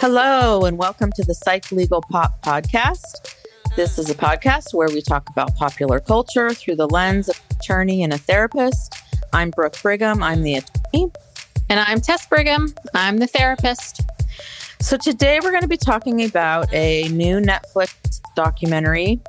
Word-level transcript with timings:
Hello, 0.00 0.64
and 0.64 0.78
welcome 0.78 1.10
to 1.12 1.24
the 1.24 1.34
Psych 1.34 1.70
Legal 1.72 2.02
Pop 2.10 2.42
Podcast. 2.42 3.34
This 3.76 3.98
is 3.98 4.10
a 4.10 4.14
podcast 4.14 4.74
where 4.74 4.88
we 4.88 5.00
talk 5.00 5.28
about 5.30 5.54
popular 5.56 6.00
culture 6.00 6.50
through 6.50 6.76
the 6.76 6.86
lens 6.88 7.28
of 7.28 7.40
an 7.50 7.56
attorney 7.60 8.02
and 8.02 8.12
a 8.12 8.18
therapist. 8.18 8.94
I'm 9.32 9.50
Brooke 9.50 9.80
Brigham. 9.82 10.22
I'm 10.22 10.42
the 10.42 10.56
attorney. 10.56 11.10
And 11.68 11.80
I'm 11.80 12.00
Tess 12.00 12.26
Brigham. 12.26 12.74
I'm 12.94 13.18
the 13.18 13.26
therapist. 13.26 14.02
So 14.80 14.96
today 14.96 15.40
we're 15.42 15.50
going 15.50 15.62
to 15.62 15.68
be 15.68 15.76
talking 15.78 16.24
about 16.24 16.72
a 16.72 17.08
new 17.08 17.40
Netflix 17.40 18.20
documentary, 18.34 19.20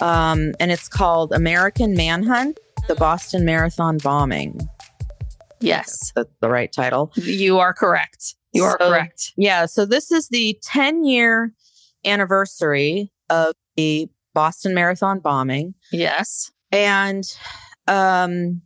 um, 0.00 0.52
and 0.60 0.70
it's 0.72 0.88
called 0.88 1.32
American 1.32 1.94
Manhunt: 1.94 2.58
The 2.88 2.96
Boston 2.96 3.44
Marathon 3.44 3.98
Bombing. 3.98 4.68
Yes, 5.60 6.10
That's 6.16 6.28
the 6.40 6.48
right 6.48 6.72
title. 6.72 7.12
you 7.14 7.60
are 7.60 7.72
correct. 7.72 8.34
You 8.52 8.64
are 8.64 8.76
So- 8.80 8.88
correct. 8.90 9.32
Yeah. 9.36 9.66
So 9.66 9.84
this 9.86 10.10
is 10.10 10.28
the 10.28 10.58
10 10.62 11.04
year 11.04 11.52
anniversary 12.04 13.10
of 13.30 13.54
the 13.76 14.08
Boston 14.34 14.74
Marathon 14.74 15.20
bombing. 15.20 15.74
Yes. 15.90 16.50
And 16.70 17.24
um 17.88 18.62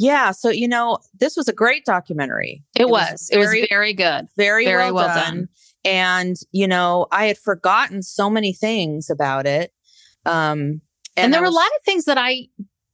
yeah, 0.00 0.30
so 0.30 0.48
you 0.50 0.68
know, 0.68 0.98
this 1.18 1.36
was 1.36 1.48
a 1.48 1.52
great 1.52 1.84
documentary. 1.84 2.62
It, 2.76 2.88
was. 2.88 3.28
It 3.32 3.38
was 3.38 3.48
very, 3.48 3.66
very 3.68 3.92
good. 3.94 4.26
very, 4.36 4.64
very 4.64 4.92
well, 4.92 5.06
well 5.06 5.08
done. 5.08 5.34
done. 5.34 5.48
And 5.84 6.36
you 6.52 6.68
know, 6.68 7.06
I 7.10 7.26
had 7.26 7.38
forgotten 7.38 8.02
so 8.02 8.30
many 8.30 8.52
things 8.52 9.10
about 9.10 9.46
it. 9.46 9.72
Um 10.24 10.82
and, 11.16 11.24
And, 11.26 11.34
there 11.34 11.40
were 11.40 11.46
was- 11.48 11.54
a 11.54 11.58
lot 11.58 11.66
of 11.78 11.84
things 11.84 12.04
that 12.04 12.18
I 12.18 12.46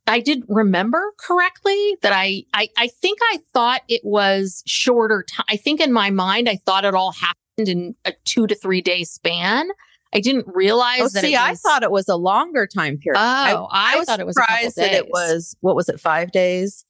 I 0.06 0.20
didn't 0.20 0.47
remember 0.48 1.12
correctly 1.19 1.97
that 2.03 2.12
I 2.12 2.44
I 2.53 2.69
I 2.76 2.88
think 2.88 3.19
I 3.32 3.38
thought 3.53 3.82
it 3.88 4.03
was 4.04 4.62
shorter 4.66 5.22
time. 5.28 5.47
I 5.48 5.56
think 5.56 5.81
in 5.81 5.92
my 5.92 6.10
mind 6.10 6.48
I 6.48 6.56
thought 6.66 6.84
it 6.84 6.94
all 6.94 7.12
happened 7.12 7.69
in 7.69 7.94
a 8.04 8.12
2 8.25 8.47
to 8.48 8.54
3 8.54 8.81
day 8.82 9.04
span. 9.04 9.69
I 10.15 10.20
didn't 10.20 10.47
realize 10.47 11.00
Oh, 11.00 11.09
that 11.09 11.22
see, 11.22 11.34
it 11.34 11.41
I 11.41 11.54
thought 11.54 11.82
it 11.82 11.91
was 11.91 12.09
a 12.09 12.16
longer 12.16 12.66
time 12.66 12.98
period. 12.98 13.19
Oh, 13.19 13.66
I, 13.70 13.97
was 13.98 14.06
thought 14.06 14.20
it 14.20 14.26
was 14.26 14.37
surprised 14.37 14.76
that 14.76 14.92
it 14.92 15.09
was 15.09 15.56
what 15.60 15.75
was 15.75 15.88
it, 15.88 15.98
five 16.00 16.31
days? 16.32 16.84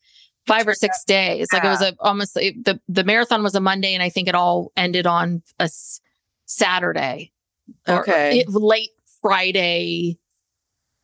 five 0.46 0.68
or 0.68 0.74
six 0.74 1.02
days. 1.04 1.46
Like 1.54 1.64
it 1.64 1.68
was 1.68 1.80
a 1.80 1.94
almost 2.00 2.36
it- 2.36 2.62
the 2.66 2.78
the 2.86 3.02
marathon 3.04 3.42
was 3.42 3.54
a 3.54 3.60
Monday, 3.60 3.94
and 3.94 4.02
I 4.02 4.10
think 4.10 4.28
it 4.28 4.34
all 4.34 4.72
ended 4.76 5.06
on 5.06 5.42
a 5.58 5.64
s- 5.64 6.00
Saturday. 6.44 7.32
Or 7.88 8.00
Okay. 8.00 8.40
it, 8.40 8.48
late 8.50 8.90
Friday 9.22 10.18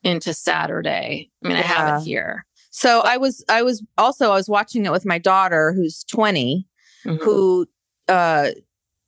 into 0.02 0.32
Saturday. 0.34 1.30
I 1.44 1.48
mean, 1.48 1.56
I 1.56 1.62
have 1.62 2.00
it 2.02 2.04
here. 2.04 2.46
So 2.70 3.00
I 3.00 3.16
was 3.16 3.44
I 3.48 3.62
was 3.62 3.84
also 3.98 4.30
I 4.30 4.34
was 4.36 4.48
watching 4.48 4.86
it 4.86 4.92
with 4.92 5.04
my 5.04 5.18
daughter 5.18 5.72
who's 5.74 6.04
20 6.04 6.66
Mhm. 7.06 7.22
who 7.22 7.66
uh 8.08 8.50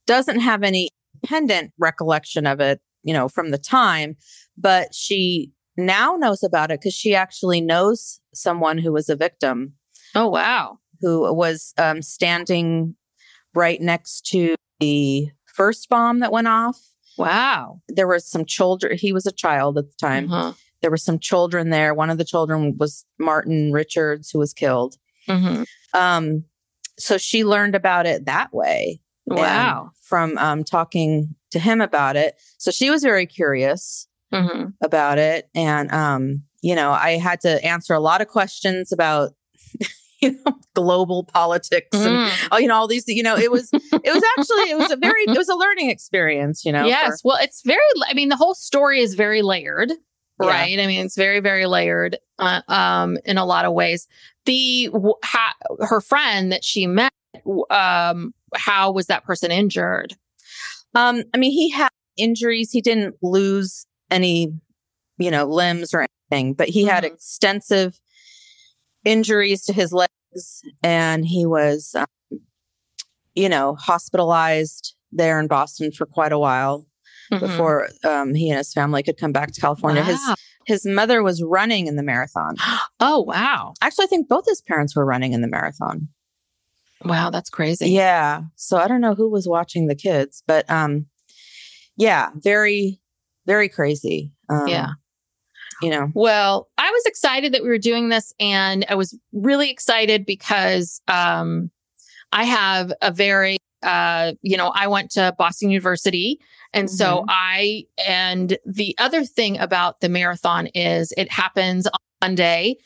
doesn't 0.06 0.40
have 0.40 0.62
any 0.62 0.88
pendant 1.24 1.72
recollection 1.78 2.46
of 2.46 2.58
it, 2.60 2.80
you 3.04 3.12
know, 3.12 3.28
from 3.28 3.50
the 3.50 3.58
time, 3.58 4.16
but 4.56 4.94
she 4.94 5.52
now 5.76 6.16
knows 6.16 6.42
about 6.42 6.70
it 6.70 6.78
cuz 6.82 6.92
she 6.94 7.14
actually 7.14 7.60
knows 7.60 8.20
someone 8.34 8.78
who 8.78 8.92
was 8.92 9.08
a 9.08 9.16
victim 9.16 9.74
Oh 10.14 10.28
wow! 10.28 10.78
who 11.00 11.32
was 11.34 11.72
um 11.78 12.02
standing 12.02 12.96
right 13.54 13.80
next 13.80 14.26
to 14.26 14.54
the 14.80 15.28
first 15.46 15.88
bomb 15.88 16.18
that 16.20 16.32
went 16.32 16.48
off. 16.48 16.78
Wow! 17.18 17.80
There 17.88 18.06
were 18.06 18.18
some 18.20 18.44
children 18.46 18.96
he 18.98 19.12
was 19.12 19.26
a 19.26 19.32
child 19.32 19.78
at 19.78 19.84
the 19.86 19.96
time. 19.98 20.28
Mhm. 20.28 20.56
There 20.82 20.90
were 20.90 20.96
some 20.98 21.18
children 21.18 21.70
there. 21.70 21.94
One 21.94 22.10
of 22.10 22.18
the 22.18 22.24
children 22.24 22.76
was 22.78 23.04
Martin 23.18 23.72
Richards 23.72 24.30
who 24.30 24.38
was 24.38 24.52
killed. 24.52 24.96
Mhm. 25.28 25.64
Um, 25.94 26.44
so 26.98 27.16
she 27.18 27.44
learned 27.44 27.74
about 27.74 28.06
it 28.06 28.26
that 28.26 28.52
way. 28.52 29.00
Wow! 29.26 29.92
from 30.02 30.36
um, 30.38 30.64
talking 30.64 31.34
to 31.52 31.58
him 31.60 31.80
about 31.80 32.16
it. 32.16 32.34
So 32.58 32.70
she 32.72 32.90
was 32.90 33.02
very 33.02 33.24
curious 33.24 34.06
Mhm. 34.34 34.74
about 34.82 35.16
it. 35.18 35.48
And, 35.54 35.90
um, 35.92 36.42
you 36.60 36.74
know, 36.74 36.90
I 36.90 37.12
had 37.18 37.40
to 37.42 37.64
answer 37.64 37.94
a 37.94 38.00
lot 38.00 38.20
of 38.20 38.26
questions 38.28 38.92
about, 38.92 39.30
you 40.20 40.32
know, 40.32 40.52
global 40.74 41.24
politics 41.24 41.96
and, 41.96 42.28
Mm. 42.28 42.48
oh, 42.50 42.58
you 42.58 42.66
know, 42.68 42.74
all 42.74 42.88
these, 42.88 43.04
you 43.06 43.22
know, 43.22 43.36
it 43.36 43.50
was, 43.50 43.70
it 43.72 43.82
was 44.12 44.22
actually, 44.38 44.70
it 44.70 44.76
was 44.76 44.90
a 44.90 44.96
very, 44.96 45.22
it 45.22 45.38
was 45.38 45.48
a 45.48 45.54
learning 45.54 45.88
experience, 45.88 46.64
you 46.64 46.72
know. 46.72 46.84
yes. 46.86 47.20
Well, 47.24 47.38
it's 47.40 47.62
very. 47.64 47.80
I 48.08 48.14
mean, 48.14 48.28
the 48.28 48.36
whole 48.36 48.54
story 48.54 49.00
is 49.00 49.14
very 49.14 49.40
layered, 49.42 49.92
Yeah. 50.40 50.48
right? 50.48 50.78
I 50.78 50.86
mean, 50.86 51.04
it's 51.04 51.16
very, 51.16 51.40
very 51.40 51.66
layered. 51.66 52.18
Uh, 52.38 52.62
um, 52.68 53.18
in 53.24 53.38
a 53.38 53.44
lot 53.44 53.64
of 53.64 53.72
ways. 53.72 54.08
The 54.46 54.90
ha, 55.24 55.54
her 55.80 56.00
friend 56.00 56.50
that 56.52 56.64
she 56.64 56.86
met. 56.86 57.12
Um, 57.70 58.34
how 58.54 58.90
was 58.92 59.06
that 59.06 59.24
person 59.24 59.50
injured? 59.50 60.14
um, 60.94 61.22
I 61.32 61.38
mean, 61.38 61.52
he 61.52 61.70
had 61.70 61.88
injuries. 62.16 62.70
He 62.72 62.80
didn't 62.82 63.16
lose 63.22 63.86
any, 64.10 64.52
you 65.18 65.30
know, 65.30 65.44
limbs 65.46 65.94
or 65.94 66.06
anything, 66.30 66.54
but 66.54 66.68
he 66.68 66.84
had 66.84 67.04
Mhm. 67.04 67.12
extensive 67.14 67.98
injuries 69.04 69.64
to 69.64 69.72
his 69.72 69.92
legs 69.92 70.62
and 70.82 71.26
he 71.26 71.44
was 71.46 71.94
um, 71.94 72.06
you 73.34 73.48
know 73.48 73.74
hospitalized 73.74 74.94
there 75.10 75.38
in 75.40 75.46
boston 75.46 75.90
for 75.92 76.06
quite 76.06 76.32
a 76.32 76.38
while 76.38 76.86
Mhm. 77.32 77.40
before 77.40 77.88
um, 78.04 78.34
he 78.34 78.50
and 78.50 78.58
his 78.58 78.72
family 78.72 79.02
could 79.02 79.16
come 79.16 79.32
back 79.32 79.52
to 79.52 79.60
california 79.60 80.02
his 80.04 80.20
his 80.66 80.84
mother 80.86 81.22
was 81.22 81.42
running 81.42 81.86
in 81.86 81.96
the 81.96 82.02
marathon 82.02 82.56
Oh 83.00 83.20
wow. 83.22 83.72
actually 83.82 84.04
i 84.04 84.08
think 84.08 84.28
both 84.28 84.44
his 84.46 84.60
parents 84.60 84.94
were 84.94 85.04
running 85.06 85.32
in 85.32 85.40
the 85.40 85.48
marathon 85.48 86.08
Wow, 87.04 87.30
that's 87.30 87.50
crazy. 87.50 87.90
yeah 87.90 88.42
so 88.56 88.76
i 88.76 88.86
don't 88.86 89.00
know 89.00 89.14
who 89.14 89.28
was 89.30 89.48
watching 89.48 89.86
the 89.88 89.94
kids 89.96 90.42
but 90.46 90.68
um 90.70 91.06
yeah 91.96 92.30
very 92.36 93.00
very 93.46 93.68
crazy 93.68 94.32
um, 94.48 94.68
Yeah. 94.68 94.90
you 95.82 95.90
know 95.90 96.10
Well, 96.14 96.68
I 96.78 96.90
was 96.90 97.02
excited 97.06 97.52
that 97.54 97.62
we 97.62 97.68
were 97.68 97.78
doing 97.78 98.08
this 98.08 98.32
and 98.38 98.84
I 98.88 98.94
was 98.94 99.18
really 99.32 99.70
excited 99.70 100.24
because 100.26 101.00
um 101.08 101.70
I 102.30 102.44
have 102.44 102.92
a 103.02 103.10
very 103.10 103.58
uh 103.82 104.32
you 104.42 104.56
know, 104.56 104.72
I 104.74 104.86
went 104.86 105.10
to 105.12 105.34
Boston 105.38 105.70
University 105.70 106.38
and 106.72 106.90
so 106.90 107.24
I 107.28 107.84
and 108.06 108.56
the 108.64 108.94
other 108.98 109.24
thing 109.24 109.58
about 109.58 110.00
the 110.00 110.08
marathon 110.08 110.66
is 110.68 111.12
it 111.16 111.30
happens 111.30 111.86
on 111.86 111.98
Monday 112.22 112.76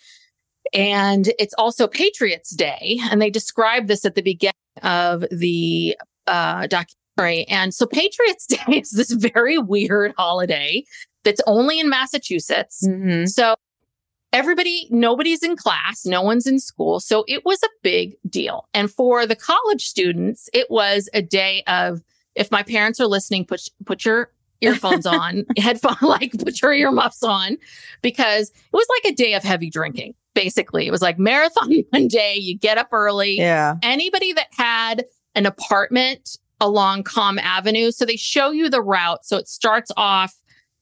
And 0.73 1.33
it's 1.39 1.55
also 1.59 1.87
Patriots 1.87 2.51
Day. 2.55 2.99
And 3.11 3.23
they 3.23 3.31
describe 3.31 3.87
this 3.87 4.05
at 4.05 4.15
the 4.15 4.23
beginning 4.23 4.55
of 4.83 5.25
the 5.31 5.97
uh, 6.27 6.67
documentary. 6.67 7.45
And 7.49 7.73
so 7.73 7.87
Patriots 7.87 8.47
Day 8.49 8.79
is 8.81 8.91
this 8.91 9.13
very 9.13 9.59
weird 9.59 10.13
holiday 10.19 10.85
that's 11.25 11.41
only 11.47 11.79
in 11.81 11.89
Massachusetts. 11.89 12.85
Mhm. 12.87 13.29
So 13.29 13.55
everybody, 14.33 14.89
nobody's 14.91 15.43
in 15.43 15.57
class, 15.57 16.05
no 16.05 16.23
one's 16.23 16.47
in 16.47 16.59
school. 16.59 17.01
So 17.01 17.25
it 17.27 17.45
was 17.45 17.63
a 17.63 17.69
big 17.83 18.17
deal. 18.29 18.69
And 18.75 18.91
for 18.91 19.27
the 19.27 19.37
college 19.37 19.87
students, 19.87 20.49
it 20.53 20.71
was 20.71 21.09
a 21.15 21.23
day 21.23 21.63
of, 21.67 22.03
if 22.35 22.51
my 22.51 22.63
parents 22.63 23.01
are 23.01 23.07
listening, 23.07 23.45
put, 23.45 23.63
put 23.85 24.05
your 24.05 24.31
earphones 24.61 25.07
on, 25.07 25.45
headphone, 25.57 25.97
like 26.03 26.33
put 26.39 26.61
your 26.61 26.73
earmuffs 26.73 27.23
on, 27.23 27.57
because 28.03 28.51
it 28.51 28.73
was 28.73 28.87
like 29.03 29.13
a 29.13 29.17
day 29.17 29.35
of 29.35 29.43
heavy 29.43 29.71
drinking. 29.71 30.15
Basically, 30.35 30.87
it 30.87 30.91
was 30.91 31.03
like 31.03 31.19
marathon 31.19 31.73
Monday. 31.93 32.37
You 32.37 32.59
get 32.59 32.77
up 32.77 32.89
early. 32.93 33.37
Yeah. 33.37 33.77
Anybody 33.83 34.35
that 34.35 34.49
had 34.51 35.07
an 35.35 35.47
apartment 35.47 36.37
along 36.61 37.05
Comm 37.05 37.41
Avenue, 37.41 37.91
so 37.91 38.05
they 38.05 38.17
show 38.17 38.51
you 38.51 38.69
the 38.69 38.83
route. 38.83 39.25
So 39.25 39.39
it 39.39 39.49
starts 39.49 39.91
off 39.97 40.35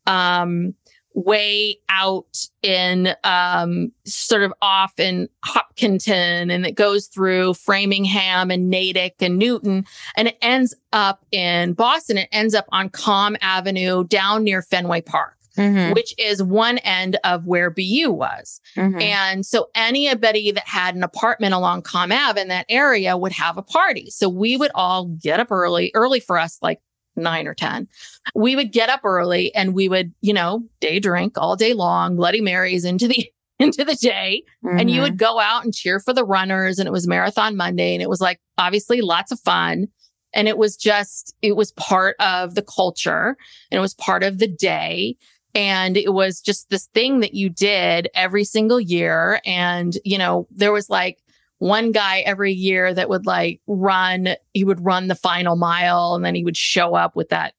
um, 0.06 0.75
way 1.14 1.78
out 1.88 2.46
in 2.62 3.14
um, 3.25 3.93
sort 4.05 4.43
of 4.43 4.52
off 4.61 4.99
in 4.99 5.28
Hopkinton, 5.44 6.50
and 6.50 6.66
it 6.66 6.72
goes 6.72 7.06
through 7.06 7.55
Framingham 7.55 8.50
and 8.50 8.69
Natick 8.69 9.14
and 9.20 9.38
Newton, 9.38 9.84
and 10.16 10.28
it 10.28 10.38
ends 10.43 10.75
up 10.93 11.25
in 11.32 11.72
Boston. 11.75 12.19
It 12.19 12.28
ends 12.32 12.55
up 12.55 12.66
on 12.70 12.90
Comm 12.90 13.37
Avenue 13.40 14.05
down 14.05 14.44
near 14.44 14.61
Fenway 14.62 15.00
Park, 15.02 15.37
Mhm. 15.56 15.94
which 15.94 16.14
is 16.19 16.43
one 16.43 16.78
end 16.78 17.17
of 17.22 17.46
where 17.46 17.70
BU 17.70 18.10
was. 18.10 18.60
Mhm. 18.76 19.00
And 19.00 19.46
so 19.46 19.69
anybody 19.76 20.50
that 20.50 20.67
had 20.67 20.96
an 20.96 21.05
apartment 21.05 21.55
along 21.55 21.82
Comm 21.82 22.12
Ave 22.12 22.40
in 22.40 22.49
that 22.49 22.67
area 22.69 23.17
would 23.17 23.32
have 23.32 23.56
a 23.56 23.62
party. 23.62 24.10
So 24.10 24.28
we 24.28 24.56
would 24.56 24.72
all 24.75 25.05
get 25.06 25.38
up 25.38 25.52
early, 25.52 25.93
early 25.94 26.19
for 26.19 26.38
us, 26.38 26.58
like 26.60 26.81
nine 27.16 27.46
or 27.46 27.55
10. 27.55 27.88
We 28.34 28.56
would 28.56 28.72
get 28.72 28.88
up 28.88 29.00
early 29.05 29.55
and 29.55 29.75
we 29.75 29.88
would, 29.88 30.12
you 30.20 30.32
know, 30.32 30.64
day 30.81 30.99
drink 31.00 31.34
all 31.37 31.56
day 31.56 31.72
long, 31.75 32.16
Bloody 32.16 32.40
Marys 32.40 32.84
into 32.84 33.08
the 33.08 33.31
into 33.61 33.84
the 33.84 33.94
day. 33.94 34.43
And 34.64 34.90
you 34.90 35.00
would 35.00 35.12
mm-hmm. 35.12 35.34
go 35.34 35.38
out 35.38 35.64
and 35.64 35.72
cheer 35.72 36.00
for 36.00 36.12
the 36.12 36.25
runners. 36.25 36.78
And 36.78 36.88
it 36.88 36.93
was 36.93 37.06
Marathon 37.06 37.56
Monday. 37.56 37.94
And 37.94 38.02
it 38.02 38.08
was 38.08 38.20
like 38.20 38.40
obviously 38.58 39.00
lots 39.00 39.31
of 39.31 39.38
fun. 39.40 39.87
And 40.32 40.49
it 40.49 40.58
was 40.58 40.76
just, 40.76 41.34
it 41.40 41.55
was 41.55 41.70
part 41.72 42.16
of 42.19 42.56
the 42.56 42.62
culture 42.62 43.37
and 43.70 43.78
it 43.78 43.81
was 43.81 43.94
part 43.94 44.25
of 44.25 44.38
the 44.38 44.49
day. 44.49 45.17
And 45.55 45.96
it 45.96 46.12
was 46.12 46.40
just 46.40 46.69
this 46.70 46.87
thing 46.87 47.20
that 47.20 47.34
you 47.34 47.49
did 47.49 48.08
every 48.14 48.43
single 48.43 48.81
year. 48.81 49.40
And, 49.46 49.96
you 50.05 50.19
know, 50.19 50.49
there 50.50 50.72
was 50.72 50.90
like 50.90 51.19
one 51.64 51.93
guy 51.93 52.20
every 52.20 52.52
year 52.52 52.93
that 52.93 53.08
would 53.08 53.25
like 53.25 53.58
run, 53.66 54.28
he 54.52 54.64
would 54.64 54.84
run 54.84 55.08
the 55.08 55.14
final 55.14 55.56
mile 55.56 56.14
and 56.14 56.22
then 56.22 56.34
he 56.34 56.44
would 56.44 56.58
show 56.58 56.94
up 56.94 57.16
with 57.16 57.31
that, 57.31 57.55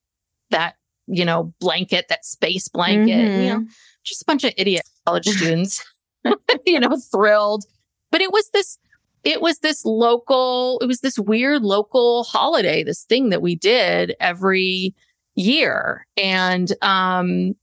that, 0.52 0.76
you 1.08 1.26
know, 1.26 1.52
blanket, 1.60 2.06
that 2.10 2.24
space 2.24 2.68
blanket, 2.68 3.42
you 3.42 3.50
know, 3.50 3.66
just 4.04 4.22
a 4.22 4.26
bunch 4.26 4.44
of 4.44 4.54
idiot 4.58 4.84
college 5.08 5.26
students, 5.26 5.84
you 6.68 6.80
know, 6.80 6.96
thrilled. 7.12 7.66
But 8.12 8.22
it 8.22 8.32
was 8.32 8.48
this, 8.52 8.78
it 9.24 9.42
was 9.42 9.58
this 9.60 9.84
local, 9.86 10.78
it 10.84 10.86
was 10.86 11.00
this 11.00 11.18
weird 11.18 11.64
local 11.64 12.26
holiday, 12.26 12.84
this 12.84 13.06
thing 13.06 13.30
that 13.30 13.42
we 13.42 13.56
did 13.56 14.16
every 14.20 14.94
year. 15.34 16.06
And, 16.16 16.72
um, 16.84 17.56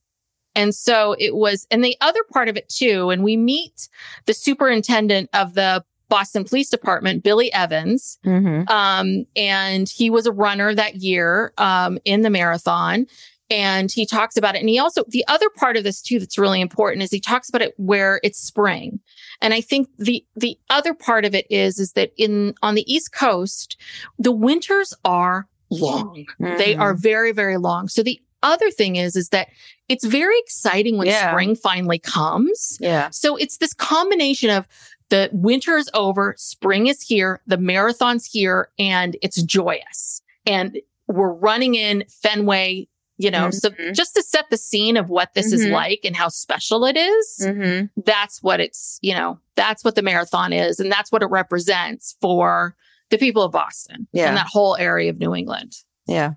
and 0.57 0.75
so 0.75 1.15
it 1.21 1.37
was, 1.37 1.69
and 1.71 1.85
the 1.85 1.97
other 2.01 2.25
part 2.33 2.49
of 2.49 2.57
it 2.57 2.69
too, 2.69 3.11
and 3.11 3.23
we 3.23 3.37
meet 3.37 3.89
the 4.27 4.35
superintendent 4.35 5.31
of 5.33 5.55
the 5.55 5.85
Boston 6.13 6.45
Police 6.45 6.69
Department, 6.69 7.23
Billy 7.23 7.51
Evans, 7.55 8.19
Mhm. 8.27 8.69
um, 8.71 9.25
and 9.35 9.89
he 9.89 10.11
was 10.11 10.27
a 10.27 10.33
runner 10.33 10.75
that 10.75 10.97
year 10.97 11.55
um, 11.57 11.99
in 12.05 12.21
the 12.21 12.29
marathon. 12.31 13.07
And 13.51 13.91
he 13.93 14.05
talks 14.07 14.37
about 14.37 14.55
it. 14.55 14.61
And 14.61 14.69
he 14.69 14.79
also, 14.79 15.05
the 15.09 15.25
other 15.29 15.49
part 15.57 15.77
of 15.77 15.85
this 15.85 16.01
too 16.03 16.19
that's 16.19 16.39
really 16.39 16.61
important 16.61 17.03
is 17.03 17.11
he 17.11 17.21
talks 17.21 17.49
about 17.49 17.61
it 17.63 17.75
where 17.77 18.21
it's 18.23 18.39
spring. 18.39 19.01
And 19.43 19.53
I 19.55 19.61
think 19.61 19.89
the 19.99 20.25
the 20.37 20.59
other 20.71 20.95
part 20.95 21.25
of 21.25 21.35
it 21.35 21.47
is 21.51 21.79
is 21.79 21.93
that 21.93 22.13
in 22.17 22.55
on 22.63 22.75
the 22.75 22.91
East 22.95 23.13
Coast, 23.13 23.77
the 24.19 24.33
winters 24.33 24.95
are 25.05 25.49
long. 25.71 26.27
They 26.39 26.75
Mhm. 26.75 26.81
are 26.81 26.95
very, 26.95 27.33
very 27.33 27.57
long. 27.59 27.89
So 27.89 28.03
the 28.03 28.19
other 28.43 28.71
thing 28.71 28.97
is 28.97 29.17
is 29.17 29.29
that 29.29 29.49
it's 29.89 30.07
very 30.07 30.39
exciting 30.39 30.97
when 30.97 31.07
Yeah. 31.09 31.31
spring 31.31 31.55
finally 31.55 31.99
comes. 31.99 32.79
Yeah. 32.81 33.11
So 33.11 33.37
it's 33.37 33.59
this 33.59 33.75
combination 33.75 34.49
of 34.51 34.67
the 35.13 35.29
winter 35.31 35.77
is 35.77 35.91
over, 35.93 36.35
spring 36.39 36.87
is 36.87 37.03
here, 37.03 37.43
the 37.47 37.59
marathon's 37.59 38.25
here, 38.25 38.71
and 38.79 39.15
it's 39.21 39.43
joyous. 39.43 40.23
And 40.47 40.79
we're 41.07 41.35
running 41.35 41.75
in 41.75 42.05
Fenway, 42.09 42.89
you 43.19 43.31
know, 43.31 43.51
so 43.51 43.69
Mhm. 43.69 43.93
just 43.95 44.15
to 44.15 44.23
set 44.23 44.49
the 44.49 44.57
scene 44.57 44.97
of 44.97 45.11
what 45.11 45.35
this 45.35 45.53
is 45.53 45.67
Mhm. 45.67 45.73
like 45.73 46.01
and 46.05 46.17
how 46.17 46.29
special 46.29 46.87
it 46.87 46.97
is, 46.97 47.41
Mhm. 47.43 47.91
that's 48.07 48.43
what 48.43 48.59
it's, 48.59 48.99
you 49.03 49.13
know, 49.13 49.39
that's 49.55 49.85
what 49.85 49.97
the 49.97 50.03
marathon 50.03 50.55
is. 50.55 50.81
And 50.81 50.91
that's 50.91 51.13
what 51.13 51.23
it 51.23 51.27
represents 51.27 52.17
for 52.23 52.75
the 53.11 53.19
people 53.19 53.43
of 53.43 53.53
Boston 53.53 54.09
Yeah. 54.15 54.29
and 54.29 54.37
that 54.39 54.47
whole 54.47 54.77
area 54.77 55.11
of 55.11 55.19
New 55.19 55.35
England. 55.35 55.77
Yeah. 56.07 56.33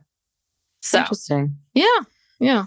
So 0.81 0.99
Interesting. 0.99 1.55
yeah, 1.73 1.99
yeah. 2.41 2.65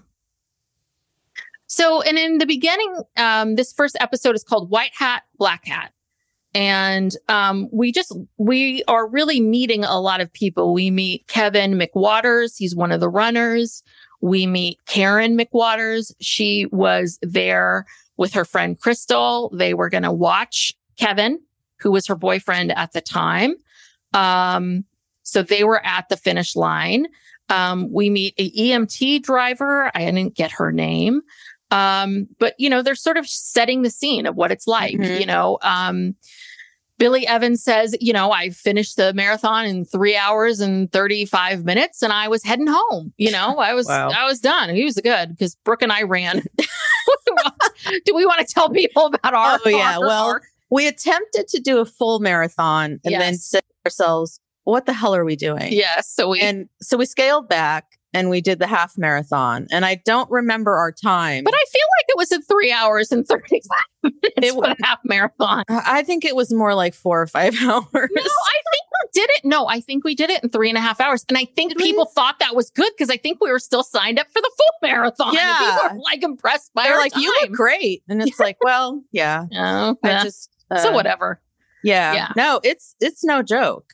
So, 1.66 2.00
and 2.00 2.16
in 2.18 2.38
the 2.38 2.46
beginning, 2.46 3.02
um, 3.18 3.56
this 3.56 3.74
first 3.74 3.94
episode 4.00 4.34
is 4.34 4.42
called 4.42 4.70
White 4.70 4.92
Hat, 4.94 5.24
Black 5.36 5.66
Hat. 5.66 5.92
And 6.54 7.12
um, 7.28 7.68
we 7.72 7.92
just, 7.92 8.16
we 8.38 8.82
are 8.88 9.08
really 9.08 9.40
meeting 9.40 9.84
a 9.84 10.00
lot 10.00 10.20
of 10.20 10.32
people. 10.32 10.72
We 10.72 10.90
meet 10.90 11.26
Kevin 11.26 11.78
McWatters. 11.78 12.54
He's 12.56 12.74
one 12.74 12.90
of 12.90 13.00
the 13.00 13.08
runners. 13.08 13.82
We 14.20 14.46
meet 14.46 14.78
Karen 14.86 15.38
McWatters. 15.38 16.12
She 16.20 16.66
was 16.72 17.18
there 17.22 17.86
with 18.16 18.32
her 18.32 18.44
friend 18.44 18.78
Krystle. 18.78 19.56
They 19.56 19.74
were 19.74 19.90
going 19.90 20.02
to 20.02 20.12
watch 20.12 20.74
Kevin, 20.98 21.38
who 21.78 21.92
was 21.92 22.06
her 22.06 22.16
boyfriend 22.16 22.76
at 22.76 22.92
the 22.92 23.00
time. 23.00 23.54
Um, 24.14 24.84
so 25.22 25.42
they 25.42 25.64
were 25.64 25.84
at 25.84 26.08
the 26.08 26.16
finish 26.16 26.56
line. 26.56 27.06
Um, 27.50 27.90
we 27.92 28.10
meet 28.10 28.34
a 28.38 28.50
EMT 28.50 29.22
driver. 29.22 29.90
I 29.94 30.04
didn't 30.04 30.34
get 30.34 30.52
her 30.52 30.72
name. 30.72 31.22
Um, 31.70 32.28
but 32.38 32.54
you 32.58 32.70
know, 32.70 32.82
they're 32.82 32.94
sort 32.94 33.16
of 33.16 33.26
setting 33.28 33.82
the 33.82 33.90
scene 33.90 34.26
of 34.26 34.36
what 34.36 34.50
it's 34.50 34.66
like, 34.66 34.94
Mhm. 34.96 35.20
you 35.20 35.26
know. 35.26 35.58
Um, 35.62 36.14
Billy 36.98 37.24
Evans 37.28 37.62
says, 37.62 37.94
you 38.00 38.12
know, 38.12 38.32
I 38.32 38.50
finished 38.50 38.96
the 38.96 39.12
marathon 39.14 39.66
in 39.66 39.84
three 39.84 40.16
hours 40.16 40.58
and 40.58 40.90
35 40.90 41.64
minutes 41.64 42.02
and 42.02 42.12
I 42.12 42.26
was 42.26 42.42
heading 42.42 42.66
home. 42.66 43.12
You 43.18 43.30
know, 43.30 43.58
I 43.58 43.72
was, 43.74 43.86
Wow. 43.86 44.10
I 44.10 44.24
was 44.26 44.40
done. 44.40 44.74
He 44.74 44.84
was 44.84 44.96
good 44.96 45.28
because 45.30 45.54
Brooke 45.64 45.82
and 45.82 45.92
I 45.92 46.02
ran. 46.02 46.42
Do 48.04 48.14
we 48.14 48.26
want 48.26 48.46
to 48.46 48.52
tell 48.52 48.68
people 48.70 49.06
about 49.06 49.32
our? 49.34 49.58
Oh, 49.64 49.68
yeah. 49.68 49.94
our- 49.98 50.00
Well, 50.06 50.26
our- 50.28 50.42
We 50.70 50.86
attempted 50.86 51.48
to 51.48 51.60
do 51.60 51.78
a 51.78 51.84
full 51.86 52.18
marathon 52.18 53.00
and 53.04 53.14
then 53.14 53.36
said 53.38 53.62
ourselves, 53.86 54.40
what 54.64 54.84
the 54.84 54.92
hell 54.92 55.14
are 55.14 55.24
we 55.24 55.34
doing? 55.36 55.72
yes. 55.72 56.10
So 56.12 56.28
we, 56.30 56.40
And 56.40 56.68
so 56.82 56.96
we 56.98 57.06
scaled 57.06 57.48
back 57.48 57.97
and 58.18 58.30
we 58.30 58.40
did 58.40 58.58
the 58.58 58.66
half 58.66 58.98
marathon. 58.98 59.66
And 59.70 59.84
I 59.86 59.96
don't 60.04 60.30
remember 60.30 60.76
our 60.76 60.90
time. 60.92 61.44
but 61.44 61.54
I 61.54 61.64
feel 61.70 61.86
like 61.98 62.06
it 62.08 62.16
was 62.16 62.32
in 62.32 62.42
three 62.42 62.72
hours 62.72 63.12
and 63.12 63.26
35 63.26 63.62
minutes 64.02 64.22
It 64.36 64.52
for 64.54 64.62
the 64.62 64.76
half 64.82 64.98
marathon. 65.04 65.64
I 65.68 66.02
think 66.02 66.24
it 66.24 66.34
was 66.36 66.52
more 66.52 66.74
like 66.74 66.94
four 66.94 67.22
or 67.22 67.26
five 67.26 67.54
hours. 67.62 67.88
No, 67.92 68.00
I 68.00 68.02
think 68.02 68.14
we 68.22 69.08
did 69.12 69.30
it. 69.30 69.44
No, 69.44 69.66
I 69.68 69.80
think 69.80 70.04
we 70.04 70.14
did 70.14 70.30
it 70.30 70.42
in 70.42 70.50
three 70.50 70.68
and 70.68 70.76
a 70.76 70.80
half 70.80 71.00
hours. 71.00 71.24
And 71.28 71.38
I 71.38 71.44
think 71.44 71.70
Did 71.72 71.78
we? 71.80 71.84
people 71.84 72.06
thought 72.06 72.38
that 72.40 72.54
was 72.56 72.70
good 72.70 72.90
because 72.96 73.10
I 73.10 73.16
think 73.16 73.38
we 73.40 73.50
were 73.50 73.58
still 73.60 73.82
signed 73.84 74.18
up 74.18 74.26
for 74.28 74.40
the 74.40 74.50
full 74.56 74.88
marathon. 74.90 75.32
Yeah. 75.34 75.56
people 75.58 75.96
were 75.96 76.02
like 76.04 76.22
impressed 76.22 76.72
by 76.74 76.84
They're 76.84 76.96
like, 76.98 77.16
you 77.16 77.32
look 77.40 77.52
great. 77.52 78.02
And 78.08 78.20
it's 78.20 78.38
like, 78.40 78.56
well, 78.62 79.02
yeah. 79.12 79.44
Oh, 79.54 79.96
I 80.02 80.22
just 80.24 80.50
uh, 80.70 80.78
so 80.78 80.90
whatever. 80.92 81.40
Yeah. 81.84 82.12
Yeah. 82.14 82.28
No, 82.36 82.60
it's 82.64 82.94
it's 83.00 83.24
no 83.24 83.42
joke. 83.42 83.92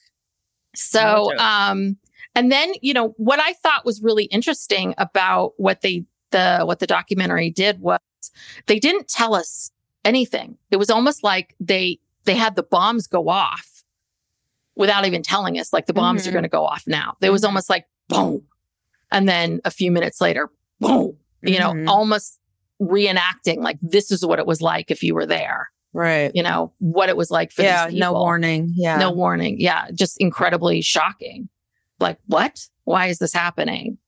So, 0.76 1.30
joke. 1.30 1.40
um, 1.40 1.96
and 2.34 2.50
then, 2.52 2.72
you 2.82 2.92
know, 2.94 3.14
what 3.16 3.40
I 3.40 3.52
thought 3.54 3.84
was 3.84 4.02
really 4.02 4.24
interesting 4.24 4.94
about 4.98 5.52
what 5.56 5.80
they, 5.82 6.04
the, 6.30 6.60
what 6.64 6.78
the 6.80 6.86
documentary 6.86 7.50
did 7.50 7.80
was 7.80 8.00
they 8.66 8.78
didn't 8.78 9.08
tell 9.08 9.34
us 9.34 9.70
anything. 10.04 10.56
It 10.70 10.76
was 10.76 10.90
almost 10.90 11.22
like 11.22 11.54
they, 11.60 11.98
they 12.24 12.34
had 12.34 12.56
the 12.56 12.62
bombs 12.62 13.06
go 13.06 13.28
off 13.28 13.84
without 14.76 15.06
even 15.06 15.22
telling 15.22 15.58
us, 15.58 15.72
like 15.72 15.86
the 15.86 15.92
bombs 15.92 16.26
are 16.26 16.30
Mhm. 16.30 16.34
going 16.34 16.42
to 16.42 16.48
go 16.48 16.64
off 16.64 16.84
now. 16.86 17.16
It 17.20 17.30
was 17.30 17.42
Mhm. 17.42 17.46
almost 17.48 17.70
like 17.70 17.86
boom. 18.08 18.42
And 19.12 19.28
then 19.28 19.60
a 19.64 19.70
few 19.70 19.92
minutes 19.92 20.20
later, 20.20 20.50
boom, 20.80 21.16
you 21.42 21.58
know, 21.60 21.72
Mhm. 21.72 21.88
almost 21.88 22.40
reenacting 22.82 23.58
like 23.58 23.78
this 23.80 24.10
is 24.10 24.26
what 24.26 24.38
it 24.40 24.46
was 24.46 24.60
like 24.60 24.90
if 24.90 25.02
you 25.02 25.14
were 25.14 25.26
there, 25.26 25.70
Right. 25.92 26.32
you 26.34 26.42
know, 26.42 26.72
what 26.78 27.08
it 27.08 27.16
was 27.16 27.30
like 27.30 27.52
for 27.52 27.62
yeah. 27.62 27.88
No 27.92 28.12
warning. 28.14 28.72
Yeah. 28.74 28.96
No 28.96 29.12
warning. 29.12 29.60
Yeah. 29.60 29.86
Just 29.94 30.16
incredibly 30.18 30.80
shocking. 30.80 31.48
Like, 32.00 32.18
what? 32.26 32.66
Why 32.84 33.06
is 33.06 33.18
this 33.18 33.32
happening? 33.32 33.98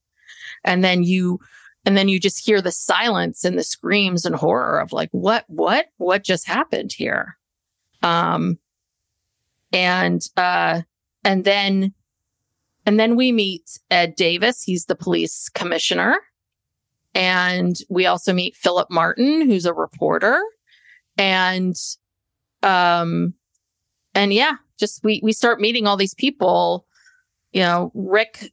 And 0.63 0.83
then 0.83 1.03
you, 1.03 1.39
and 1.85 1.97
then 1.97 2.09
you 2.09 2.19
just 2.19 2.45
hear 2.45 2.61
the 2.61 2.71
silence 2.71 3.43
and 3.43 3.57
the 3.57 3.63
screams 3.63 4.25
and 4.25 4.35
horror 4.35 4.79
of 4.79 4.91
like, 4.91 5.09
what, 5.11 5.45
what, 5.47 5.87
what 5.97 6.23
just 6.23 6.47
happened 6.47 6.91
here? 6.93 7.37
Um, 8.03 8.59
and 9.73 10.21
uh, 10.37 10.81
and 11.23 11.43
then 11.43 11.93
and 12.85 12.97
then 12.97 13.17
we 13.17 13.33
meet 13.33 13.79
Ed 13.91 14.15
Davis. 14.15 14.63
He's 14.63 14.85
the 14.85 14.95
police 14.95 15.49
commissioner. 15.49 16.17
And 17.13 17.75
we 17.89 18.05
also 18.05 18.31
meet 18.31 18.55
Phillip 18.55 18.89
Martin, 18.89 19.41
who's 19.41 19.65
a 19.65 19.73
reporter. 19.73 20.41
And 21.17 21.75
um 22.63 23.33
and 24.15 24.33
yeah, 24.33 24.53
just 24.79 25.03
we 25.03 25.19
we 25.21 25.33
start 25.33 25.59
meeting 25.59 25.85
all 25.85 25.97
these 25.97 26.13
people. 26.13 26.86
You 27.53 27.61
know, 27.61 27.91
Rick 27.95 28.51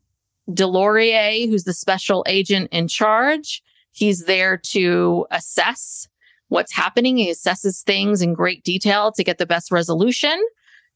DesLauriers, 0.51 1.49
who's 1.49 1.65
the 1.65 1.73
special 1.73 2.25
agent 2.29 2.69
in 2.73 2.89
charge. 2.89 3.63
He's 3.93 4.25
there 4.25 4.57
to 4.59 5.27
assess 5.31 6.09
what's 6.49 6.73
happening. 6.73 7.17
He 7.17 7.31
assesses 7.31 7.83
things 7.83 8.21
in 8.23 8.35
great 8.35 8.63
detail 8.65 9.13
to 9.13 9.25
get 9.25 9.39
the 9.39 9.47
best 9.47 9.71
resolution. 9.71 10.41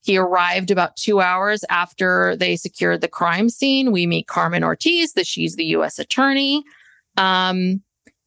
He 0.02 0.17
arrived 0.17 0.71
about 0.71 0.97
two 0.97 1.21
hours 1.21 1.64
after 1.71 2.37
they 2.37 2.57
secured 2.57 3.00
the 3.00 3.09
crime 3.09 3.49
scene. 3.49 3.90
We 3.93 4.07
meet 4.07 4.26
Carmen 4.28 4.62
Ortiz, 4.62 5.14
that 5.14 5.26
she's 5.26 5.57
the 5.57 5.64
U.S. 5.67 5.99
attorney. 5.99 6.64
Um, 7.17 7.83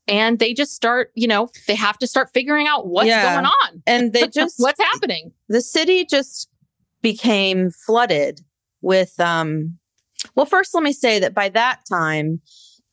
and 0.08 0.40
they 0.40 0.54
just 0.54 0.74
start, 0.74 1.12
you 1.16 1.28
know, 1.28 1.50
they 1.68 1.76
have 1.76 1.98
to 2.00 2.08
start 2.08 2.30
figuring 2.34 2.68
out 2.68 2.88
what's 2.88 3.08
Yeah. 3.08 3.34
going 3.34 3.46
on. 3.46 3.84
And 3.88 4.12
they 4.12 4.28
just 4.34 4.56
what's 4.58 4.82
happening. 4.82 5.32
the 5.48 5.62
city 5.62 6.04
just 6.06 6.50
became 7.02 7.72
flooded 7.72 8.42
with 8.82 9.20
um 9.20 9.78
well 10.36 10.46
first 10.46 10.74
let 10.74 10.84
me 10.84 10.94
say 10.94 11.20
that 11.20 11.34
by 11.34 11.50
that 11.50 11.80
time 11.90 12.40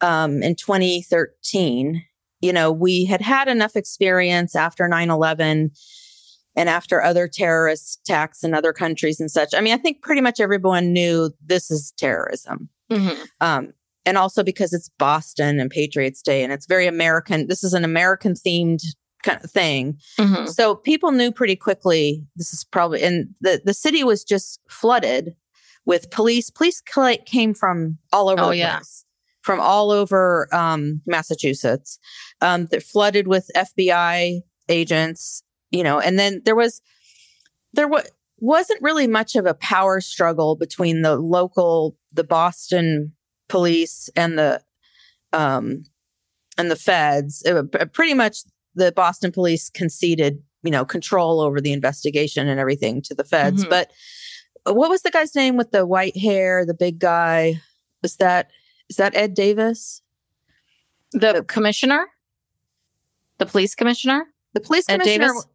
um 0.00 0.42
in 0.42 0.54
2013 0.54 2.02
you 2.40 2.52
know 2.52 2.70
we 2.72 3.04
had 3.04 3.20
had 3.20 3.48
enough 3.48 3.76
experience 3.76 4.54
after 4.54 4.88
9/11 4.88 5.70
and 6.56 6.68
after 6.68 7.02
other 7.02 7.28
terrorist 7.28 8.00
attacks 8.04 8.42
in 8.42 8.54
other 8.54 8.72
countries 8.72 9.20
and 9.20 9.30
such 9.30 9.54
i 9.54 9.60
mean 9.60 9.74
i 9.74 9.76
think 9.78 10.02
pretty 10.02 10.20
much 10.20 10.40
everyone 10.40 10.92
knew 10.92 11.30
this 11.44 11.70
is 11.70 11.92
terrorism 11.96 12.68
Mhm. 12.90 13.16
um 13.40 13.72
and 14.06 14.16
also 14.16 14.42
because 14.42 14.72
it's 14.72 14.88
Boston 14.98 15.60
and 15.60 15.68
Patriots 15.70 16.22
Day 16.22 16.42
and 16.42 16.50
it's 16.50 16.64
very 16.64 16.86
American 16.86 17.46
this 17.46 17.62
is 17.62 17.74
an 17.74 17.84
American 17.84 18.32
themed 18.34 18.80
kind 19.24 19.44
of 19.44 19.50
thing 19.50 19.98
Mhm. 20.18 20.48
so 20.48 20.76
people 20.76 21.12
knew 21.12 21.30
pretty 21.30 21.56
quickly 21.56 22.24
this 22.36 22.52
is 22.54 22.64
probably 22.64 23.02
and 23.02 23.28
the 23.42 23.60
the 23.64 23.74
city 23.74 24.04
was 24.04 24.24
just 24.24 24.60
flooded 24.70 25.34
with 25.88 26.10
police. 26.10 26.50
Police 26.50 26.82
came 27.26 27.54
from 27.54 27.96
all 28.12 28.28
over 28.28 28.42
Oh, 28.42 28.48
the 28.50 28.58
yeah. 28.58 28.76
place, 28.76 29.04
from 29.40 29.58
all 29.58 29.90
over 29.90 30.46
um, 30.54 31.00
Massachusetts. 31.06 31.98
Um, 32.42 32.68
they're 32.70 32.78
flooded 32.80 33.26
with 33.26 33.50
FBI 33.56 34.42
agents, 34.68 35.42
you 35.70 35.82
know, 35.82 35.98
and 35.98 36.18
then 36.18 36.42
there 36.44 36.54
was 36.54 36.82
there 37.72 37.88
was 37.88 38.06
wasn't 38.38 38.80
really 38.82 39.06
much 39.08 39.34
of 39.34 39.46
a 39.46 39.54
power 39.54 40.00
struggle 40.00 40.54
between 40.56 41.00
the 41.02 41.16
local, 41.16 41.96
the 42.12 42.22
Boston 42.22 43.12
police 43.48 44.10
and 44.14 44.38
the 44.38 44.60
um 45.32 45.84
and 46.58 46.70
the 46.70 46.76
feds. 46.76 47.42
It, 47.46 47.92
pretty 47.94 48.14
much 48.14 48.40
the 48.74 48.92
Boston 48.92 49.32
police 49.32 49.70
conceded, 49.70 50.42
you 50.62 50.70
know, 50.70 50.84
control 50.84 51.40
over 51.40 51.62
the 51.62 51.72
investigation 51.72 52.46
and 52.46 52.60
everything 52.60 53.00
to 53.02 53.14
the 53.14 53.24
feds. 53.24 53.64
Mhm. 53.64 53.70
But 53.70 53.90
what 54.72 54.90
was 54.90 55.02
the 55.02 55.10
guy's 55.10 55.34
name 55.34 55.56
with 55.56 55.70
the 55.70 55.86
white 55.86 56.16
hair, 56.16 56.64
the 56.66 56.74
big 56.74 56.98
guy? 56.98 57.60
Was 58.02 58.16
that 58.16 58.50
is 58.88 58.96
that 58.96 59.14
Ed 59.16 59.34
Davis? 59.34 60.02
The 61.12 61.44
commissioner, 61.46 62.06
the 63.38 63.46
police 63.46 63.74
commissioner. 63.74 64.26
The 64.54 64.60
police 64.60 64.84
Ed 64.88 65.00
commissioner. 65.00 65.26
Davis? 65.28 65.46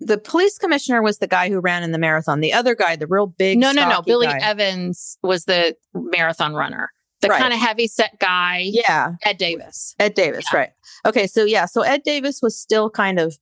The 0.00 0.18
police 0.18 0.58
commissioner 0.58 1.00
was 1.02 1.18
the 1.18 1.26
guy 1.28 1.48
who 1.48 1.60
ran 1.60 1.82
in 1.82 1.92
the 1.92 1.98
marathon. 1.98 2.40
The 2.40 2.52
other 2.52 2.74
guy, 2.74 2.96
the 2.96 3.06
real 3.06 3.26
big, 3.26 3.58
No, 3.58 3.70
no, 3.72 3.88
no. 3.88 4.02
Billy 4.02 4.26
guy. 4.26 4.38
Evans 4.38 5.16
was 5.22 5.44
the 5.44 5.76
marathon 5.94 6.54
runner, 6.54 6.90
the 7.20 7.28
Right. 7.28 7.40
kind 7.40 7.52
of 7.54 7.60
heavy 7.60 7.86
set 7.86 8.18
guy. 8.18 8.62
yeah, 8.64 9.12
Ed 9.24 9.38
Davis. 9.38 9.94
Ed 9.98 10.14
Davis, 10.14 10.44
right. 10.52 10.70
Okay, 11.06 11.26
so 11.26 11.44
yeah, 11.44 11.66
so 11.66 11.82
Ed 11.82 12.02
Davis 12.04 12.40
was 12.42 12.58
still 12.60 12.90
kind 12.90 13.18
of 13.20 13.38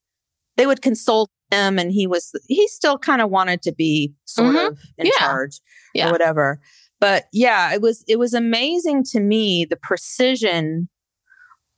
they 0.56 0.66
would 0.66 0.82
consult 0.82 1.30
him 1.50 1.78
and 1.78 1.92
he 1.92 2.07
was 2.07 2.33
he 2.49 2.66
still 2.69 2.99
kind 2.99 3.21
of 3.21 3.30
wanted 3.30 3.62
to 3.62 3.73
be 3.73 4.12
sort 4.25 4.54
Mhm. 4.54 4.69
of 4.69 4.78
in 4.99 5.07
Yeah. 5.07 5.12
charge 5.19 5.61
Yeah. 5.95 6.09
or 6.09 6.12
whatever. 6.12 6.61
But 7.00 7.26
yeah, 7.33 7.73
it 7.73 7.80
was 7.80 8.04
it 8.09 8.19
was 8.19 8.35
amazing 8.35 9.04
to 9.12 9.21
me 9.21 9.64
the 9.64 9.76
precision 9.76 10.88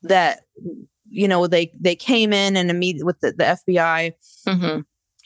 that 0.02 0.40
you 1.08 1.28
know 1.28 1.46
they 1.46 1.72
they 1.80 1.94
came 1.94 2.32
in 2.32 2.56
and 2.56 2.70
immediately 2.70 3.04
with 3.04 3.20
the, 3.20 3.32
the 3.32 3.44
FBI 3.44 4.12
hmm 4.46 4.80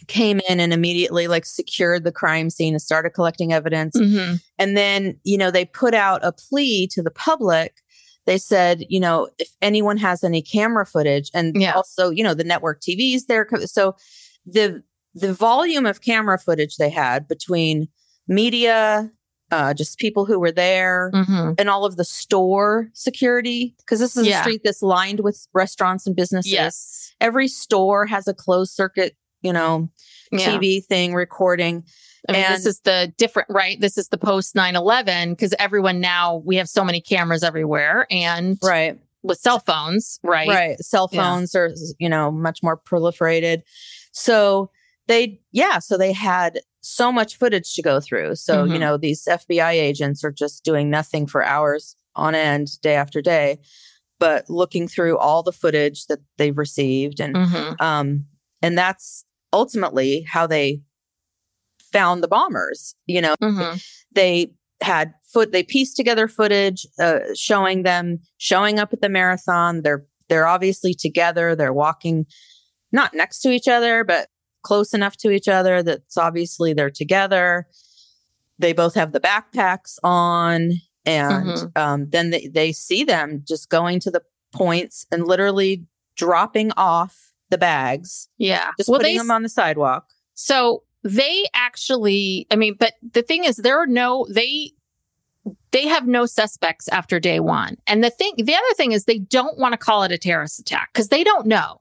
came 0.09 0.41
in 0.47 0.61
and 0.61 0.75
immediately 0.75 1.27
like 1.27 1.47
secured 1.47 2.05
the 2.05 2.13
crime 2.13 2.51
scene 2.51 2.75
and 2.75 2.83
started 2.83 3.11
collecting 3.11 3.53
evidence 3.55 3.97
hmm 3.99 4.35
and 4.59 4.77
then, 4.77 5.19
you 5.25 5.37
know, 5.37 5.51
they 5.51 5.65
put 5.67 5.93
out 5.95 6.25
a 6.25 6.33
plea 6.33 6.87
to 6.93 7.03
the 7.03 7.11
public. 7.11 7.77
They 8.25 8.39
said, 8.39 8.85
you 8.89 8.99
know, 8.99 9.29
if 9.39 9.49
anyone 9.61 9.99
has 9.99 10.25
any 10.25 10.41
camera 10.43 10.87
footage 10.87 11.31
and 11.35 11.55
Yeah. 11.61 11.73
also, 11.73 12.09
you 12.11 12.25
know, 12.25 12.33
the 12.35 12.43
network 12.45 12.81
TVs 12.81 13.27
there. 13.29 13.47
So 13.67 13.95
the 14.47 14.83
the 15.15 15.33
volume 15.33 15.87
of 15.87 16.01
camera 16.03 16.39
footage 16.39 16.77
they 16.77 16.91
had 16.91 17.27
between 17.27 17.89
media, 18.29 19.11
uh, 19.51 19.73
just 19.73 19.99
people 19.99 20.27
who 20.27 20.39
were 20.39 20.53
there, 20.53 21.11
hmm 21.15 21.53
and 21.59 21.71
all 21.71 21.85
of 21.85 21.97
the 21.97 22.05
store 22.05 22.89
security, 22.93 23.75
because 23.79 23.99
this 24.01 24.17
is 24.17 24.27
Yeah. 24.27 24.41
a 24.41 24.43
street 24.43 24.61
that's 24.65 24.83
lined 24.83 25.21
with 25.21 25.47
restaurants 25.55 26.07
and 26.07 26.15
businesses. 26.15 26.53
Yes. 26.53 27.15
Every 27.21 27.49
store 27.49 28.07
has 28.07 28.29
a 28.29 28.35
closed 28.35 28.75
circuit, 28.75 29.17
you 29.43 29.53
know, 29.53 29.89
Yeah. 30.33 30.51
TV 30.59 30.81
thing 30.85 31.15
recording. 31.15 31.85
I 32.29 32.33
mean, 32.33 32.43
And- 32.43 32.55
this 32.55 32.67
is 32.67 32.81
the 32.81 33.13
different, 33.17 33.49
right? 33.49 33.81
This 33.81 33.97
is 33.97 34.09
the 34.09 34.19
post 34.19 34.55
9 34.55 34.75
11 34.77 35.31
because 35.33 35.55
everyone 35.59 36.01
now, 36.01 36.43
we 36.45 36.57
have 36.57 36.69
so 36.69 36.85
many 36.85 37.01
cameras 37.01 37.43
everywhere 37.45 38.07
and 38.11 38.59
Right. 38.63 38.99
with 39.23 39.39
cell 39.39 39.61
phones, 39.61 40.19
right? 40.25 40.49
right 40.49 40.79
cell 40.81 41.09
Yeah. 41.13 41.23
phones 41.23 41.55
are 41.55 41.73
you 41.99 42.09
know 42.09 42.31
much 42.31 42.63
more 42.63 42.77
proliferated 42.77 43.63
so 44.17 44.71
they 45.09 45.39
yeah 45.53 45.79
so 45.79 45.99
they 45.99 46.13
had 46.13 46.61
so 46.81 47.13
much 47.13 47.37
footage 47.37 47.75
to 47.75 47.83
go 47.83 48.01
through. 48.01 48.35
So 48.35 48.65
you 48.65 48.77
Mhm. 48.77 48.81
know 48.81 48.97
these 48.97 49.25
fbi 49.29 49.73
agents 49.73 50.25
are 50.25 50.33
just 50.33 50.65
doing 50.65 50.89
nothing 50.91 51.27
for 51.27 51.45
hours 51.45 51.97
on 52.15 52.35
end 52.35 52.81
day 52.81 52.95
after 52.95 53.21
day 53.21 53.59
but 54.19 54.49
looking 54.49 54.89
through 54.89 55.19
all 55.19 55.43
the 55.43 55.53
footage 55.53 56.07
that 56.07 56.21
they've 56.39 56.57
received 56.57 57.21
and 57.21 57.37
hmm 57.37 57.73
um 57.79 58.25
and 58.63 58.79
that's 58.79 59.25
ultimately 59.53 60.23
how 60.23 60.47
they 60.47 60.81
found 61.93 62.23
the 62.23 62.29
bombers 62.29 62.95
you 63.07 63.21
know? 63.21 63.35
Hmm 63.43 63.75
they 64.13 64.51
had 64.81 65.13
foot 65.33 65.53
they 65.53 65.63
pieced 65.63 65.97
together 65.97 66.27
footage 66.29 66.87
uh, 66.99 67.21
showing 67.35 67.83
them 67.83 68.19
showing 68.39 68.79
up 68.79 68.93
at 68.93 69.01
the 69.01 69.09
marathon. 69.09 69.83
They're 69.83 70.05
they're 70.29 70.47
obviously 70.47 70.95
together. 70.95 71.55
They're 71.55 71.73
walking 71.73 72.27
not 72.93 73.15
next 73.15 73.41
to 73.41 73.51
each 73.51 73.69
other 73.69 74.05
but 74.05 74.29
close 74.63 74.93
enough 74.95 75.17
to 75.17 75.31
each 75.31 75.49
other 75.49 75.83
that's 75.83 76.17
obviously 76.17 76.73
they're 76.73 76.91
together 76.91 77.67
they 78.59 78.73
both 78.73 78.95
have 78.95 79.13
the 79.13 79.21
backpacks 79.21 79.99
on 80.03 80.73
and 81.05 81.47
Mhm. 81.47 81.77
um, 81.77 82.11
then 82.11 82.31
they, 82.31 82.49
they 82.49 82.73
see 82.73 83.05
them 83.05 83.43
just 83.47 83.69
going 83.69 84.01
to 84.01 84.11
the 84.11 84.23
points 84.53 85.07
and 85.13 85.27
literally 85.27 85.85
dropping 86.17 86.73
off 86.77 87.33
the 87.51 87.59
bags 87.59 88.29
Yeah. 88.39 88.71
just 88.79 88.89
well, 88.89 88.99
putting 88.99 89.15
they, 89.15 89.19
them 89.19 89.31
on 89.31 89.43
the 89.43 89.49
sidewalk 89.49 90.07
so 90.35 90.83
they 91.05 91.45
actually, 91.55 92.49
I 92.51 92.57
mean, 92.57 92.75
but 92.81 92.95
the 93.13 93.23
thing 93.23 93.45
is, 93.45 93.57
there 93.59 93.79
are 93.81 93.87
no, 93.87 94.27
they, 94.29 94.73
they 95.71 95.87
have 95.87 96.09
no 96.09 96.27
suspects 96.27 96.89
after 96.89 97.21
day 97.21 97.39
one. 97.39 97.77
And 97.87 98.03
the 98.03 98.11
thing, 98.11 98.33
the 98.39 98.55
other 98.57 98.75
thing 98.77 98.91
is 98.91 99.05
they 99.05 99.19
don't 99.21 99.57
want 99.57 99.73
to 99.73 99.79
call 99.79 100.03
it 100.03 100.11
a 100.11 100.19
terrorist 100.19 100.59
attack 100.59 100.91
because 100.93 101.09
they 101.09 101.23
don't 101.23 101.47
know. 101.47 101.81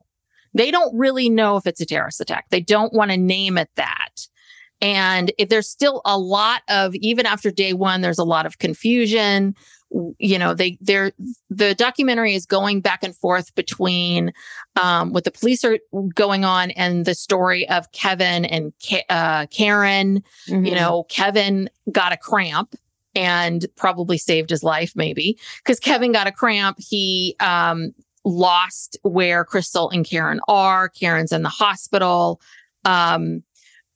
They 0.56 0.70
don't 0.70 0.96
really 0.96 1.28
know 1.28 1.56
if 1.56 1.66
it's 1.66 1.80
a 1.80 1.86
terrorist 1.86 2.20
attack. 2.20 2.46
They 2.50 2.60
don't 2.60 2.92
want 2.92 3.10
to 3.10 3.16
name 3.16 3.58
it 3.58 3.70
that. 3.76 4.26
And 4.80 5.32
if 5.38 5.48
there's 5.48 5.68
still 5.68 6.02
a 6.04 6.18
lot 6.18 6.62
of, 6.68 6.94
even 6.96 7.24
after 7.26 7.50
day 7.50 7.72
one, 7.72 8.00
there's 8.02 8.18
a 8.18 8.24
lot 8.24 8.44
of 8.46 8.58
confusion. 8.58 9.54
You 10.18 10.38
know, 10.38 10.52
they, 10.52 10.76
they're, 10.82 11.12
the 11.48 11.74
documentary 11.74 12.34
is 12.34 12.44
going 12.44 12.80
back 12.82 13.02
and 13.02 13.16
forth 13.16 13.54
between 13.54 14.32
um, 14.80 15.12
what 15.12 15.24
the 15.24 15.30
police 15.30 15.64
are 15.64 15.78
going 16.14 16.44
on 16.44 16.72
and 16.72 17.06
the 17.06 17.14
story 17.14 17.66
of 17.70 17.90
Kevin 17.92 18.44
and 18.44 18.72
uh, 19.08 19.46
Karen. 19.46 20.22
You 20.46 20.54
Mhm. 20.56 20.74
know, 20.74 21.04
Kevin 21.04 21.70
got 21.90 22.12
a 22.12 22.16
cramp 22.18 22.74
and 23.14 23.64
probably 23.76 24.18
saved 24.18 24.50
his 24.50 24.62
life, 24.62 24.92
maybe 24.94 25.38
because 25.64 25.80
Kevin 25.80 26.12
got 26.12 26.26
a 26.26 26.32
cramp. 26.32 26.76
He 26.78 27.34
um, 27.40 27.94
lost 28.26 28.98
where 29.02 29.44
Krystle 29.44 29.90
and 29.92 30.04
Karen 30.04 30.40
are. 30.48 30.88
Karen's 30.90 31.32
in 31.32 31.42
the 31.42 31.48
hospital. 31.48 32.40
Um, 32.84 33.42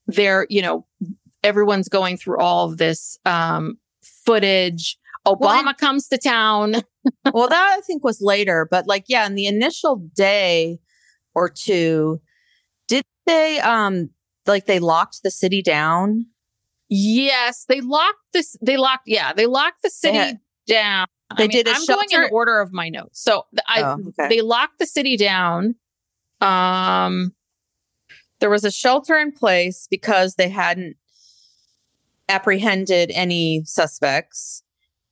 they're, 0.07 0.47
you 0.49 0.63
know, 0.63 0.87
everyone's 1.43 1.89
going 1.89 2.17
through 2.17 2.39
all 2.39 2.71
of 2.71 2.79
this 2.79 3.19
um, 3.27 3.77
footage. 4.03 4.97
Obama 5.27 5.41
Well, 5.41 5.69
and- 5.69 5.79
comes 5.79 6.09
to 6.09 6.17
town. 6.17 6.77
well, 7.35 7.49
that 7.49 7.77
I 7.77 7.81
think 7.83 8.05
was 8.05 8.21
later, 8.23 8.67
but 8.71 8.87
like, 8.87 9.05
yeah, 9.09 9.27
in 9.27 9.35
the 9.35 9.47
initial 9.47 9.97
day 10.15 10.79
or 11.35 11.49
two, 11.49 12.21
did 12.89 13.05
they, 13.27 13.59
um, 13.61 14.11
like 14.47 14.67
they 14.67 14.79
locked 14.79 15.23
the 15.25 15.31
city 15.31 15.61
down? 15.61 16.27
Yes, 16.89 17.65
they 17.69 17.81
locked 17.81 18.33
this. 18.33 18.57
They 18.63 18.77
locked. 18.77 19.05
Yeah, 19.07 19.33
they 19.33 19.47
locked 19.47 19.83
the 19.83 19.91
city 19.91 20.17
had- 20.17 20.41
down. 20.67 21.07
They 21.37 21.45
I 21.45 21.47
mean, 21.47 21.51
did 21.51 21.69
a 21.69 21.73
I'm 21.73 21.87
going 21.87 22.09
in 22.11 22.29
order 22.33 22.61
of 22.61 22.73
my 22.73 22.89
notes. 22.89 23.23
So 23.23 23.47
I 23.67 23.83
Oh, 23.83 23.99
okay. 24.09 24.29
they 24.29 24.41
locked 24.41 24.79
the 24.79 24.87
city 24.87 25.17
down. 25.17 25.77
Um, 26.41 27.35
There 28.41 28.51
was 28.51 28.65
a 28.65 28.71
shelter 28.71 29.17
in 29.17 29.33
place 29.33 29.87
because 29.91 30.35
they 30.37 30.49
hadn't 30.49 30.97
apprehended 32.29 33.11
any 33.13 33.63
suspects. 33.65 34.63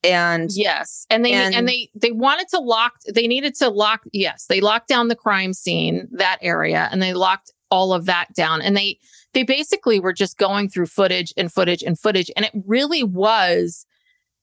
And 0.04 0.50
yes, 0.52 1.06
and 1.10 1.24
they 1.24 1.32
and, 1.32 1.54
And- 1.54 1.68
they 1.68 1.90
they 1.94 2.12
wanted 2.12 2.48
to 2.50 2.58
lock. 2.60 2.94
They 3.12 3.26
needed 3.26 3.54
to 3.56 3.68
lock. 3.68 4.02
Yes, 4.12 4.46
they 4.48 4.60
locked 4.60 4.86
down 4.88 5.08
the 5.08 5.16
crime 5.16 5.52
scene 5.52 6.06
that 6.12 6.38
area, 6.40 6.88
and 6.92 7.02
they 7.02 7.14
locked 7.14 7.52
all 7.70 7.92
of 7.92 8.06
that 8.06 8.32
down. 8.34 8.62
And 8.62 8.76
they 8.76 8.98
they 9.34 9.42
basically 9.42 9.98
were 10.00 10.12
just 10.12 10.38
going 10.38 10.68
through 10.70 10.86
footage 10.86 11.34
and 11.36 11.52
footage 11.52 11.82
and 11.82 11.98
footage, 11.98 12.30
and 12.36 12.44
it 12.44 12.52
really 12.64 13.02
was. 13.02 13.86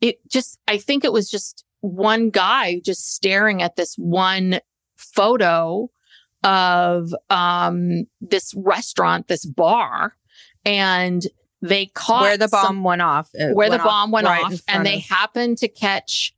It 0.02 0.20
just. 0.30 0.60
I 0.68 0.78
think 0.78 1.04
it 1.06 1.14
was 1.14 1.30
just 1.32 1.64
one 1.82 2.30
guy 2.30 2.80
just 2.84 3.14
staring 3.14 3.62
at 3.62 3.76
this 3.76 3.96
one 3.96 4.60
photo 4.98 5.90
of 6.44 7.14
um 7.30 8.06
this 8.22 8.54
restaurant, 8.56 9.28
this 9.28 9.46
bar, 9.46 10.16
and 10.64 11.28
they 11.62 11.88
caught 11.88 12.22
where 12.22 12.38
the 12.38 12.48
some- 12.48 12.78
bomb 12.78 12.84
went 12.84 13.02
off. 13.02 13.30
it 13.34 13.56
where 13.56 13.70
the 13.70 13.74
went 13.78 13.82
off 13.82 13.88
bomb 13.88 14.12
went 14.12 14.28
right 14.28 14.44
off 14.46 14.62
and 14.68 14.86
they 14.86 14.98
of- 14.98 15.04
happened 15.04 15.58
to 15.60 15.68
catch 15.68 16.34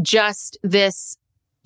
just 0.00 0.58
this 0.62 1.16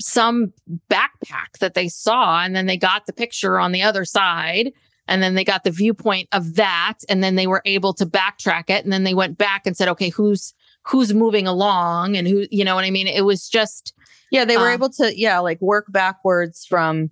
some 0.01 0.53
backpack 0.91 1.59
that 1.61 1.75
they 1.75 1.89
saw 1.89 2.43
and 2.43 2.57
then 2.57 2.67
they 2.67 2.77
got 2.77 3.07
the 3.07 3.13
picture 3.13 3.59
on 3.59 3.73
the 3.73 3.83
other 3.83 4.05
side 4.05 4.73
and 5.07 5.23
then 5.23 5.35
they 5.35 5.45
got 5.45 5.65
the 5.65 5.71
viewpoint 5.71 6.29
of 6.33 6.55
that 6.55 6.99
and 7.09 7.23
then 7.23 7.35
they 7.37 7.47
were 7.47 7.63
able 7.67 7.93
to 7.93 8.07
backtrack 8.07 8.71
it 8.71 8.83
and 8.85 8.93
then 8.93 9.05
they 9.05 9.15
went 9.15 9.37
back 9.37 9.67
and 9.67 9.77
said 9.77 9.89
okay 9.89 10.09
who's 10.09 10.55
who's 10.87 11.13
moving 11.15 11.47
along 11.47 12.17
and 12.17 12.27
who 12.27 12.47
you 12.51 12.65
know 12.65 12.75
what 12.75 12.85
i 12.85 12.91
mean 12.91 13.07
it 13.07 13.25
was 13.25 13.49
just 13.49 13.93
Yeah, 14.31 14.47
they 14.47 14.57
were 14.57 14.69
Um, 14.69 14.75
able 14.75 14.89
to, 14.91 15.13
yeah, 15.15 15.41
like 15.41 15.61
work 15.61 15.85
backwards 15.91 16.65
from 16.67 17.11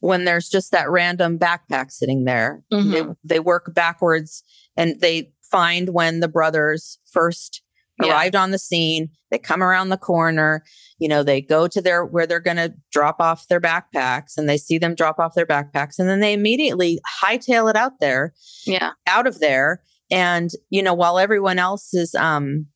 when 0.00 0.24
there's 0.24 0.48
just 0.48 0.72
that 0.72 0.88
random 0.90 1.38
backpack 1.38 1.90
sitting 1.90 2.24
there. 2.24 2.62
They, 2.70 2.78
Mhm. 2.78 3.16
they 3.22 3.40
work 3.40 3.74
backwards 3.74 4.42
and 4.74 4.98
they 5.00 5.32
find 5.42 5.90
when 5.90 6.20
the 6.20 6.28
brothers 6.28 6.98
first 7.10 7.60
Yeah. 8.02 8.08
arrived 8.10 8.34
on 8.36 8.52
the 8.52 8.58
scene. 8.58 9.10
They 9.30 9.36
come 9.38 9.62
around 9.62 9.90
the 9.90 9.98
corner, 9.98 10.64
you 10.98 11.08
know, 11.08 11.22
they 11.22 11.42
go 11.42 11.68
to 11.68 11.82
their 11.82 12.06
where 12.06 12.26
they're 12.26 12.40
going 12.40 12.56
to 12.56 12.72
drop 12.90 13.20
off 13.20 13.48
their 13.48 13.60
backpacks 13.60 14.38
and 14.38 14.48
they 14.48 14.56
see 14.56 14.78
them 14.78 14.94
drop 14.94 15.18
off 15.18 15.34
their 15.34 15.44
backpacks 15.46 15.98
and 15.98 16.08
then 16.08 16.20
they 16.20 16.32
immediately 16.32 17.00
hightail 17.22 17.68
it 17.68 17.76
out 17.76 18.00
there 18.00 18.32
yeah 18.66 18.92
out 19.06 19.26
of 19.26 19.40
there 19.40 19.82
and 20.10 20.50
you 20.70 20.82
know 20.82 20.94
while 20.94 21.18
everyone 21.18 21.58
else 21.58 21.92
is 21.92 22.14
um 22.14 22.66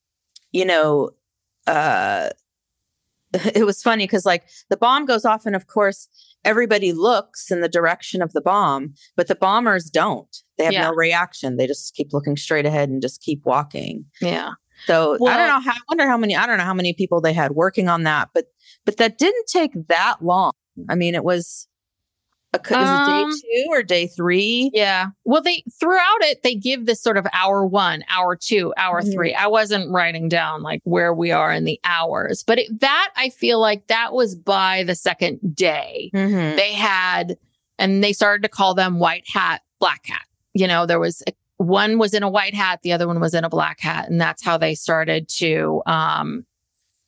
you 0.51 0.65
know 0.65 1.09
uh 1.67 2.29
it 3.53 3.65
was 3.65 3.81
funny 3.83 4.05
because 4.05 4.25
like 4.25 4.43
the 4.69 4.77
bomb 4.77 5.05
goes 5.05 5.25
off 5.25 5.45
and 5.45 5.55
of 5.55 5.67
course 5.67 6.07
everybody 6.45 6.93
looks 6.93 7.51
in 7.51 7.59
the 7.61 7.67
direction 7.69 8.21
of 8.21 8.31
the 8.33 8.41
bomb 8.41 8.93
but 9.17 9.27
the 9.27 9.35
bombers 9.35 9.89
don't. 9.89 10.37
They 10.57 10.63
have 10.63 10.73
Yeah. 10.73 10.83
no 10.89 10.93
reaction. 10.93 11.57
They 11.57 11.67
just 11.67 11.93
keep 11.93 12.13
looking 12.13 12.37
straight 12.37 12.65
ahead 12.65 12.89
and 12.89 13.01
just 13.01 13.21
keep 13.21 13.41
walking. 13.45 14.05
Yeah. 14.21 14.51
So 14.85 15.15
i 15.27 15.35
don't 15.35 15.47
know 15.47 15.59
how 15.59 15.71
i 15.71 15.79
wonder 15.89 16.07
how 16.07 16.17
many 16.17 16.35
i 16.35 16.45
don't 16.45 16.57
know 16.59 16.63
how 16.63 16.73
many 16.73 16.93
people 16.93 17.19
they 17.19 17.33
had 17.33 17.51
working 17.53 17.89
on 17.89 18.03
that 18.03 18.29
but 18.33 18.45
but 18.85 18.97
that 18.97 19.17
didn't 19.17 19.47
take 19.47 19.71
that 19.87 20.17
long. 20.21 20.53
I 20.89 20.95
mean 20.95 21.15
it 21.15 21.23
was 21.23 21.67
c- 22.55 22.73
was 22.75 22.89
it 22.89 23.11
Um, 23.11 23.29
day 23.29 23.37
two 23.41 23.65
or 23.69 23.83
day 23.83 24.07
three 24.07 24.71
Yeah. 24.73 25.07
Well, 25.25 25.41
they 25.41 25.63
throughout 25.79 26.21
it, 26.21 26.43
they 26.43 26.55
give 26.55 26.85
this 26.85 27.01
sort 27.01 27.17
of 27.17 27.27
hour 27.33 27.65
one, 27.65 28.03
hour 28.09 28.35
two, 28.35 28.73
hour 28.77 29.01
Mhm. 29.01 29.13
three. 29.13 29.33
I 29.35 29.47
wasn't 29.47 29.91
writing 29.91 30.29
down 30.29 30.61
like 30.63 30.81
where 30.83 31.13
we 31.13 31.31
are 31.31 31.51
in 31.51 31.65
the 31.65 31.79
hours, 31.83 32.43
but 32.43 32.59
it, 32.59 32.79
that 32.79 33.09
I 33.15 33.29
feel 33.29 33.59
like 33.59 33.87
that 33.87 34.13
was 34.13 34.35
by 34.35 34.83
the 34.83 34.95
second 34.95 35.39
day. 35.55 36.09
Mhm. 36.13 36.55
They 36.55 36.73
had, 36.73 37.37
and 37.77 38.03
they 38.03 38.13
started 38.13 38.43
to 38.43 38.49
call 38.49 38.73
them 38.73 38.99
white 38.99 39.25
hat, 39.31 39.61
black 39.79 40.05
hat. 40.05 40.23
You 40.53 40.67
know, 40.67 40.85
there 40.85 40.99
was 40.99 41.21
one 41.57 41.97
was 41.97 42.13
in 42.13 42.23
a 42.23 42.29
white 42.29 42.53
hat, 42.53 42.79
the 42.83 42.93
other 42.93 43.07
one 43.07 43.19
was 43.19 43.33
in 43.33 43.43
a 43.43 43.49
black 43.49 43.79
hat, 43.79 44.09
and 44.09 44.21
that's 44.21 44.43
how 44.43 44.57
they 44.57 44.73
started 44.75 45.27
to 45.27 45.81
um, 45.85 46.45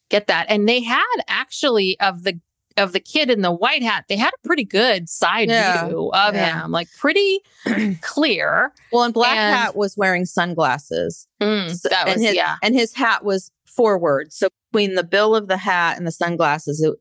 get 0.10 0.28
that. 0.28 0.48
And 0.50 0.68
they 0.68 0.82
had 0.82 1.06
actually 1.28 2.00
of 2.00 2.24
the 2.24 2.40
of 2.80 2.94
the 2.94 3.00
kid 3.00 3.30
in 3.30 3.42
the 3.42 3.52
white 3.52 3.84
hat, 3.84 4.06
they 4.10 4.16
had 4.18 4.32
a 4.34 4.48
pretty 4.48 4.64
good 4.66 5.10
side 5.10 5.50
Yeah. 5.50 5.88
view 5.88 6.10
of 6.14 6.34
Yeah. 6.36 6.64
him, 6.64 6.72
like 6.72 6.88
pretty 6.98 7.40
clear. 8.02 8.74
Well, 8.92 9.04
and 9.04 9.14
Black 9.14 9.36
And- 9.38 9.56
Hat 9.56 9.76
was 9.76 9.96
wearing 9.98 10.26
sunglasses. 10.26 11.28
Mm, 11.42 11.76
So- 11.76 11.90
that 11.90 12.08
and 12.08 12.22
his, 12.22 12.36
yeah, 12.36 12.56
And 12.64 12.74
his 12.76 12.94
hat 12.96 13.24
was 13.24 13.52
forward. 13.68 14.34
So 14.34 14.50
between 14.72 14.96
the 14.96 15.04
bill 15.04 15.36
of 15.36 15.48
the 15.48 15.58
hat 15.58 15.98
and 15.98 16.06
the 16.08 16.12
sunglasses, 16.12 16.82
it 16.82 16.94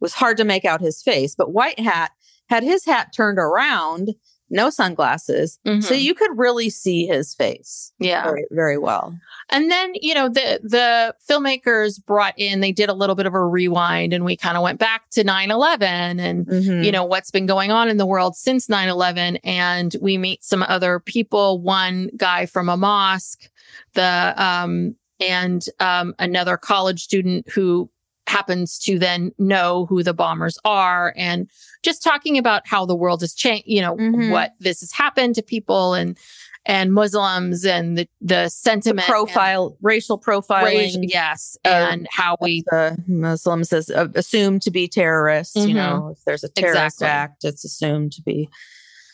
was 0.00 0.14
hard 0.14 0.36
to 0.38 0.44
make 0.44 0.64
out 0.64 0.80
his 0.80 1.02
face. 1.02 1.34
But 1.34 1.52
White 1.52 1.78
Hat 1.80 2.12
had 2.48 2.62
his 2.62 2.84
hat 2.84 3.12
turned 3.14 3.38
around, 3.38 4.10
no 4.50 4.68
sunglasses. 4.70 5.58
So 5.64 5.70
Mhm. 5.72 6.02
you 6.02 6.14
could 6.14 6.30
really 6.36 6.68
see 6.70 7.06
his 7.06 7.34
face 7.34 7.92
yeah. 8.00 8.24
very, 8.24 8.44
very 8.50 8.78
well. 8.78 9.14
And 9.48 9.70
then, 9.70 9.92
you 9.94 10.12
know, 10.14 10.28
the 10.28 10.60
the 10.62 11.14
filmmakers 11.28 12.04
brought 12.04 12.34
in, 12.36 12.60
they 12.60 12.72
did 12.72 12.88
a 12.88 12.92
little 12.94 13.14
bit 13.16 13.26
of 13.26 13.34
a 13.34 13.44
rewind 13.44 14.12
and 14.12 14.24
we 14.24 14.36
kind 14.36 14.56
of 14.56 14.62
went 14.62 14.78
back 14.78 15.08
to 15.10 15.22
9/11 15.24 16.18
and 16.20 16.46
Mhm. 16.46 16.84
you 16.84 16.92
know 16.92 17.04
what's 17.04 17.30
been 17.30 17.46
going 17.46 17.70
on 17.70 17.88
in 17.88 17.96
the 17.96 18.06
world 18.06 18.36
since 18.36 18.68
9-11 18.68 19.38
and 19.44 19.96
we 20.00 20.18
meet 20.18 20.42
some 20.44 20.64
other 20.68 20.98
people 21.00 21.60
one 21.60 22.10
guy 22.16 22.46
from 22.46 22.68
a 22.68 22.76
mosque 22.76 23.48
the 23.94 24.34
um 24.36 24.94
and 25.20 25.66
um 25.80 26.14
another 26.18 26.56
college 26.56 27.02
student 27.02 27.48
who 27.50 27.88
happens 28.30 28.78
to 28.78 28.98
then 28.98 29.30
know 29.38 29.86
who 29.88 30.02
the 30.02 30.14
bombers 30.14 30.56
are 30.64 31.12
and 31.16 31.48
just 31.82 32.02
talking 32.02 32.38
about 32.38 32.62
how 32.72 32.86
the 32.86 32.94
world 33.02 33.20
has 33.20 33.34
changed 33.34 33.64
you 33.66 33.80
know 33.82 33.94
Mhm. 33.96 34.30
what 34.30 34.52
this 34.60 34.80
has 34.80 34.92
happened 34.92 35.34
to 35.34 35.42
people 35.42 35.94
and 35.94 36.16
and 36.66 36.92
muslims 36.92 37.64
and 37.64 37.96
the 37.98 38.06
the 38.20 38.34
The 38.44 38.48
sentiment 38.50 39.00
and 39.08 39.12
profile, 39.14 39.76
racial 39.82 40.18
profiling. 40.18 40.64
race- 40.74 40.96
yes 41.00 41.56
and 41.64 42.06
how 42.10 42.36
we 42.40 42.62
the 42.70 42.96
Muslims 43.08 43.72
is 43.72 43.88
assumed 44.22 44.60
to 44.62 44.70
be 44.70 44.86
terrorists. 44.86 45.56
You 45.56 45.68
Mhm. 45.74 45.74
know, 45.82 46.08
if 46.14 46.18
there's 46.26 46.44
a 46.44 46.48
terrorist 46.50 46.96
Exactly. 47.00 47.06
act, 47.08 47.44
it's 47.44 47.64
assumed 47.64 48.12
to 48.12 48.22
be. 48.22 48.48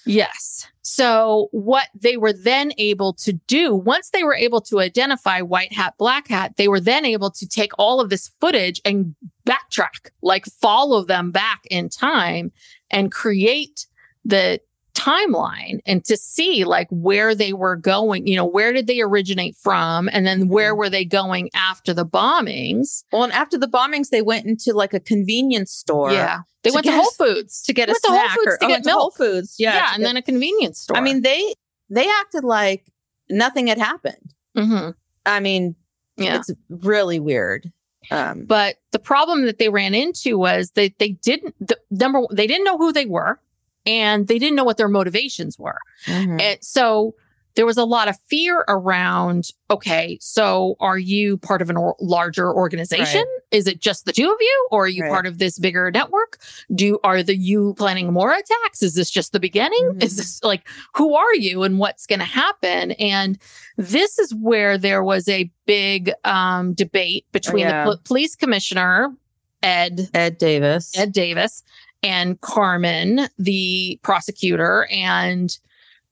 Yes. 0.06 0.68
So 0.82 1.48
what 1.50 1.88
they 1.94 2.16
were 2.16 2.32
then 2.32 2.72
able 2.78 3.12
to 3.14 3.32
do, 3.32 3.74
once 3.74 4.10
they 4.10 4.22
were 4.22 4.34
able 4.36 4.60
to 4.62 4.78
identify 4.78 5.40
white 5.40 5.72
hat, 5.72 5.94
black 5.98 6.28
hat, 6.28 6.56
they 6.56 6.68
were 6.68 6.80
then 6.80 7.04
able 7.04 7.30
to 7.32 7.46
take 7.46 7.72
all 7.76 8.00
of 8.00 8.08
this 8.08 8.30
footage 8.40 8.80
and 8.84 9.16
backtrack, 9.44 10.10
like 10.22 10.46
follow 10.46 11.04
them 11.04 11.32
back 11.32 11.62
in 11.70 11.88
time 11.88 12.52
and 12.90 13.10
create 13.10 13.86
the 14.24 14.60
timeline 14.96 15.80
and 15.86 16.04
to 16.06 16.16
see 16.16 16.64
like 16.64 16.88
where 16.90 17.34
they 17.34 17.52
were 17.52 17.76
going, 17.76 18.26
you 18.26 18.34
know, 18.34 18.46
where 18.46 18.72
did 18.72 18.86
they 18.86 19.00
originate 19.00 19.54
from? 19.56 20.08
And 20.12 20.26
then 20.26 20.48
where 20.48 20.74
were 20.74 20.88
they 20.88 21.04
going 21.04 21.50
after 21.54 21.92
the 21.92 22.06
bombings? 22.06 23.04
Well, 23.12 23.24
and 23.24 23.32
after 23.32 23.58
the 23.58 23.68
bombings, 23.68 24.08
they 24.08 24.22
went 24.22 24.46
into 24.46 24.72
like 24.72 24.94
a 24.94 25.00
convenience 25.00 25.70
store. 25.72 26.12
yeah. 26.12 26.40
They 26.62 26.70
to 26.70 26.74
went 26.74 26.86
to 26.86 26.92
Whole 26.92 27.10
Foods 27.12 27.62
to 27.64 27.72
get 27.72 27.88
a 27.88 27.92
to 27.92 28.00
Whole 28.06 28.16
snack 28.16 28.36
Foods 28.36 28.46
or 28.46 28.56
to 28.58 28.64
oh, 28.64 28.68
get 28.68 28.84
to 28.84 28.90
Whole. 28.90 29.10
Foods. 29.10 29.54
Yeah, 29.58 29.74
Yeah. 29.74 29.90
and 29.94 30.00
get- 30.00 30.06
then 30.08 30.16
a 30.16 30.22
convenience 30.22 30.80
store. 30.80 30.96
I 30.96 31.00
mean 31.00 31.22
they 31.22 31.54
they 31.90 32.08
acted 32.20 32.42
like 32.42 32.86
nothing 33.30 33.66
had 33.68 33.78
happened. 33.78 34.32
Mhm. 34.56 34.94
I 35.26 35.40
mean, 35.40 35.76
yeah. 36.16 36.36
it's 36.36 36.50
really 36.68 37.20
weird. 37.20 37.70
Um, 38.10 38.44
But 38.46 38.76
the 38.92 38.98
problem 39.00 39.46
that 39.46 39.58
they 39.58 39.68
ran 39.68 39.94
into 39.94 40.38
was 40.38 40.70
that 40.72 40.92
they 40.98 41.10
didn't 41.10 41.54
the 41.60 41.76
number 41.90 42.20
one, 42.20 42.28
they 42.34 42.46
didn't 42.46 42.64
know 42.64 42.78
who 42.78 42.92
they 42.92 43.06
were 43.06 43.38
and 43.86 44.26
they 44.28 44.38
didn't 44.38 44.56
know 44.56 44.64
what 44.64 44.76
their 44.76 44.88
motivations 44.88 45.58
were. 45.58 45.78
mhm. 46.06 46.40
And 46.40 46.58
so 46.62 47.14
there 47.54 47.64
was 47.64 47.78
a 47.78 47.84
lot 47.84 48.06
of 48.06 48.16
fear 48.28 48.64
around 48.68 49.48
okay, 49.70 50.18
so 50.20 50.76
are 50.78 50.98
you 50.98 51.38
part 51.38 51.62
of 51.62 51.70
a 51.70 51.74
or- 51.74 51.96
larger 52.00 52.52
organization? 52.52 53.24
Is 53.50 53.66
it 53.66 53.80
just 53.80 54.04
the 54.04 54.12
two 54.12 54.30
of 54.30 54.36
you 54.38 54.68
or 54.70 54.84
are 54.84 54.88
you 54.88 55.04
Right. 55.04 55.10
part 55.10 55.26
of 55.26 55.38
this 55.38 55.58
bigger 55.58 55.90
network? 55.90 56.36
Do 56.74 56.98
are 57.02 57.22
the 57.22 57.34
you 57.34 57.74
planning 57.78 58.12
more 58.12 58.30
attacks? 58.30 58.82
Is 58.82 58.94
this 58.94 59.10
just 59.10 59.32
the 59.32 59.40
beginning? 59.40 59.92
Mhm. 59.94 60.02
Is 60.02 60.18
this 60.18 60.44
like 60.44 60.68
who 60.96 61.14
are 61.14 61.34
you 61.34 61.62
and 61.62 61.78
what's 61.78 62.04
going 62.06 62.18
to 62.18 62.26
happen? 62.26 62.92
And 62.92 63.38
this 63.78 64.18
is 64.18 64.34
where 64.34 64.76
there 64.76 65.02
was 65.02 65.26
a 65.26 65.50
big 65.64 66.12
um, 66.24 66.74
debate 66.74 67.24
between 67.32 67.60
Yeah. 67.66 67.84
the 67.86 67.90
pol- 67.92 68.00
police 68.04 68.36
commissioner 68.36 69.14
Ed 69.62 70.10
Ed 70.12 70.36
Davis. 70.38 70.92
Ed 70.96 71.12
Davis 71.12 71.62
and 72.02 72.40
Carmen, 72.40 73.28
the 73.38 73.98
prosecutor, 74.02 74.86
and 74.90 75.56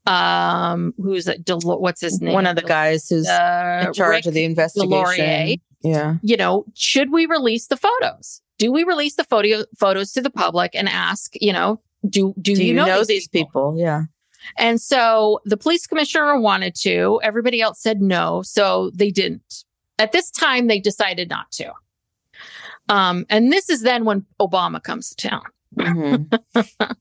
um, 0.07 0.93
who's 0.99 1.25
that? 1.25 1.45
Del- 1.45 1.61
what's 1.61 2.01
his 2.01 2.21
name? 2.21 2.35
one 2.35 2.47
of 2.47 2.57
the 2.57 2.63
guys 2.63 3.09
who's 3.09 3.27
Uh, 3.29 3.85
in 3.87 3.93
charge 3.93 4.17
Rick 4.17 4.27
of 4.27 4.35
the 4.35 4.45
investigation. 4.45 4.91
DesLauriers. 4.95 5.61
Yeah. 5.83 6.17
You 6.23 6.37
know, 6.37 6.65
should 6.75 7.13
we 7.13 7.27
release 7.27 7.67
the 7.67 7.77
photos? 7.77 8.41
Do 8.59 8.73
we 8.73 8.85
release 8.85 9.17
the 9.17 9.25
photo 9.25 9.65
photos 9.79 10.13
to 10.13 10.23
the 10.23 10.31
public 10.31 10.75
and 10.75 10.89
ask? 10.89 11.33
You 11.41 11.53
know, 11.53 11.81
do 12.09 12.35
do, 12.41 12.55
Do 12.55 12.65
you, 12.65 12.75
know, 12.75 13.05
these 13.05 13.29
people? 13.29 13.75
Yeah. 13.77 14.05
And 14.59 14.81
so 14.81 15.41
the 15.45 15.57
police 15.57 15.87
commissioner 15.87 16.39
wanted 16.39 16.75
to, 16.77 17.19
everybody 17.23 17.63
else 17.63 17.81
said 17.81 18.03
no, 18.03 18.43
so 18.43 18.91
they 18.95 19.11
didn't. 19.11 19.65
At 19.99 20.13
this 20.13 20.31
time, 20.31 20.67
they 20.67 20.81
decided 20.81 21.31
not 21.31 21.51
to. 21.53 21.73
Um, 22.89 23.25
and 23.31 23.51
this 23.51 23.71
is 23.71 23.81
then 23.83 24.05
when 24.05 24.27
Obama 24.41 24.83
comes 24.83 25.15
to 25.15 25.29
town. 25.29 25.45
Mhm. 25.77 26.39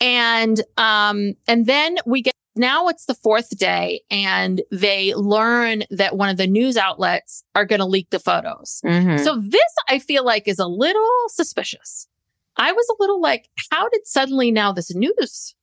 And 0.00 0.60
um, 0.76 1.34
and 1.46 1.66
then 1.66 1.96
we 2.06 2.22
get 2.22 2.34
now 2.56 2.88
it's 2.88 3.06
the 3.06 3.14
fourth 3.14 3.56
day, 3.56 4.00
and 4.10 4.60
they 4.72 5.14
learn 5.14 5.84
that 5.90 6.16
one 6.16 6.28
of 6.28 6.36
the 6.38 6.46
news 6.48 6.76
outlets 6.76 7.44
are 7.54 7.64
going 7.64 7.78
to 7.78 7.86
leak 7.86 8.10
the 8.10 8.18
photos. 8.18 8.80
Mhm. 8.84 9.22
So 9.22 9.40
this 9.40 9.62
I 9.88 10.00
feel 10.00 10.24
like 10.24 10.48
is 10.48 10.58
a 10.58 10.66
little 10.66 11.08
suspicious. 11.28 12.08
I 12.56 12.72
was 12.72 12.86
a 12.90 13.00
little 13.00 13.20
like, 13.20 13.48
how 13.70 13.88
did 13.90 14.06
suddenly 14.06 14.50
now 14.50 14.72
this 14.72 14.92
news 14.94 15.54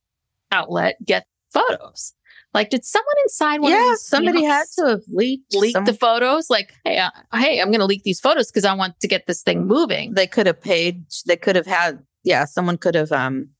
outlet 0.50 0.96
get 1.04 1.26
photos? 1.52 2.14
Like, 2.52 2.70
did 2.70 2.84
someone 2.84 3.14
inside 3.26 3.60
one 3.60 3.72
of 3.72 3.78
yeah, 3.78 3.94
somebody 3.96 4.42
had 4.42 4.64
to 4.78 4.86
have 4.88 5.02
leaked. 5.06 5.54
leak 5.54 5.72
some- 5.72 5.84
the 5.84 5.94
photos? 5.94 6.50
Like, 6.50 6.72
hey, 6.84 6.98
uh, 6.98 7.10
hey, 7.32 7.60
I'm 7.60 7.68
going 7.68 7.78
to 7.78 7.86
leak 7.86 8.02
these 8.02 8.18
photos 8.18 8.50
because 8.50 8.64
I 8.64 8.74
want 8.74 8.98
to 9.00 9.06
get 9.06 9.26
this 9.28 9.42
thing 9.42 9.66
moving. 9.68 10.14
they 10.14 10.26
could 10.26 10.46
have 10.48 10.60
paid. 10.60 11.04
They 11.26 11.36
could 11.36 11.54
have 11.54 11.66
had. 11.66 12.02
Yeah, 12.24 12.44
someone 12.44 12.78
could 12.78 12.94
have 12.94 13.12
um 13.12 13.50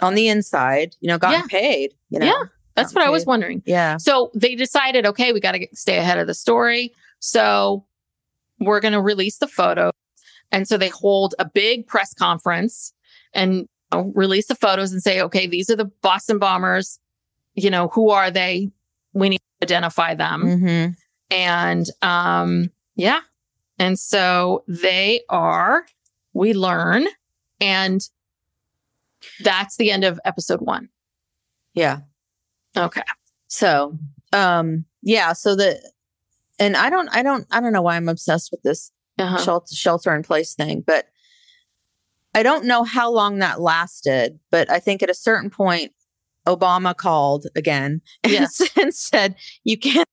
on 0.00 0.14
the 0.14 0.28
inside, 0.28 0.94
you 1.00 1.08
know, 1.08 1.18
gotten 1.18 1.40
Yeah. 1.40 1.46
paid. 1.48 1.94
You 2.10 2.18
know, 2.20 2.26
Yeah. 2.26 2.42
That's 2.74 2.94
what 2.94 3.02
I 3.04 3.08
was 3.08 3.24
wondering. 3.24 3.62
yeah. 3.64 3.96
So 3.96 4.30
they 4.34 4.54
decided, 4.54 5.06
okay, 5.06 5.32
we 5.32 5.40
got 5.40 5.52
to 5.52 5.66
stay 5.72 5.96
ahead 5.96 6.18
of 6.18 6.26
the 6.26 6.34
story. 6.34 6.92
So 7.20 7.86
we're 8.60 8.80
going 8.80 8.92
to 8.92 9.00
release 9.00 9.38
the 9.38 9.48
photo. 9.48 9.90
And 10.52 10.68
so 10.68 10.76
they 10.76 10.88
hold 10.90 11.34
a 11.38 11.46
big 11.46 11.86
press 11.86 12.12
conference 12.12 12.92
and 13.32 13.66
uh, 13.92 14.02
release 14.14 14.48
the 14.48 14.54
photos 14.54 14.92
and 14.92 15.02
say, 15.02 15.22
okay, 15.22 15.46
these 15.46 15.70
are 15.70 15.76
the 15.76 15.86
Boston 16.02 16.38
bombers. 16.38 17.00
You 17.54 17.70
know, 17.70 17.88
who 17.88 18.10
are 18.10 18.30
they? 18.30 18.70
We 19.14 19.30
need 19.30 19.38
to 19.38 19.64
identify 19.64 20.14
them. 20.14 20.42
Mm-hmm. 20.44 20.90
And 21.34 21.86
um, 22.02 22.70
yeah. 22.94 23.20
And 23.78 23.98
so 23.98 24.64
they 24.68 25.22
are, 25.30 25.86
we 26.36 26.52
learn. 26.54 27.06
And 27.60 28.00
that's 29.42 29.76
the 29.76 29.90
end 29.90 30.04
of 30.04 30.20
episode 30.24 30.60
one. 30.60 30.88
Yeah. 31.74 32.00
Okay. 32.76 33.02
So, 33.48 33.98
um, 34.32 34.84
yeah. 35.02 35.32
So 35.32 35.56
the, 35.56 35.80
and 36.58 36.76
I 36.76 36.90
don't, 36.90 37.08
I 37.08 37.22
don't, 37.22 37.46
I 37.50 37.60
don't 37.60 37.72
know 37.72 37.82
why 37.82 37.96
I'm 37.96 38.08
obsessed 38.08 38.50
with 38.50 38.62
this 38.62 38.92
Uh-huh. 39.18 39.42
shelter, 39.42 39.74
shelter 39.74 40.14
in 40.14 40.22
place 40.22 40.54
thing, 40.54 40.84
but 40.86 41.06
I 42.34 42.42
don't 42.42 42.66
know 42.66 42.84
how 42.84 43.10
long 43.10 43.38
that 43.38 43.60
lasted. 43.60 44.38
But 44.50 44.70
I 44.70 44.78
think 44.78 45.02
at 45.02 45.10
a 45.10 45.14
certain 45.14 45.48
point, 45.50 45.92
Obama 46.46 46.94
called 46.94 47.46
again 47.56 48.02
and, 48.22 48.46
and 48.80 48.94
said, 48.94 49.36
you 49.64 49.78
can't 49.78 50.08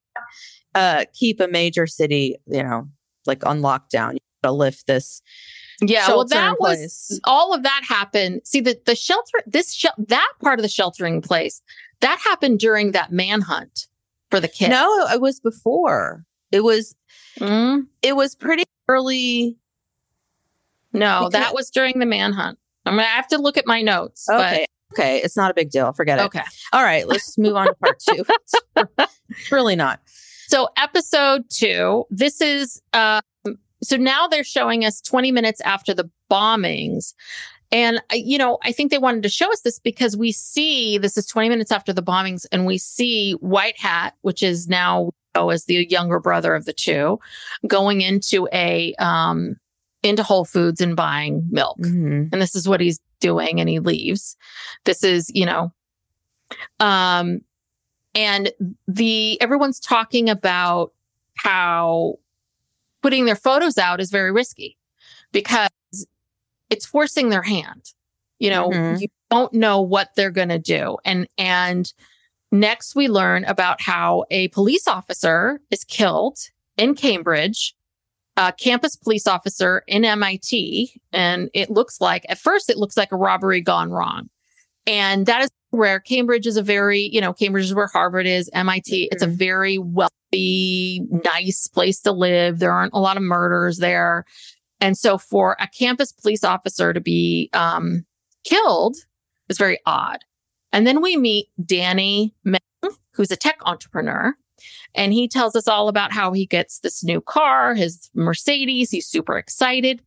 uh, 0.73 1.05
keep 1.13 1.39
a 1.41 1.47
major 1.47 1.85
city, 1.85 2.37
you 2.47 2.63
know, 2.63 2.87
like 3.25 3.45
on 3.45 3.59
lockdown. 3.61 4.13
You 4.13 4.19
got 4.41 4.49
to 4.49 4.51
lift 4.53 4.87
this. 4.87 5.21
Yeah, 5.81 6.07
well, 6.07 6.25
that 6.25 6.59
was 6.59 6.77
place. 6.77 7.19
all 7.23 7.53
of 7.53 7.63
that 7.63 7.81
happened. 7.87 8.41
See, 8.45 8.61
the 8.61 8.79
the 8.85 8.95
shelter, 8.95 9.39
this 9.45 9.73
shel- 9.73 9.93
that 9.97 10.31
part 10.41 10.59
of 10.59 10.63
the 10.63 10.69
sheltering 10.69 11.21
place, 11.21 11.61
that 12.01 12.19
happened 12.23 12.59
during 12.59 12.91
that 12.91 13.11
manhunt 13.11 13.87
for 14.29 14.39
the 14.39 14.47
kid. 14.47 14.69
No, 14.69 15.07
it 15.07 15.19
was 15.21 15.39
before. 15.39 16.25
It 16.51 16.63
was, 16.63 16.95
Mm, 17.39 17.87
it 18.03 18.15
was 18.15 18.35
pretty 18.35 18.63
early. 18.87 19.57
no, 20.93 21.21
Because- 21.27 21.31
that 21.33 21.53
was 21.53 21.69
during 21.69 21.99
the 21.99 22.05
manhunt. 22.05 22.59
I'm 22.85 22.93
gonna 22.95 23.03
have 23.07 23.27
to 23.29 23.37
look 23.37 23.57
at 23.57 23.65
my 23.65 23.81
notes. 23.81 24.27
Okay. 24.29 24.65
Okay. 24.93 25.17
It's 25.23 25.35
not 25.35 25.49
a 25.49 25.53
big 25.55 25.71
deal. 25.71 25.91
Forget 25.93 26.19
it. 26.19 26.23
okay. 26.25 26.43
All 26.71 26.83
right. 26.83 27.07
Let's 27.07 27.35
move 27.37 27.55
on 27.55 27.65
to 27.67 27.73
part 27.75 27.97
two. 27.99 28.23
It's 28.77 29.51
really 29.51 29.75
not. 29.75 29.99
So 30.47 30.69
episode 30.77 31.49
two, 31.49 32.05
this 32.11 32.41
is 32.41 32.81
um 32.93 33.21
so 33.83 33.97
now 33.97 34.27
they're 34.27 34.43
showing 34.43 34.85
us 34.85 35.01
20 35.01 35.31
minutes 35.31 35.61
after 35.61 35.93
the 35.93 36.09
bombings. 36.31 37.13
And 37.71 38.01
you 38.11 38.37
know, 38.37 38.59
I 38.63 38.71
think 38.71 38.91
they 38.91 38.97
wanted 38.99 39.23
to 39.23 39.29
show 39.29 39.51
us 39.51 39.61
this 39.61 39.79
because 39.79 40.15
we 40.15 40.31
see 40.31 40.97
this 40.97 41.17
is 41.17 41.25
20 41.25 41.49
minutes 41.49 41.71
after 41.71 41.91
the 41.91 42.03
bombings, 42.03 42.45
and 42.51 42.65
we 42.65 42.77
see 42.77 43.33
White 43.33 43.79
Hat, 43.79 44.13
which 44.21 44.43
is 44.43 44.67
now 44.67 45.11
oh, 45.35 45.49
as 45.49 45.65
the 45.65 45.87
younger 45.89 46.19
brother 46.19 46.53
of 46.53 46.65
the 46.65 46.73
two, 46.73 47.19
going 47.67 48.01
into 48.01 48.47
a 48.53 48.93
um 48.99 49.55
into 50.03 50.21
Whole 50.21 50.45
Foods 50.45 50.81
and 50.81 50.95
buying 50.95 51.47
milk 51.49 51.77
Mhm. 51.79 52.29
and 52.31 52.41
this 52.41 52.55
is 52.55 52.67
what 52.67 52.81
he's 52.81 52.99
doing 53.21 53.61
and 53.61 53.69
he 53.69 53.79
leaves 53.79 54.35
this 54.83 55.01
is 55.01 55.31
you 55.33 55.45
know 55.45 55.71
um 56.81 57.39
and 58.13 58.51
the 58.87 59.41
everyone's 59.41 59.79
talking 59.79 60.29
about 60.29 60.91
how 61.37 62.15
putting 63.03 63.25
their 63.25 63.35
photos 63.35 63.77
out 63.77 64.01
is 64.01 64.09
very 64.09 64.31
risky 64.31 64.75
because 65.31 65.69
it's 66.71 66.85
forcing 66.87 67.29
their 67.29 67.43
hand 67.43 67.93
you 68.39 68.49
know 68.49 68.69
Mhm. 68.69 68.99
you 69.01 69.07
don't 69.29 69.53
know 69.53 69.79
what 69.81 70.09
they're 70.15 70.31
going 70.31 70.49
to 70.49 70.57
do 70.59 70.97
and 71.05 71.27
and 71.37 71.93
next 72.51 72.95
we 72.95 73.07
learn 73.07 73.45
about 73.45 73.81
how 73.81 74.23
a 74.31 74.47
police 74.49 74.87
officer 74.87 75.61
is 75.69 75.83
killed 75.83 76.39
in 76.77 76.95
cambridge 76.95 77.75
a 78.35 78.51
campus 78.51 78.95
police 78.95 79.27
officer 79.27 79.83
in 79.87 80.03
MIT. 80.03 80.99
And 81.11 81.51
it 81.53 81.69
looks 81.69 82.01
like, 82.01 82.25
at 82.29 82.39
first, 82.39 82.67
it 82.67 82.77
looks 82.77 82.97
like 82.97 83.11
a 83.11 83.15
robbery 83.15 83.61
gone 83.61 83.91
wrong. 83.91 84.27
And 84.87 85.27
that 85.27 85.43
is 85.43 85.51
where 85.73 85.99
Cambridge 85.99 86.45
is 86.45 86.55
a 86.55 86.61
very, 86.61 87.09
you 87.11 87.19
know, 87.19 87.33
Cambridge 87.33 87.65
is 87.65 87.73
where 87.73 87.87
Harvard 87.87 88.27
is, 88.27 88.47
MIT. 88.53 89.09
It's 89.11 89.23
a 89.23 89.27
very 89.27 89.79
wealthy, 89.79 91.01
nice 91.25 91.65
place 91.65 91.99
to 92.01 92.11
live. 92.11 92.59
There 92.59 92.71
aren't 92.71 92.93
a 92.93 92.99
lot 92.99 93.17
of 93.17 93.23
murders 93.23 93.79
there. 93.79 94.23
And 94.79 94.95
so 94.95 95.17
for 95.17 95.57
a 95.59 95.67
campus 95.67 96.11
police 96.11 96.43
officer 96.43 96.93
to 96.93 97.01
be 97.01 97.49
um, 97.53 98.05
killed 98.43 98.97
is 99.49 99.57
very 99.57 99.79
odd. 99.87 100.19
And 100.71 100.85
then 100.85 101.01
we 101.01 101.17
meet 101.17 101.47
Danny 101.65 102.35
Meng, 102.43 102.59
who's 103.13 103.31
a 103.31 103.35
tech 103.35 103.57
entrepreneur. 103.65 104.35
And 104.93 105.11
he 105.11 105.27
tells 105.27 105.55
us 105.55 105.67
all 105.67 105.87
about 105.87 106.11
how 106.11 106.33
he 106.33 106.45
gets 106.45 106.79
this 106.79 107.03
new 107.03 107.19
car, 107.19 107.73
his 107.73 108.11
Mercedes. 108.13 108.91
He's 108.91 109.07
super 109.07 109.39
excited. 109.39 110.03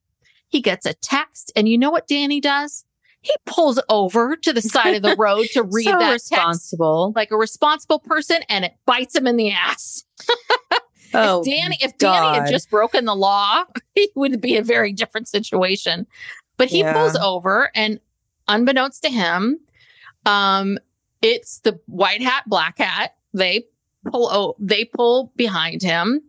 He 0.46 0.60
gets 0.60 0.86
a 0.86 0.94
text. 0.94 1.50
And 1.56 1.68
you 1.68 1.76
know 1.76 1.90
what 1.90 2.06
Danny 2.06 2.40
does? 2.40 2.84
He 3.26 3.34
pulls 3.44 3.80
over 3.88 4.36
to 4.36 4.52
the 4.52 4.62
side 4.62 4.94
of 4.94 5.02
the 5.02 5.16
road 5.18 5.46
to 5.52 5.64
read 5.64 5.84
so 5.86 5.98
that 5.98 6.10
text 6.10 6.30
responsible. 6.30 7.12
like 7.16 7.32
a 7.32 7.36
responsible 7.36 7.98
person 7.98 8.38
and 8.48 8.64
it 8.64 8.74
bites 8.86 9.16
him 9.16 9.26
in 9.26 9.36
the 9.36 9.50
ass. 9.50 10.04
oh, 11.14 11.40
if 11.40 11.44
Danny, 11.46 11.76
if 11.80 11.98
Danny 11.98 12.38
had 12.38 12.48
just 12.48 12.70
broken 12.70 13.04
the 13.04 13.16
law, 13.16 13.64
he 13.94 14.10
would 14.14 14.40
be 14.40 14.56
a 14.56 14.62
very 14.62 14.92
different 14.92 15.26
situation. 15.28 16.06
But 16.56 16.68
he 16.68 16.80
Yeah. 16.80 16.92
pulls 16.92 17.16
over 17.16 17.70
and 17.74 17.98
unbeknownst 18.46 19.02
to 19.02 19.10
him, 19.10 19.58
um, 20.24 20.78
it's 21.20 21.58
the 21.60 21.80
white 21.86 22.22
hat, 22.22 22.44
black 22.46 22.78
hat. 22.78 23.16
They 23.34 23.66
pull 24.10 24.28
oh, 24.30 24.54
they 24.60 24.84
pull 24.84 25.32
behind 25.36 25.82
him. 25.82 26.22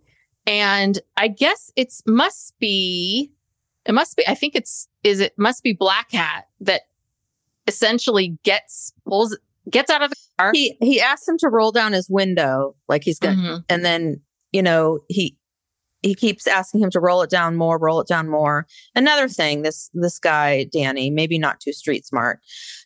And 0.48 0.98
I 1.16 1.28
guess 1.28 1.72
it's 1.76 2.02
must 2.08 2.58
be 2.58 3.32
it 3.88 3.94
must 3.94 4.16
be 4.18 4.28
I 4.28 4.36
think 4.36 4.56
it's 4.56 4.88
is 5.04 5.20
it 5.20 5.34
must 5.38 5.64
be 5.64 5.74
black 5.74 6.12
hat 6.12 6.46
that 6.62 6.82
essentially 7.68 8.38
gets 8.44 8.94
pulls 9.08 9.38
gets 9.70 9.90
out 9.92 10.02
of 10.02 10.10
the 10.10 10.16
car. 10.40 10.52
he 10.54 10.78
he 10.82 11.02
asked 11.02 11.28
him 11.28 11.38
to 11.40 11.50
roll 11.50 11.72
down 11.72 11.94
his 11.94 12.10
window, 12.10 12.76
like 12.88 13.04
he's 13.04 13.20
gonna, 13.20 13.36
Mhm. 13.36 13.64
and 13.70 13.84
then 13.86 14.22
you 14.52 14.62
know 14.64 15.00
he 15.10 15.38
he 16.04 16.14
keeps 16.14 16.46
asking 16.48 16.82
him 16.82 16.92
to 16.92 17.00
roll 17.00 17.24
it 17.24 17.30
down 17.30 17.56
more, 17.56 17.78
roll 17.80 18.00
it 18.00 18.08
down 18.08 18.30
more. 18.30 18.68
Another 18.96 19.28
thing, 19.28 19.64
this 19.64 19.90
this 19.94 20.20
guy 20.20 20.66
Danny, 20.72 21.10
maybe 21.10 21.38
not 21.40 21.60
too 21.60 21.74
street 21.74 22.06
smart. 22.06 22.40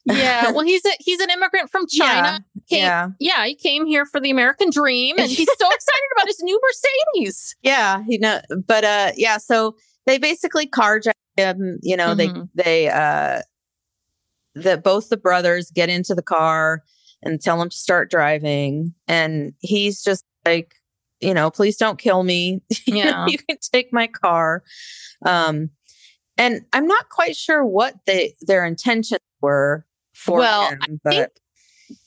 Yeah, 0.05 0.49
well, 0.53 0.61
he's 0.65 0.83
a 0.85 0.91
he's 0.99 1.19
an 1.19 1.29
immigrant 1.29 1.69
from 1.69 1.85
China. 1.87 2.43
Came, 2.69 2.79
yeah. 2.79 3.09
yeah, 3.19 3.45
he 3.45 3.53
came 3.55 3.85
here 3.85 4.05
for 4.05 4.19
the 4.19 4.31
American 4.31 4.69
dream, 4.71 5.17
and 5.19 5.29
he's 5.29 5.47
so 5.59 5.67
excited 5.71 6.07
about 6.15 6.27
his 6.27 6.39
new 6.41 6.59
Mercedes. 6.63 7.55
yeah, 7.61 8.01
you 8.07 8.17
know, 8.19 8.41
but 8.65 8.83
uh, 8.85 9.11
yeah. 9.17 9.37
So 9.37 9.75
they 10.05 10.17
basically 10.17 10.67
carjack 10.67 11.13
him. 11.37 11.79
You 11.81 11.97
know, 11.97 12.13
Mhm. 12.15 12.47
they 12.53 12.63
they 12.63 12.89
uh, 12.89 13.41
that 14.55 14.83
both 14.83 15.09
the 15.09 15.17
brothers 15.17 15.71
get 15.71 15.89
into 15.89 16.13
the 16.15 16.21
car 16.23 16.83
and 17.23 17.41
tell 17.41 17.61
him 17.61 17.69
to 17.69 17.77
start 17.77 18.09
driving, 18.11 18.93
and 19.07 19.53
he's 19.59 20.03
just 20.03 20.23
like, 20.45 20.73
you 21.19 21.33
know, 21.33 21.51
please 21.51 21.77
don't 21.77 21.99
kill 21.99 22.23
me. 22.23 22.61
Yeah. 22.87 23.25
you 23.27 23.37
can 23.37 23.57
take 23.71 23.93
my 23.93 24.07
car. 24.07 24.63
Um, 25.25 25.69
and 26.37 26.61
I'm 26.73 26.87
not 26.87 27.09
quite 27.09 27.35
sure 27.35 27.63
what 27.65 27.95
they 28.07 28.35
their 28.41 28.65
intentions 28.65 29.19
were 29.41 29.85
for 30.13 30.39
Well, 30.39 30.69
him, 30.69 30.99
but 31.03 31.13
think 31.13 31.29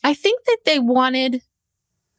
I 0.03 0.15
think 0.15 0.45
that 0.47 0.59
they 0.67 0.79
wanted. 0.79 1.43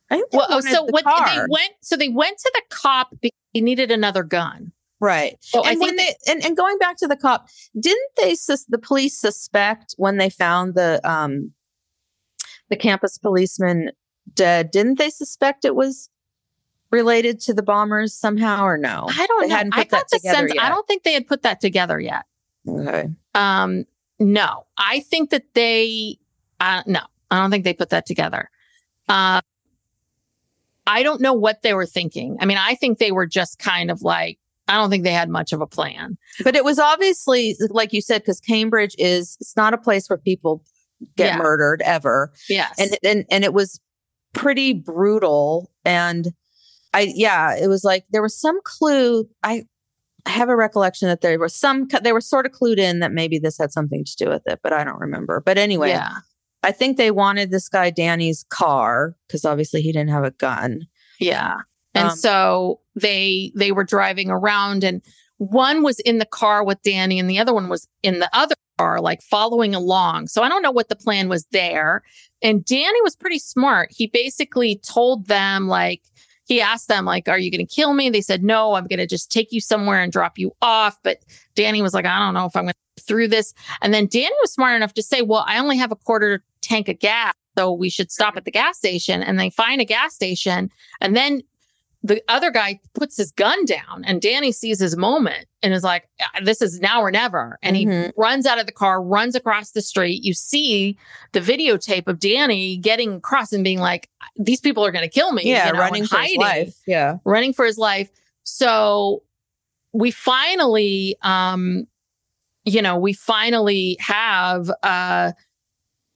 I 0.09 0.17
think 0.17 0.31
they 0.31 0.37
Well, 0.37 0.47
oh, 0.49 0.55
wanted 0.55 0.71
so 0.71 0.83
what 0.85 1.03
they 1.05 1.39
went? 1.49 1.73
So 1.81 1.97
they 1.97 2.09
went 2.09 2.37
to 2.37 2.51
the 2.53 2.61
cop 2.69 3.09
because 3.21 3.31
they 3.53 3.61
needed 3.61 3.91
another 3.91 4.23
gun. 4.23 4.71
Right. 4.99 5.37
So 5.41 5.63
and 5.63 5.79
think 5.79 5.81
when 5.81 5.95
they 5.95 6.15
and, 6.27 6.43
and 6.45 6.57
going 6.57 6.77
back 6.77 6.97
to 6.97 7.07
the 7.07 7.17
cop, 7.17 7.47
didn't 7.79 8.11
they 8.17 8.35
sus- 8.35 8.65
the 8.65 8.77
police 8.77 9.19
suspect 9.19 9.95
when 9.97 10.17
they 10.17 10.29
found 10.29 10.75
the 10.75 10.99
um 11.03 11.51
the 12.69 12.75
campus 12.75 13.17
policeman 13.17 13.91
dead, 14.33 14.71
didn't 14.71 14.97
they 14.97 15.09
suspect 15.09 15.65
it 15.65 15.75
was 15.75 16.09
related 16.91 17.39
to 17.41 17.53
the 17.53 17.63
bombers 17.63 18.13
somehow 18.13 18.63
or 18.63 18.77
no? 18.77 19.05
I 19.09 19.25
don't 19.27 19.49
They 19.49 19.63
know. 19.63 19.69
I 19.73 19.83
got 19.83 20.05
the 20.09 20.19
sense. 20.19 20.53
I 20.59 20.69
don't 20.69 20.87
think 20.87 21.03
they 21.03 21.13
had 21.13 21.27
put 21.27 21.43
that 21.43 21.61
together 21.61 21.99
yet. 21.99 22.25
Okay. 22.67 23.09
Um, 23.33 23.85
no, 24.19 24.65
I 24.77 25.01
think 25.01 25.29
that 25.31 25.53
they, 25.53 26.17
uh, 26.59 26.83
no, 26.85 27.01
I 27.29 27.39
don't 27.41 27.51
think 27.51 27.65
they 27.65 27.73
put 27.73 27.89
that 27.89 28.05
together. 28.05 28.49
Uh, 29.09 29.41
I 30.87 31.03
don't 31.03 31.21
know 31.21 31.33
what 31.33 31.61
they 31.63 31.73
were 31.73 31.85
thinking. 31.85 32.37
I 32.39 32.45
mean, 32.45 32.57
I 32.57 32.75
think 32.75 32.97
they 32.97 33.11
were 33.11 33.27
just 33.27 33.59
kind 33.59 33.91
of 33.91 34.01
like, 34.01 34.39
I 34.67 34.75
don't 34.75 34.89
think 34.89 35.03
they 35.03 35.11
had 35.11 35.29
much 35.29 35.53
of 35.53 35.61
a 35.61 35.67
plan. 35.67 36.17
But 36.43 36.55
it 36.55 36.63
was 36.63 36.79
obviously, 36.79 37.55
like 37.69 37.93
you 37.93 38.01
said, 38.01 38.21
because 38.21 38.39
Cambridge 38.39 38.95
is, 38.97 39.37
it's 39.39 39.55
not 39.55 39.73
a 39.73 39.77
place 39.77 40.09
where 40.09 40.17
people 40.17 40.63
get 41.15 41.33
Yeah. 41.33 41.37
murdered 41.37 41.81
ever. 41.83 42.33
Yes. 42.49 42.73
And, 42.79 42.97
and, 43.03 43.25
and 43.29 43.43
it 43.43 43.53
was 43.53 43.79
pretty 44.33 44.73
brutal. 44.73 45.71
And 45.83 46.29
I, 46.93 47.11
yeah, 47.13 47.55
it 47.55 47.67
was 47.67 47.83
like 47.83 48.05
there 48.09 48.23
was 48.23 48.39
some 48.39 48.59
clue. 48.63 49.27
I, 49.43 49.65
I 50.25 50.29
have 50.31 50.49
a 50.49 50.55
recollection 50.55 51.07
that 51.09 51.21
there 51.21 51.37
was 51.37 51.55
some, 51.55 51.87
they 52.01 52.13
were 52.13 52.21
sort 52.21 52.47
of 52.47 52.51
clued 52.51 52.79
in 52.79 52.99
that 53.01 53.11
maybe 53.11 53.37
this 53.37 53.59
had 53.59 53.71
something 53.71 54.03
to 54.03 54.15
do 54.17 54.29
with 54.29 54.41
it, 54.47 54.59
but 54.63 54.73
I 54.73 54.83
don't 54.83 54.99
remember. 54.99 55.41
But 55.45 55.59
anyway, 55.59 55.89
yeah. 55.89 56.15
I 56.63 56.71
think 56.71 56.97
they 56.97 57.11
wanted 57.11 57.51
this 57.51 57.69
guy 57.69 57.91
Danny's 57.91 58.43
car 58.49 59.15
because 59.27 59.45
obviously 59.45 59.83
he 59.83 59.91
didn't 59.91 60.09
have 60.09 60.23
a 60.23 60.31
gun. 60.31 60.87
Yeah. 61.19 61.57
And 61.95 62.09
Um, 62.09 62.15
so 62.15 62.79
they 62.95 63.51
they 63.55 63.71
were 63.71 63.83
driving 63.83 64.29
around 64.29 64.83
and 64.83 65.01
one 65.37 65.83
was 65.83 65.99
in 66.01 66.19
the 66.19 66.25
car 66.25 66.63
with 66.63 66.81
Danny 66.83 67.19
and 67.19 67.29
the 67.29 67.39
other 67.39 67.53
one 67.53 67.67
was 67.67 67.87
in 68.03 68.19
the 68.19 68.29
other 68.31 68.55
car 68.77 69.01
like 69.01 69.21
following 69.21 69.73
along. 69.73 70.27
So 70.27 70.43
I 70.43 70.49
don't 70.49 70.61
know 70.61 70.71
what 70.71 70.89
the 70.89 70.95
plan 70.95 71.27
was 71.29 71.45
there. 71.51 72.03
And 72.41 72.63
Danny 72.63 73.01
was 73.01 73.15
pretty 73.15 73.39
smart. 73.39 73.89
He 73.91 74.07
basically 74.07 74.79
told 74.87 75.27
them 75.27 75.67
like 75.67 76.01
he 76.45 76.61
asked 76.61 76.87
them 76.87 77.05
like 77.05 77.27
are 77.27 77.39
you 77.39 77.49
going 77.49 77.65
to 77.65 77.75
kill 77.75 77.93
me? 77.93 78.09
They 78.09 78.21
said 78.21 78.43
no, 78.43 78.75
I'm 78.75 78.87
going 78.87 78.99
to 78.99 79.07
just 79.07 79.31
take 79.31 79.51
you 79.51 79.59
somewhere 79.61 80.01
and 80.01 80.11
drop 80.11 80.37
you 80.37 80.51
off, 80.61 80.97
but 81.03 81.19
Danny 81.55 81.81
was 81.81 81.93
like 81.93 82.05
I 82.05 82.19
don't 82.19 82.33
know 82.33 82.45
if 82.45 82.55
I'm 82.55 82.63
going 82.63 82.73
to 82.73 83.03
through 83.03 83.27
this. 83.27 83.53
And 83.81 83.93
then 83.93 84.07
Danny 84.07 84.35
was 84.41 84.53
smart 84.53 84.75
enough 84.75 84.93
to 84.93 85.03
say, 85.03 85.21
"Well, 85.21 85.43
I 85.47 85.59
only 85.59 85.77
have 85.77 85.91
a 85.91 85.95
quarter 85.95 86.43
tank 86.61 86.87
of 86.87 86.99
gas, 86.99 87.33
so 87.57 87.71
we 87.71 87.89
should 87.89 88.11
stop 88.11 88.37
at 88.37 88.45
the 88.45 88.51
gas 88.51 88.77
station." 88.77 89.21
And 89.21 89.39
they 89.39 89.49
find 89.49 89.81
a 89.81 89.85
gas 89.85 90.15
station 90.15 90.69
and 91.01 91.15
then 91.15 91.41
the 92.07 92.21
other 92.27 92.51
guy 92.51 92.79
puts 92.93 93.17
his 93.17 93.31
gun 93.31 93.65
down 93.65 94.03
and 94.05 94.21
Danny 94.21 94.51
sees 94.51 94.79
his 94.79 94.95
moment 94.95 95.47
and 95.63 95.73
is 95.73 95.83
like, 95.83 96.07
"Ah, 96.21 96.29
this 96.43 96.61
is 96.61 96.79
now 96.79 97.01
or 97.01 97.09
never. 97.09 97.57
And 97.63 97.75
he 97.75 97.87
Mhm. 97.87 98.11
runs 98.15 98.45
out 98.45 98.59
of 98.59 98.67
the 98.67 98.71
car, 98.71 99.01
runs 99.01 99.33
across 99.33 99.71
the 99.71 99.81
street. 99.81 100.23
You 100.23 100.35
see 100.35 100.97
the 101.31 101.39
videotape 101.41 102.07
of 102.07 102.19
Danny 102.19 102.77
getting 102.77 103.15
across 103.15 103.51
and 103.51 103.63
being 103.63 103.79
like, 103.79 104.07
these 104.37 104.59
people 104.61 104.85
are 104.85 104.91
going 104.91 105.03
to 105.03 105.09
kill 105.09 105.31
me. 105.31 105.43
Yeah, 105.49 105.65
you 105.67 105.73
know, 105.73 105.79
running 105.79 106.05
for 106.05 106.19
his 106.19 106.35
life. 106.37 106.75
Yeah. 106.85 107.17
running 107.25 107.53
for 107.53 107.65
his 107.65 107.79
life. 107.79 108.09
So 108.43 109.23
we 109.91 110.11
finally, 110.11 111.15
um, 111.23 111.87
you 112.65 112.83
know, 112.83 112.97
we 112.97 113.13
finally 113.13 113.97
have, 113.99 114.69
uh, 114.83 115.31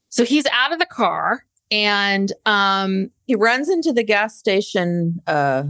so 0.10 0.24
he's 0.24 0.46
out 0.52 0.72
of 0.72 0.78
the 0.80 0.86
car 0.86 1.46
and, 1.72 2.32
um, 2.46 3.12
He 3.26 3.36
runs 3.36 3.70
into 3.70 3.94
the 3.94 4.04
gas 4.04 4.36
station, 4.38 5.20
uh, 5.28 5.64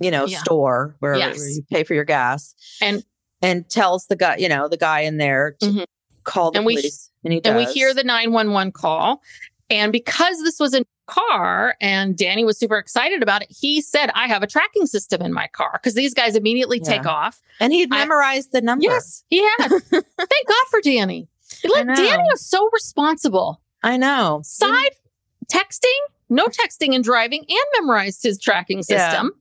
you 0.00 0.10
know, 0.10 0.24
Yeah. 0.26 0.38
store 0.38 0.96
where, 1.00 1.14
Yes. 1.16 1.38
where 1.38 1.48
you 1.50 1.62
pay 1.70 1.82
for 1.84 1.94
your 1.94 2.04
gas, 2.04 2.54
And- 2.80 3.04
and 3.40 3.68
tells 3.68 4.06
the 4.06 4.16
guy, 4.16 4.36
you 4.36 4.48
know, 4.48 4.68
the 4.68 4.76
guy 4.76 5.00
in 5.00 5.16
there 5.16 5.56
to 5.60 5.66
Mhm. 5.66 5.84
call 6.24 6.50
the 6.52 6.58
And 6.58 6.66
we- 6.66 6.76
and 7.24 7.32
he 7.32 7.40
and 7.44 7.56
we 7.56 7.64
hear 7.64 7.92
the 7.94 8.04
911 8.04 8.70
call. 8.72 9.20
And 9.70 9.90
because 9.90 10.42
this 10.42 10.60
was 10.60 10.74
a 10.74 10.84
car 11.06 11.76
and 11.80 12.16
Danny 12.16 12.44
was 12.44 12.58
super 12.58 12.78
excited 12.78 13.22
about 13.22 13.42
it, 13.42 13.48
he 13.50 13.80
said, 13.80 14.10
I 14.14 14.28
have 14.28 14.42
a 14.42 14.46
tracking 14.46 14.86
system 14.86 15.22
in 15.22 15.32
my 15.32 15.46
car 15.48 15.70
because 15.74 15.94
these 15.94 16.14
guys 16.14 16.36
immediately 16.36 16.78
take 16.78 17.06
off. 17.06 17.40
and 17.58 17.72
he'd 17.72 17.92
I- 17.92 17.98
memorized 17.98 18.52
the 18.52 18.60
number. 18.60 18.84
Yes, 18.84 19.24
he 19.28 19.38
had. 19.42 19.68
Thank 19.90 20.48
God 20.48 20.66
for 20.70 20.80
Danny. 20.82 21.28
Like. 21.64 21.86
Danny 21.96 22.22
was 22.30 22.44
so 22.46 22.68
responsible. 22.72 23.60
I 23.82 23.96
know. 23.96 24.40
Side 24.44 24.92
texting, 25.52 25.88
no 26.28 26.46
texting 26.46 26.94
and 26.94 27.02
driving, 27.04 27.44
and 27.48 27.58
memorized 27.80 28.22
his 28.22 28.38
tracking 28.38 28.82
Yeah. 28.88 29.10
system. 29.10 29.32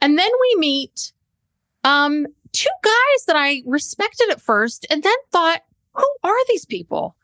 And 0.00 0.18
then 0.18 0.30
we 0.40 0.56
meet 0.60 1.12
um, 1.84 2.26
two 2.52 2.68
guys 2.82 3.24
that 3.26 3.36
I 3.36 3.62
respected 3.66 4.30
at 4.30 4.40
first 4.40 4.86
and 4.90 5.02
then 5.02 5.14
thought, 5.30 5.60
who 5.94 6.08
are 6.22 6.46
these 6.48 6.64
people? 6.64 7.16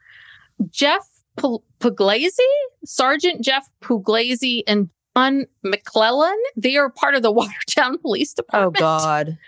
Jeff 0.70 1.06
Pugliese, 1.38 2.36
Sergeant 2.84 3.42
Jeff 3.42 3.68
Pugliese, 3.82 4.62
and 4.66 4.90
John 5.16 5.46
MacLellan. 5.62 6.37
They 6.57 6.77
are 6.77 6.90
part 6.90 7.14
of 7.14 7.23
the 7.23 7.33
Watertown 7.33 7.99
Police 7.99 8.35
oh, 8.35 8.42
Department. 8.42 8.77
Oh 8.77 8.81
God. 8.81 9.38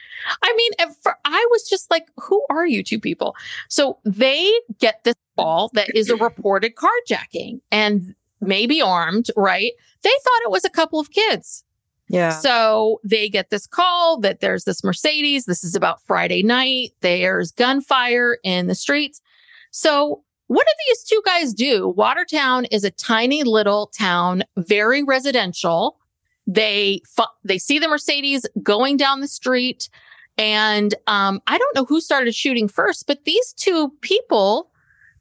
I 0.42 0.55
mean, 0.57 0.72
fir- 1.03 1.16
I 1.25 1.46
was 1.51 1.68
just 1.68 1.90
like, 1.90 2.07
who 2.16 2.44
are 2.51 2.66
you 2.66 2.83
two 2.83 3.01
people? 3.01 3.35
So 3.68 3.98
they 4.05 4.53
get 4.79 5.05
this 5.05 5.14
call 5.37 5.70
that 5.75 5.94
is 5.94 6.11
a 6.11 6.16
reported 6.16 6.75
carjacking 6.77 7.61
and 7.70 8.14
maybe 8.40 8.83
armed, 8.83 9.27
right? 9.37 9.72
They 10.03 10.11
thought 10.11 10.42
it 10.44 10.51
was 10.51 10.64
a 10.64 10.70
couple 10.70 11.01
of 11.01 11.11
kids. 11.11 11.64
Yeah. 12.09 12.31
So 12.31 13.01
they 13.05 13.29
get 13.29 13.51
this 13.51 13.66
call 13.66 14.20
that 14.20 14.40
there's 14.40 14.64
this 14.64 14.85
Mercedes. 14.85 15.46
This 15.46 15.64
is 15.64 15.75
about 15.75 16.03
Friday 16.03 16.42
night. 16.42 16.90
There's 17.01 17.53
gunfire 17.53 18.38
in 18.44 18.66
the 18.66 18.75
streets. 18.75 19.22
So 19.70 20.22
what 20.52 20.66
do 20.66 20.72
these 20.88 21.02
two 21.04 21.22
guys 21.24 21.54
do? 21.54 21.88
Watertown 21.88 22.64
is 22.66 22.84
a 22.84 22.90
tiny 22.90 23.42
little 23.42 23.86
town, 23.98 24.44
very 24.56 25.02
residential. 25.02 25.98
They 26.46 27.00
fu- 27.08 27.24
they 27.44 27.58
see 27.58 27.78
the 27.78 27.88
Mercedes 27.88 28.46
going 28.62 28.96
down 28.96 29.20
the 29.20 29.28
street, 29.28 29.88
and 30.36 30.94
um, 31.06 31.40
I 31.46 31.56
don't 31.58 31.74
know 31.76 31.84
who 31.84 32.00
started 32.00 32.34
shooting 32.34 32.68
first, 32.68 33.06
but 33.06 33.24
these 33.24 33.52
two 33.54 33.92
people, 34.00 34.70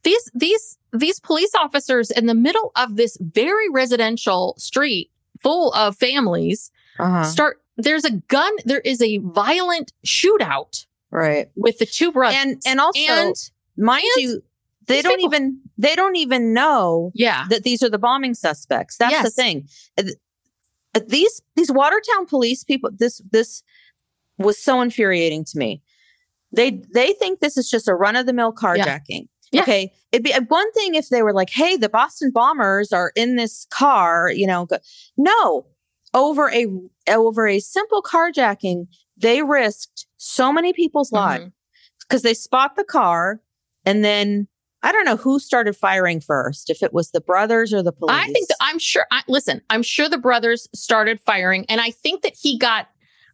these 0.03 0.29
these 0.33 0.77
these 0.93 1.19
police 1.19 1.53
officers 1.55 2.11
in 2.11 2.25
the 2.25 2.33
middle 2.33 2.71
of 2.75 2.95
this 2.95 3.17
very 3.21 3.69
residential 3.69 4.55
street 4.57 5.09
full 5.41 5.71
of 5.73 5.95
families 5.97 6.69
uh-huh. 6.99 7.23
start 7.23 7.61
there's 7.77 8.03
a 8.05 8.11
gun 8.11 8.51
there 8.65 8.81
is 8.81 9.01
a 9.01 9.17
violent 9.19 9.93
shootout 10.05 10.85
Right. 11.09 11.49
with 11.55 11.77
the 11.79 11.85
two 11.85 12.11
brothers 12.11 12.37
And 12.39 12.61
and 12.65 12.79
also, 12.79 12.99
and 12.99 13.35
mind 13.77 14.03
and 14.17 14.23
you, 14.23 14.43
they 14.87 14.95
these 14.95 15.03
don't 15.03 15.17
people- 15.17 15.33
even 15.35 15.61
they 15.77 15.95
don't 15.95 16.15
even 16.15 16.53
know 16.53 17.11
yeah 17.13 17.45
that 17.49 17.63
these 17.63 17.81
are 17.83 17.89
the 17.89 17.99
bombing 17.99 18.33
suspects. 18.33 18.97
That's 18.97 19.13
the 19.23 19.29
thing. 19.29 19.67
Uh, 19.97 20.03
uh, 20.95 20.99
These 21.07 21.41
these 21.55 21.71
Watertown 21.71 22.25
police 22.27 22.63
people. 22.63 22.89
This 22.93 23.21
this 23.31 23.63
was 24.37 24.57
so 24.57 24.81
infuriating 24.81 25.45
to 25.45 25.57
me. 25.57 25.81
They 26.51 26.81
they 26.93 27.13
think 27.13 27.39
this 27.39 27.57
is 27.57 27.69
just 27.69 27.87
a 27.87 27.93
run 27.95 28.15
of 28.15 28.25
the 28.25 28.33
mill 28.33 28.51
carjacking. 28.53 29.27
Yeah. 29.53 29.61
Okay, 29.61 29.91
it'd 30.11 30.23
be 30.23 30.33
uh, 30.33 30.41
one 30.47 30.71
thing 30.73 30.95
if 30.95 31.09
they 31.09 31.21
were 31.23 31.33
like, 31.33 31.49
"Hey, 31.49 31.75
the 31.77 31.89
Boston 31.89 32.31
bombers 32.33 32.91
are 32.93 33.11
in 33.15 33.35
this 33.35 33.67
car," 33.69 34.31
you 34.33 34.47
know. 34.47 34.65
Go, 34.65 34.77
no, 35.17 35.65
over 36.13 36.49
a 36.51 36.67
over 37.09 37.47
a 37.47 37.59
simple 37.59 38.01
carjacking, 38.01 38.87
they 39.17 39.43
risked 39.43 40.07
so 40.17 40.51
many 40.53 40.71
people's 40.73 41.11
lives 41.11 41.45
Mhm. 41.45 41.51
because 42.01 42.21
they 42.21 42.33
spot 42.33 42.75
the 42.77 42.83
car 42.85 43.41
and 43.85 44.03
then 44.05 44.47
I 44.83 44.91
don't 44.91 45.05
know 45.05 45.15
who 45.17 45.39
started 45.39 45.75
firing 45.75 46.21
first, 46.21 46.69
if 46.69 46.81
it 46.81 46.91
was 46.91 47.11
the 47.11 47.21
brothers 47.21 47.71
or 47.73 47.83
the 47.83 47.91
police. 47.91 48.15
I 48.17 48.27
think 48.31 48.47
that 48.47 48.57
I'm 48.61 48.79
sure. 48.79 49.05
I, 49.11 49.21
listen, 49.27 49.61
I'm 49.69 49.83
sure 49.83 50.09
the 50.09 50.17
brothers 50.17 50.67
started 50.73 51.19
firing, 51.21 51.65
and 51.69 51.79
I 51.79 51.91
think 51.91 52.23
that 52.23 52.33
he 52.39 52.57
got. 52.57 52.87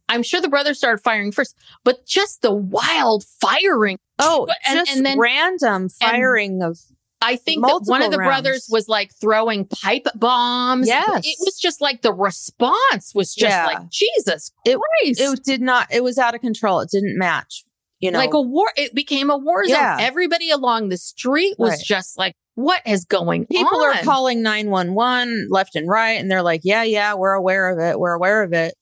I'm 0.09 0.23
sure 0.23 0.39
the 0.39 0.49
brothers 0.49 0.77
started 0.77 1.01
firing 1.03 1.31
first, 1.31 1.55
but 1.83 2.05
just 2.05 2.41
the 2.41 2.53
wild 2.53 3.23
firing. 3.41 3.99
oh, 4.19 4.47
and- 4.65 4.77
just 4.79 4.95
and 4.95 5.05
then- 5.05 5.19
random 5.19 5.89
firing 5.89 6.61
of 6.61 6.79
I 7.19 7.35
think 7.35 7.65
that 7.65 7.81
one 7.85 8.03
of 8.03 8.11
the 8.11 8.17
brothers 8.17 8.67
was 8.69 8.87
like 8.87 9.11
throwing 9.19 9.65
pipe 9.65 10.05
bombs. 10.15 10.87
Yes. 10.87 11.21
it 11.25 11.37
was 11.39 11.57
just 11.59 11.81
like 11.81 12.03
the 12.03 12.13
response 12.13 13.11
was 13.15 13.33
just 13.33 13.51
Yeah. 13.51 13.65
like 13.65 13.89
Jesus 13.89 14.51
It- 14.65 14.77
Christ. 14.77 15.19
it 15.19 15.43
did 15.43 15.61
not. 15.61 15.87
It 15.91 16.03
was 16.03 16.17
out 16.19 16.35
of 16.35 16.41
control. 16.41 16.79
It 16.81 16.89
didn't 16.91 17.17
match. 17.17 17.65
You 17.99 18.11
know, 18.11 18.19
like 18.19 18.33
a 18.33 18.41
war. 18.41 18.71
It 18.75 18.93
became 18.93 19.29
a 19.29 19.37
war 19.37 19.63
zone. 19.65 19.71
Yeah. 19.75 19.97
Everybody 19.99 20.51
along 20.51 20.89
the 20.89 20.97
street 20.97 21.55
was 21.57 21.71
Right. 21.71 21.83
just 21.83 22.17
like, 22.17 22.35
"What 22.55 22.81
is 22.85 23.05
going 23.05 23.47
people 23.47 23.79
on?" 23.79 23.97
are 23.97 24.01
calling 24.03 24.43
nine 24.43 24.69
one 24.69 24.93
one 24.93 25.47
left 25.49 25.75
and 25.75 25.87
right, 25.89 26.13
and 26.19 26.29
they're 26.29 26.43
like, 26.43 26.61
"Yeah, 26.63 26.83
yeah, 26.83 27.15
we're 27.15 27.33
aware 27.33 27.69
of 27.69 27.79
it. 27.79 27.99
We're 27.99 28.13
aware 28.13 28.43
of 28.43 28.53
it." 28.53 28.75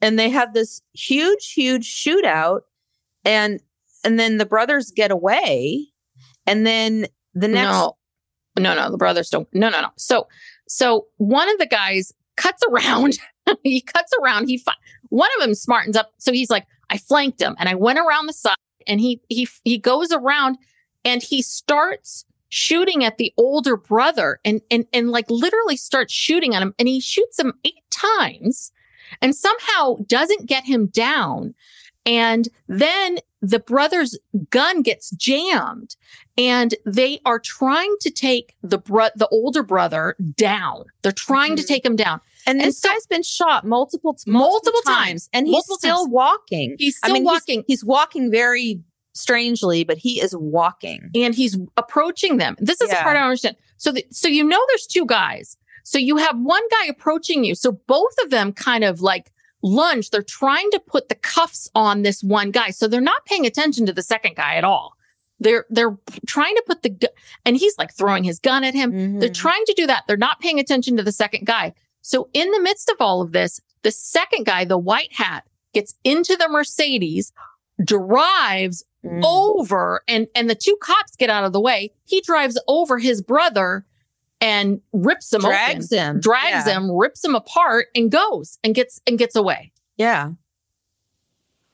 And 0.00 0.18
they 0.18 0.30
have 0.30 0.54
this 0.54 0.80
huge, 0.94 1.52
huge 1.52 1.92
shootout, 1.92 2.60
and 3.24 3.60
and 4.04 4.18
then 4.20 4.38
the 4.38 4.46
brothers 4.46 4.92
get 4.94 5.10
away, 5.10 5.88
and 6.46 6.64
then 6.66 7.06
the 7.34 7.48
next 7.48 7.66
No, 7.72 7.96
no, 8.58 8.74
no. 8.74 8.90
The 8.90 8.96
brothers 8.98 9.28
don't. 9.30 9.48
No, 9.52 9.68
no, 9.68 9.80
no. 9.80 9.88
So, 9.96 10.26
so 10.68 11.06
one 11.16 11.48
of 11.50 11.58
the 11.58 11.66
guys 11.66 12.12
cuts 12.36 12.62
around. 12.70 13.18
he 13.64 13.80
cuts 13.80 14.12
around. 14.22 14.48
He 14.48 14.58
fi- 14.58 14.72
one 15.08 15.28
of 15.36 15.42
them 15.42 15.52
smartens 15.52 15.96
up. 15.96 16.12
So 16.18 16.32
he's 16.32 16.50
like, 16.50 16.66
I 16.90 16.98
flanked 16.98 17.40
him 17.40 17.56
and 17.58 17.68
I 17.68 17.74
went 17.74 17.98
around 17.98 18.26
the 18.26 18.32
side, 18.32 18.56
and 18.86 19.00
he 19.00 19.20
he 19.28 19.48
he 19.64 19.78
goes 19.78 20.10
around 20.12 20.58
and 21.04 21.22
he 21.22 21.40
starts 21.40 22.24
shooting 22.48 23.04
at 23.04 23.16
the 23.16 23.32
older 23.36 23.76
brother 23.76 24.40
and 24.44 24.60
and 24.70 24.84
and 24.92 25.10
like 25.10 25.30
literally 25.30 25.76
starts 25.76 26.12
shooting 26.12 26.54
at 26.54 26.62
him 26.62 26.74
and 26.78 26.88
he 26.88 27.00
shoots 27.00 27.38
him 27.38 27.52
eight 27.64 27.84
times 27.90 28.72
and 29.22 29.34
somehow 29.36 29.96
doesn't 30.08 30.46
get 30.46 30.64
him 30.64 30.86
down 30.88 31.54
and 32.04 32.48
then 32.66 33.18
the 33.40 33.60
brother's 33.60 34.18
gun 34.50 34.82
gets 34.82 35.10
jammed 35.10 35.94
and 36.36 36.74
they 36.84 37.20
are 37.24 37.38
trying 37.38 37.94
to 38.00 38.10
take 38.10 38.54
the 38.62 38.78
bro- 38.78 39.08
the 39.14 39.28
older 39.28 39.62
brother 39.62 40.16
down. 40.36 40.84
They're 41.02 41.12
trying 41.12 41.56
to 41.56 41.62
Mhm. 41.62 41.66
take 41.68 41.84
him 41.84 41.96
down. 41.96 42.20
And 42.46 42.58
And 42.60 42.68
this 42.68 42.80
so- 42.80 42.88
guy's 42.88 43.06
been 43.06 43.22
shot 43.22 43.66
multiple, 43.66 44.16
multiple, 44.26 44.32
Multiple 44.32 44.80
times, 44.86 45.06
times. 45.06 45.28
and 45.32 45.46
he's 45.46 45.52
Multiple 45.52 45.78
still 45.78 45.96
times. 46.04 46.08
walking. 46.10 46.76
He's 46.78 46.96
still 46.96 47.10
I 47.10 47.14
mean, 47.14 47.24
walking 47.24 47.64
He's, 47.66 47.84
walking 47.84 48.30
very 48.30 48.80
strangely, 49.14 49.84
but 49.84 49.98
he 49.98 50.20
is 50.20 50.34
walking. 50.36 51.10
and 51.14 51.34
he's 51.34 51.56
approaching 51.76 52.36
them. 52.38 52.56
This 52.58 52.80
is 52.80 52.88
the 52.88 52.94
Yeah. 52.96 53.02
part 53.02 53.16
I 53.16 53.20
don't 53.20 53.28
understand. 53.28 53.56
So 53.76 53.92
the, 53.92 54.06
so 54.10 54.28
you 54.28 54.44
know 54.44 54.60
there's 54.68 54.86
two 54.86 55.04
guys. 55.06 55.56
So 55.84 55.98
you 55.98 56.16
have 56.16 56.36
one 56.38 56.62
guy 56.70 56.86
approaching 56.86 57.44
you. 57.44 57.54
So 57.54 57.72
both 57.86 58.14
of 58.22 58.30
them 58.30 58.52
kind 58.52 58.84
of 58.84 59.00
like 59.00 59.30
lunge. 59.62 60.10
They're 60.10 60.22
trying 60.22 60.70
to 60.70 60.80
put 60.80 61.08
the 61.08 61.14
cuffs 61.16 61.68
on 61.74 62.02
this 62.02 62.22
one 62.22 62.50
guy. 62.50 62.70
So 62.70 62.86
they're 62.88 63.00
not 63.00 63.24
paying 63.26 63.46
attention 63.46 63.84
to 63.86 63.92
the 63.92 64.02
second 64.02 64.36
guy 64.36 64.54
at 64.54 64.64
all. 64.64 64.94
They're 65.40 65.66
they're 65.70 65.96
trying 66.26 66.54
to 66.56 66.62
put 66.66 66.82
the 66.82 66.90
gu- 66.90 67.08
and 67.44 67.56
he's 67.56 67.76
like 67.78 67.92
throwing 67.94 68.24
his 68.24 68.38
gun 68.38 68.62
at 68.62 68.74
him. 68.74 69.18
They're 69.18 69.30
Mhm. 69.30 69.34
trying 69.34 69.64
to 69.66 69.74
do 69.74 69.86
that. 69.86 70.04
They're 70.06 70.16
not 70.18 70.38
paying 70.40 70.60
attention 70.60 70.96
to 70.98 71.02
the 71.02 71.12
second 71.12 71.46
guy. 71.46 71.72
So 72.10 72.28
in 72.32 72.50
the 72.50 72.60
midst 72.60 72.88
of 72.88 72.96
all 72.98 73.22
of 73.22 73.30
this, 73.30 73.60
the 73.82 73.92
second 73.92 74.44
guy, 74.44 74.64
the 74.64 74.76
white 74.76 75.12
hat, 75.12 75.44
gets 75.72 75.94
into 76.02 76.34
the 76.36 76.48
Mercedes, 76.48 77.32
drives 77.84 78.84
Mhm. 79.04 79.22
over 79.24 80.02
and 80.08 80.26
and 80.34 80.50
the 80.50 80.56
two 80.56 80.76
cops 80.82 81.14
get 81.14 81.30
out 81.30 81.44
of 81.44 81.52
the 81.52 81.60
way. 81.60 81.92
He 82.04 82.20
drives 82.20 82.60
over 82.66 82.98
his 82.98 83.22
brother 83.22 83.86
and 84.40 84.80
rips 84.92 85.32
him 85.32 85.40
drags 85.42 85.92
open, 85.92 86.04
him, 86.16 86.20
drags 86.20 86.66
Yeah. 86.66 86.76
him, 86.76 86.90
rips 86.90 87.24
him 87.24 87.36
apart 87.36 87.86
and 87.94 88.10
goes 88.10 88.58
and 88.64 88.74
gets 88.74 89.00
and 89.06 89.16
gets 89.16 89.36
away. 89.36 89.70
Yeah, 89.96 90.32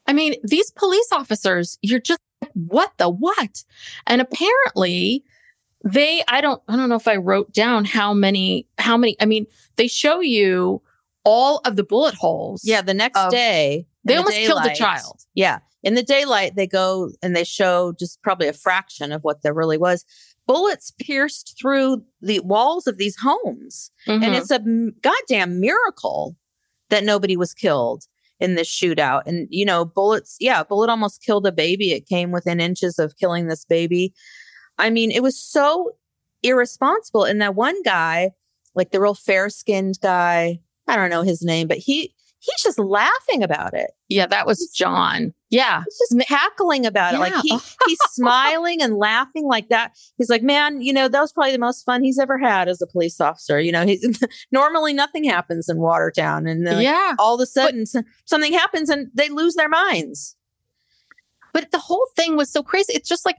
I 0.07 0.13
mean, 0.13 0.35
these 0.45 0.71
police 0.71 1.09
officers, 1.13 1.79
you're 1.81 1.99
just 1.99 2.21
like, 2.43 2.53
what 2.53 2.93
the 2.99 3.09
what? 3.09 3.65
And 4.07 4.21
apparently 4.21 5.25
they 5.87 6.23
I 6.29 6.41
don't 6.41 6.61
I 6.69 6.77
don't 6.77 6.89
know 6.89 6.97
if 6.97 7.09
I 7.09 7.17
wrote 7.17 7.53
down 7.53 7.85
how 7.85 8.13
many 8.13 8.67
how 8.79 8.97
many 8.97 9.17
I 9.21 9.25
mean, 9.27 9.47
they 9.77 9.87
show 9.89 10.21
you 10.21 10.83
all 11.25 11.61
of 11.65 11.77
the 11.77 11.85
bullet 11.85 12.15
holes. 12.15 12.63
yeah. 12.65 12.83
The 12.83 12.95
next 12.95 13.19
Of- 13.19 13.31
day, 13.31 13.87
They 14.05 14.15
the 14.15 14.19
almost 14.19 14.37
killed 14.37 14.63
the 14.65 14.75
child. 14.75 15.21
Yeah, 15.35 15.59
in 15.83 15.95
the 15.95 16.03
daylight, 16.03 16.55
they 16.57 16.67
go 16.67 17.11
and 17.23 17.35
they 17.35 17.45
show 17.45 17.93
just 17.99 18.21
probably 18.23 18.49
a 18.49 18.53
fraction 18.53 19.13
of 19.13 19.23
what 19.23 19.43
there 19.43 19.55
really 19.55 19.79
was. 19.79 20.05
Bullets 20.47 20.93
pierced 21.01 21.57
through 21.61 22.05
the 22.21 22.39
walls 22.41 22.87
of 22.87 22.99
these 22.99 23.17
homes. 23.21 23.91
and 24.07 24.23
Mhm. 24.23 24.39
it's 24.39 24.51
a 24.53 24.61
goddamn 25.03 25.61
miracle 25.61 26.37
that 26.91 27.03
nobody 27.03 27.37
was 27.37 27.53
killed 27.53 28.05
in 28.39 28.55
this 28.55 28.69
shootout 28.69 29.23
and 29.27 29.49
you 29.51 29.65
know 29.65 29.83
bullets 29.85 30.37
yeah 30.39 30.61
a 30.61 30.65
bullet 30.65 30.91
almost 30.91 31.23
killed 31.23 31.47
a 31.47 31.51
baby 31.53 31.93
it 31.93 32.07
came 32.07 32.31
within 32.31 32.61
inches 32.61 32.99
of 32.99 33.17
killing 33.17 33.49
this 33.49 33.65
baby 33.65 34.13
i 34.79 34.91
mean 34.91 35.11
it 35.11 35.23
was 35.23 35.39
so 35.39 35.93
irresponsible 36.43 37.25
and 37.25 37.41
that 37.41 37.55
one 37.55 37.81
guy 37.83 38.31
like 38.75 38.91
the 38.91 39.01
real 39.01 39.15
fair 39.15 39.49
skinned 39.49 39.99
guy 40.03 40.61
i 40.87 40.97
don't 40.97 41.11
know 41.11 41.23
his 41.23 41.43
name 41.43 41.67
but 41.69 41.79
he 41.79 42.15
he's 42.39 42.63
just 42.63 42.79
laughing 42.79 43.43
about 43.43 43.75
it 43.75 43.91
yeah, 44.09 44.27
that 44.27 44.47
was 44.47 44.71
John. 44.73 45.35
Yeah. 45.51 45.83
he's 45.85 45.99
just 45.99 46.29
cackling 46.29 46.87
about 46.87 47.15
it 47.15 47.19
like 47.19 47.35
he 47.43 47.51
he's 47.87 47.99
smiling 48.11 48.81
and 48.83 48.97
laughing 48.97 49.47
like 49.47 49.69
that 49.69 49.93
he's 50.17 50.29
like 50.31 50.43
man 50.43 50.81
you 50.81 50.93
know 50.93 51.09
that 51.09 51.21
was 51.21 51.33
probably 51.33 51.53
the 51.53 51.59
most 51.59 51.85
fun 51.85 52.05
he's 52.05 52.19
ever 52.19 52.39
had 52.39 52.69
as 52.69 52.81
a 52.81 52.87
police 52.87 53.21
officer 53.21 53.59
you 53.61 53.73
know 53.73 53.85
he's 53.85 54.23
normally 54.53 54.93
nothing 54.93 55.25
happens 55.25 55.69
in 55.69 55.79
watertown 55.79 56.47
and 56.47 56.67
then 56.67 56.77
like, 56.77 56.85
yeah. 56.85 57.15
all 57.19 57.35
of 57.35 57.41
a 57.41 57.47
sudden 57.47 57.83
s- 57.83 57.97
something 58.27 58.53
happens 58.53 58.91
and 58.91 59.09
they 59.15 59.29
lose 59.29 59.55
their 59.55 59.69
minds 59.69 60.37
But 61.53 61.71
the 61.71 61.79
whole 61.79 62.07
thing 62.17 62.37
was 62.37 62.53
so 62.53 62.63
crazy. 62.63 62.93
It's 62.93 63.09
just 63.09 63.25
like, 63.25 63.39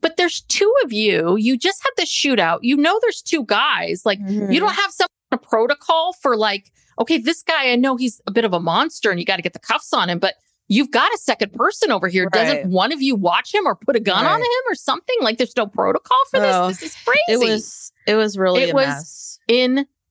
but 0.00 0.16
there's 0.16 0.40
two 0.42 0.72
of 0.84 0.92
you. 0.92 1.36
You 1.36 1.56
just 1.56 1.82
had 1.82 1.90
this 1.96 2.10
shootout. 2.10 2.58
You 2.62 2.76
know, 2.76 2.98
there's 3.02 3.22
two 3.22 3.44
guys. 3.44 4.02
Like, 4.04 4.18
Mm-hmm. 4.20 4.52
you 4.52 4.60
don't 4.60 4.74
have 4.74 4.90
some 4.92 5.08
protocol 5.42 6.12
for 6.22 6.36
like, 6.36 6.70
okay, 7.00 7.18
this 7.18 7.42
guy, 7.42 7.70
I 7.70 7.76
know 7.76 7.96
he's 7.96 8.20
a 8.26 8.30
bit 8.30 8.44
of 8.44 8.52
a 8.52 8.60
monster 8.60 9.10
and 9.10 9.18
you 9.20 9.26
got 9.26 9.36
to 9.36 9.42
get 9.42 9.52
the 9.52 9.58
cuffs 9.58 9.92
on 9.92 10.08
him, 10.10 10.18
but 10.18 10.34
you've 10.68 10.90
got 10.90 11.12
a 11.14 11.18
second 11.18 11.52
person 11.52 11.90
over 11.92 12.08
here. 12.08 12.24
Right. 12.24 12.32
Doesn't 12.32 12.70
one 12.70 12.92
of 12.92 13.00
you 13.02 13.14
watch 13.16 13.54
him 13.54 13.66
or 13.66 13.74
put 13.76 13.96
a 13.96 14.00
gun 14.00 14.24
on 14.26 14.40
him 14.40 14.48
or 14.70 14.74
something? 14.74 15.16
Like, 15.20 15.38
there's 15.38 15.56
no 15.56 15.66
protocol 15.66 16.18
for 16.30 16.40
this. 16.40 16.54
Oh, 16.54 16.68
this 16.68 16.82
is 16.82 16.96
crazy. 17.04 17.20
it 17.28 17.38
was 17.38 17.92
it 18.06 18.14
was 18.16 18.36
really 18.38 18.62
It 18.62 18.74
was- 18.74 18.86
mess 18.86 19.38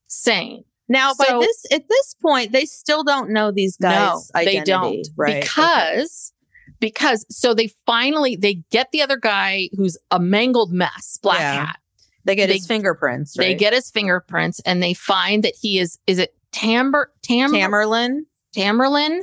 insane. 0.10 0.63
now 0.88 1.13
by 1.17 1.26
this 1.41 1.65
at 1.71 1.88
this 1.89 2.15
point 2.21 2.52
they 2.52 2.65
still 2.65 3.04
don't 3.04 3.30
know 3.32 3.52
these 3.52 3.76
guys 3.78 4.32
no, 4.34 4.39
identity 4.39 4.60
they 4.60 4.63
don't 4.63 5.08
right 5.17 5.43
because 5.43 6.32
because 6.80 7.26
so 7.30 7.54
they 7.54 7.68
finally 7.86 8.36
they 8.36 8.56
get 8.72 8.92
the 8.92 9.02
other 9.02 9.18
guy 9.18 9.70
who's 9.76 9.98
a 10.12 10.20
mangled 10.20 10.72
mess, 10.72 11.18
black 11.22 11.40
Yeah. 11.40 11.66
hat. 11.68 11.80
they 12.26 12.36
get 12.36 12.48
they- 12.48 12.56
his 12.56 12.68
fingerprints 12.68 13.34
They 13.38 13.56
get 13.56 13.74
his 13.74 13.90
fingerprints 13.90 14.60
and 14.66 14.84
they 14.84 14.94
find 14.94 15.44
that 15.44 15.54
he 15.62 15.80
is 15.80 15.98
is 16.08 16.20
it 16.20 16.36
Tamber 16.52 17.12
Tam 17.24 17.52
tamerlan 17.54 18.22
Tamerlan 18.56 19.22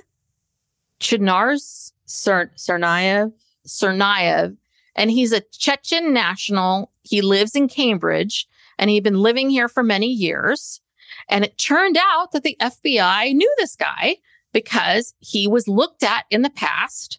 Chinars 1.01 1.93
Tsarnaev. 2.07 3.33
Tsarnaev 3.67 4.57
and 4.97 5.11
he's 5.11 5.33
a 5.33 5.41
Chechen 5.53 6.13
national. 6.13 6.93
He 7.03 7.21
lives 7.23 7.55
in 7.57 7.69
Cambridge 7.69 8.47
and 8.79 8.91
he'd 8.91 9.05
been 9.05 9.21
living 9.21 9.51
here 9.51 9.69
for 9.69 9.83
many 9.83 10.07
years. 10.09 10.81
And 11.29 11.45
it 11.45 11.59
turned 11.59 11.97
out 11.99 12.33
that 12.33 12.43
the 12.43 12.57
FBI 12.61 13.33
knew 13.35 13.53
this 13.59 13.77
guy 13.77 14.17
because 14.53 15.15
he 15.21 15.47
was 15.49 15.67
looked 15.67 16.03
at 16.03 16.25
in 16.31 16.43
the 16.43 16.51
past. 16.51 17.19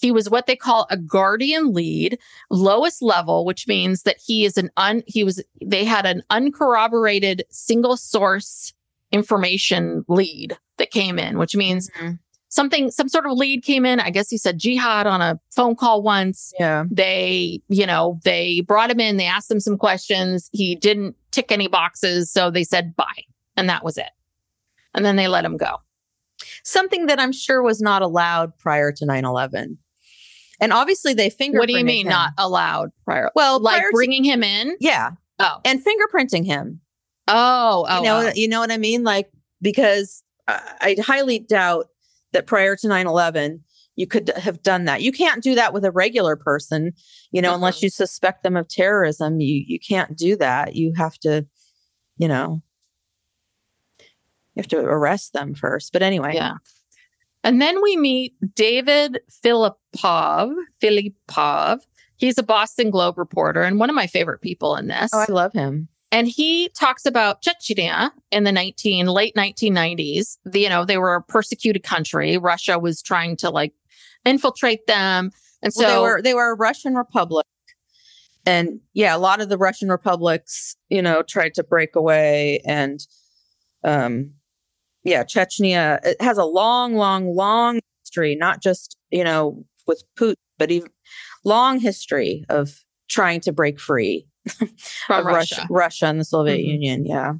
He 0.00 0.10
was 0.10 0.30
what 0.30 0.46
they 0.46 0.56
call 0.56 0.86
a 0.90 0.96
guardian 0.96 1.72
lead, 1.72 2.18
lowest 2.48 3.02
level, 3.02 3.44
which 3.44 3.68
means 3.68 4.02
that 4.04 4.16
he 4.24 4.46
is 4.46 4.56
an 4.56 4.70
un, 4.76 5.02
he 5.06 5.24
was, 5.24 5.42
they 5.62 5.84
had 5.84 6.06
an 6.06 6.22
uncorroborated 6.30 7.44
single 7.50 7.96
source 7.96 8.72
information 9.12 10.04
lead 10.08 10.56
that 10.78 10.90
came 10.90 11.18
in, 11.18 11.36
which 11.36 11.54
means 11.54 11.90
mm-hmm. 11.90 12.12
something, 12.48 12.90
some 12.90 13.08
sort 13.08 13.26
of 13.26 13.32
lead 13.32 13.62
came 13.62 13.84
in. 13.84 14.00
I 14.00 14.08
guess 14.08 14.30
he 14.30 14.38
said 14.38 14.58
jihad 14.58 15.06
on 15.06 15.20
a 15.20 15.38
phone 15.50 15.76
call 15.76 16.02
once. 16.02 16.54
Yeah. 16.58 16.84
They, 16.90 17.60
you 17.68 17.84
know, 17.84 18.18
they 18.24 18.62
brought 18.62 18.90
him 18.90 19.00
in, 19.00 19.18
they 19.18 19.26
asked 19.26 19.50
him 19.50 19.60
some 19.60 19.76
questions. 19.76 20.48
He 20.52 20.76
didn't 20.76 21.14
tick 21.30 21.52
any 21.52 21.68
boxes. 21.68 22.32
So 22.32 22.50
they 22.50 22.64
said 22.64 22.96
bye. 22.96 23.24
And 23.56 23.68
that 23.68 23.84
was 23.84 23.98
it. 23.98 24.10
And 24.94 25.04
then 25.04 25.16
they 25.16 25.28
let 25.28 25.44
him 25.44 25.58
go. 25.58 25.76
Something 26.64 27.06
that 27.06 27.20
I'm 27.20 27.32
sure 27.32 27.62
was 27.62 27.80
not 27.80 28.02
allowed 28.02 28.56
prior 28.56 28.92
to 28.92 29.04
9 29.04 29.24
11. 29.24 29.78
And 30.60 30.72
obviously 30.72 31.14
they 31.14 31.30
fingerprinted 31.30 31.58
What 31.58 31.68
do 31.68 31.78
you 31.78 31.84
mean 31.84 32.06
him. 32.06 32.10
not 32.10 32.32
allowed 32.38 32.90
prior? 33.04 33.30
Well, 33.34 33.60
like 33.60 33.78
prior 33.78 33.90
to- 33.90 33.94
bringing 33.94 34.24
him 34.24 34.42
in? 34.42 34.76
yeah. 34.80 35.12
Oh, 35.38 35.58
And 35.64 35.82
fingerprinting 35.84 36.44
him. 36.44 36.80
oh, 37.28 37.86
oh, 37.88 37.96
you 37.98 38.02
know, 38.04 38.26
oh. 38.28 38.32
you 38.34 38.46
know 38.48 38.60
what 38.60 38.70
I 38.70 38.76
mean? 38.76 39.02
Like, 39.04 39.30
because 39.62 40.22
I, 40.46 40.60
I 40.80 40.96
highly 41.02 41.38
doubt 41.38 41.86
that 42.32 42.46
prior 42.46 42.76
to 42.76 42.88
9 42.88 43.06
11, 43.06 43.64
you 43.96 44.06
could 44.06 44.28
have 44.36 44.62
done 44.62 44.84
that. 44.84 45.00
You 45.02 45.12
can't 45.12 45.42
do 45.42 45.54
that 45.54 45.72
with 45.72 45.84
a 45.84 45.90
regular 45.90 46.36
person, 46.36 46.92
you 47.32 47.40
know, 47.42 47.54
unless 47.54 47.78
Mhm. 47.78 47.82
you 47.84 47.88
suspect 47.90 48.42
them 48.42 48.56
of 48.56 48.68
terrorism. 48.68 49.40
You 49.40 49.64
you 49.66 49.78
can't 49.78 50.16
do 50.16 50.36
that. 50.36 50.74
You 50.76 50.92
have 50.96 51.18
to, 51.20 51.46
you 52.16 52.28
know, 52.28 52.62
you 53.98 54.60
have 54.62 54.68
to 54.68 54.78
arrest 54.78 55.32
them 55.32 55.54
first. 55.54 55.92
But 55.92 56.02
anyway, 56.02 56.34
Yeah. 56.34 56.54
And 57.42 57.60
then 57.60 57.82
we 57.82 57.96
meet 57.96 58.34
David 58.54 59.20
Filipov. 59.44 60.54
Filipov. 60.82 61.80
He's 62.16 62.36
a 62.36 62.42
Boston 62.42 62.90
Globe 62.90 63.16
reporter 63.16 63.62
and 63.62 63.78
one 63.78 63.88
of 63.88 63.96
my 63.96 64.06
favorite 64.06 64.40
people 64.42 64.76
in 64.76 64.88
this. 64.88 65.10
oh, 65.14 65.24
I 65.26 65.32
love 65.32 65.52
him. 65.54 65.88
and 66.12 66.28
he 66.28 66.68
talks 66.70 67.06
about 67.06 67.40
Chechnya 67.42 68.10
in 68.30 68.44
the 68.44 68.52
19 68.52 69.06
late 69.06 69.34
1990s. 69.36 70.36
The, 70.44 70.60
you 70.60 70.68
know, 70.68 70.84
they 70.84 70.98
were 70.98 71.14
a 71.14 71.22
persecuted 71.22 71.82
country. 71.82 72.36
Russia 72.36 72.78
was 72.78 73.00
trying 73.00 73.36
to 73.38 73.48
like 73.48 73.72
infiltrate 74.26 74.86
them. 74.86 75.30
And 75.62 75.72
so 75.72 75.84
well, 75.84 75.94
they 75.94 76.02
were 76.02 76.22
they 76.22 76.34
were 76.34 76.50
a 76.50 76.56
Russian 76.56 76.94
republic, 76.94 77.46
and 78.46 78.80
yeah, 78.94 79.14
a 79.14 79.18
lot 79.18 79.40
of 79.40 79.48
the 79.50 79.58
Russian 79.58 79.90
republics, 79.90 80.74
you 80.88 81.02
know, 81.02 81.22
tried 81.22 81.54
to 81.54 81.62
break 81.64 81.94
away, 81.96 82.60
and 82.64 83.00
um, 83.84 84.32
yeah, 85.04 85.24
Chechnya 85.24 85.98
it 86.04 86.20
has 86.20 86.38
a 86.38 86.44
long, 86.44 86.94
long, 86.94 87.34
long 87.34 87.80
history, 88.04 88.34
not 88.36 88.62
just 88.62 88.96
you 89.10 89.24
know 89.24 89.64
with 89.86 90.02
Putin, 90.18 90.34
but 90.58 90.70
even 90.70 90.90
long 91.44 91.80
history 91.80 92.44
of 92.48 92.84
trying 93.08 93.40
to 93.40 93.52
break 93.52 93.80
free 93.80 94.26
from 95.06 95.20
of 95.20 95.24
Russia. 95.26 95.66
Russia 95.70 96.06
and 96.06 96.20
the 96.20 96.24
Soviet 96.24 96.58
Mhm. 96.58 96.64
Union. 96.66 97.06
Yeah, 97.06 97.32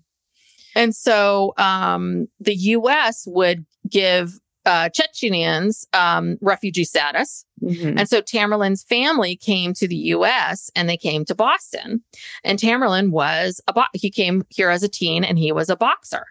And 0.75 0.95
so 0.95 1.53
um, 1.59 2.27
the 2.41 2.55
U.S. 2.55 3.25
would 3.27 3.65
give 3.89 4.33
uh, 4.67 4.89
Chechenians 4.91 5.85
um, 5.95 6.37
refugee 6.43 6.85
status. 6.85 7.45
Mhm. 7.63 7.99
And 7.99 8.09
so 8.09 8.21
Tamerlane's 8.21 8.83
family 8.85 9.35
came 9.37 9.73
to 9.75 9.89
the 9.89 9.97
US 10.17 10.71
and 10.77 10.89
they 10.89 10.97
came 10.99 11.25
to 11.27 11.35
Boston. 11.35 12.03
And 12.45 12.59
Tamerlane 12.59 13.11
was 13.11 13.61
a 13.69 13.73
bo- 13.73 13.85
he 13.95 14.11
came 14.11 14.45
here 14.51 14.69
as 14.71 14.83
a 14.83 14.89
teen 14.89 15.25
and 15.25 15.39
he 15.39 15.51
was 15.53 15.71
a 15.71 15.77
boxer. 15.77 16.27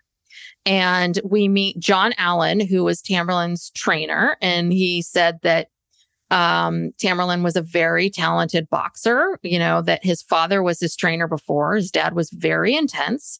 And 0.65 1.19
we 1.23 1.47
meet 1.47 1.79
John 1.79 2.13
Allen, 2.17 2.59
who 2.59 2.83
was 2.83 3.01
Tamerlane's 3.01 3.71
trainer, 3.71 4.37
and 4.41 4.71
he 4.71 5.01
said 5.01 5.39
that 5.41 5.69
um, 6.31 6.91
Tamerlane 7.01 7.43
was 7.43 7.55
a 7.55 7.61
very 7.61 8.09
talented 8.09 8.69
boxer, 8.69 9.39
you 9.41 9.57
know, 9.57 9.81
that 9.81 10.03
his 10.03 10.21
father 10.21 10.61
was 10.61 10.79
his 10.79 10.95
trainer 10.95 11.27
before. 11.27 11.75
His 11.75 11.91
dad 11.91 12.13
was 12.13 12.29
very 12.29 12.75
intense, 12.75 13.39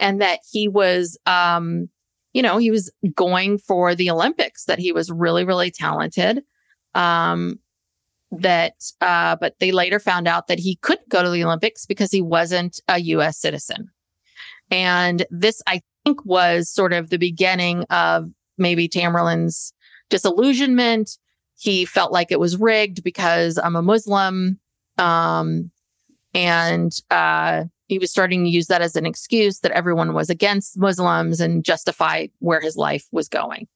and 0.00 0.20
that 0.22 0.40
he 0.50 0.68
was, 0.68 1.18
um, 1.26 1.88
you 2.32 2.42
know, 2.42 2.56
he 2.56 2.70
was 2.70 2.90
going 3.14 3.58
for 3.58 3.94
the 3.94 4.10
Olympics, 4.10 4.64
that 4.64 4.78
he 4.78 4.92
was 4.92 5.10
really, 5.10 5.44
really 5.44 5.70
talented. 5.70 6.42
Um, 6.94 7.58
that, 8.30 8.74
uh, 9.00 9.36
but 9.36 9.54
they 9.60 9.70
later 9.70 10.00
found 10.00 10.26
out 10.26 10.48
that 10.48 10.58
he 10.58 10.76
couldn't 10.76 11.08
go 11.08 11.22
to 11.22 11.30
the 11.30 11.44
Olympics 11.44 11.86
because 11.86 12.10
he 12.10 12.22
wasn't 12.22 12.80
a 12.88 12.98
US 12.98 13.38
citizen. 13.38 13.90
And 14.70 15.26
this, 15.30 15.62
I 15.66 15.82
think, 16.04 16.24
was 16.24 16.70
sort 16.70 16.92
of 16.92 17.10
the 17.10 17.18
beginning 17.18 17.84
of 17.90 18.30
maybe 18.58 18.88
Tamerlan's 18.88 19.72
disillusionment. 20.10 21.18
He 21.56 21.84
felt 21.84 22.12
like 22.12 22.30
it 22.30 22.40
was 22.40 22.56
rigged 22.56 23.02
because 23.02 23.58
I'm 23.58 23.76
a 23.76 23.82
Muslim. 23.82 24.60
Um, 24.98 25.70
and 26.34 26.92
uh, 27.10 27.64
he 27.86 27.98
was 27.98 28.10
starting 28.10 28.44
to 28.44 28.50
use 28.50 28.66
that 28.66 28.82
as 28.82 28.96
an 28.96 29.06
excuse 29.06 29.60
that 29.60 29.72
everyone 29.72 30.14
was 30.14 30.30
against 30.30 30.78
Muslims 30.78 31.40
and 31.40 31.64
justify 31.64 32.26
where 32.40 32.60
his 32.60 32.76
life 32.76 33.06
was 33.12 33.28
going. 33.28 33.66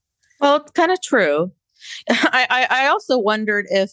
Well, 0.40 0.56
it's 0.56 0.70
kind 0.72 0.92
of 0.92 1.00
true. 1.02 1.52
I, 2.10 2.66
I, 2.70 2.86
also 2.88 3.18
wondered 3.18 3.66
if 3.70 3.92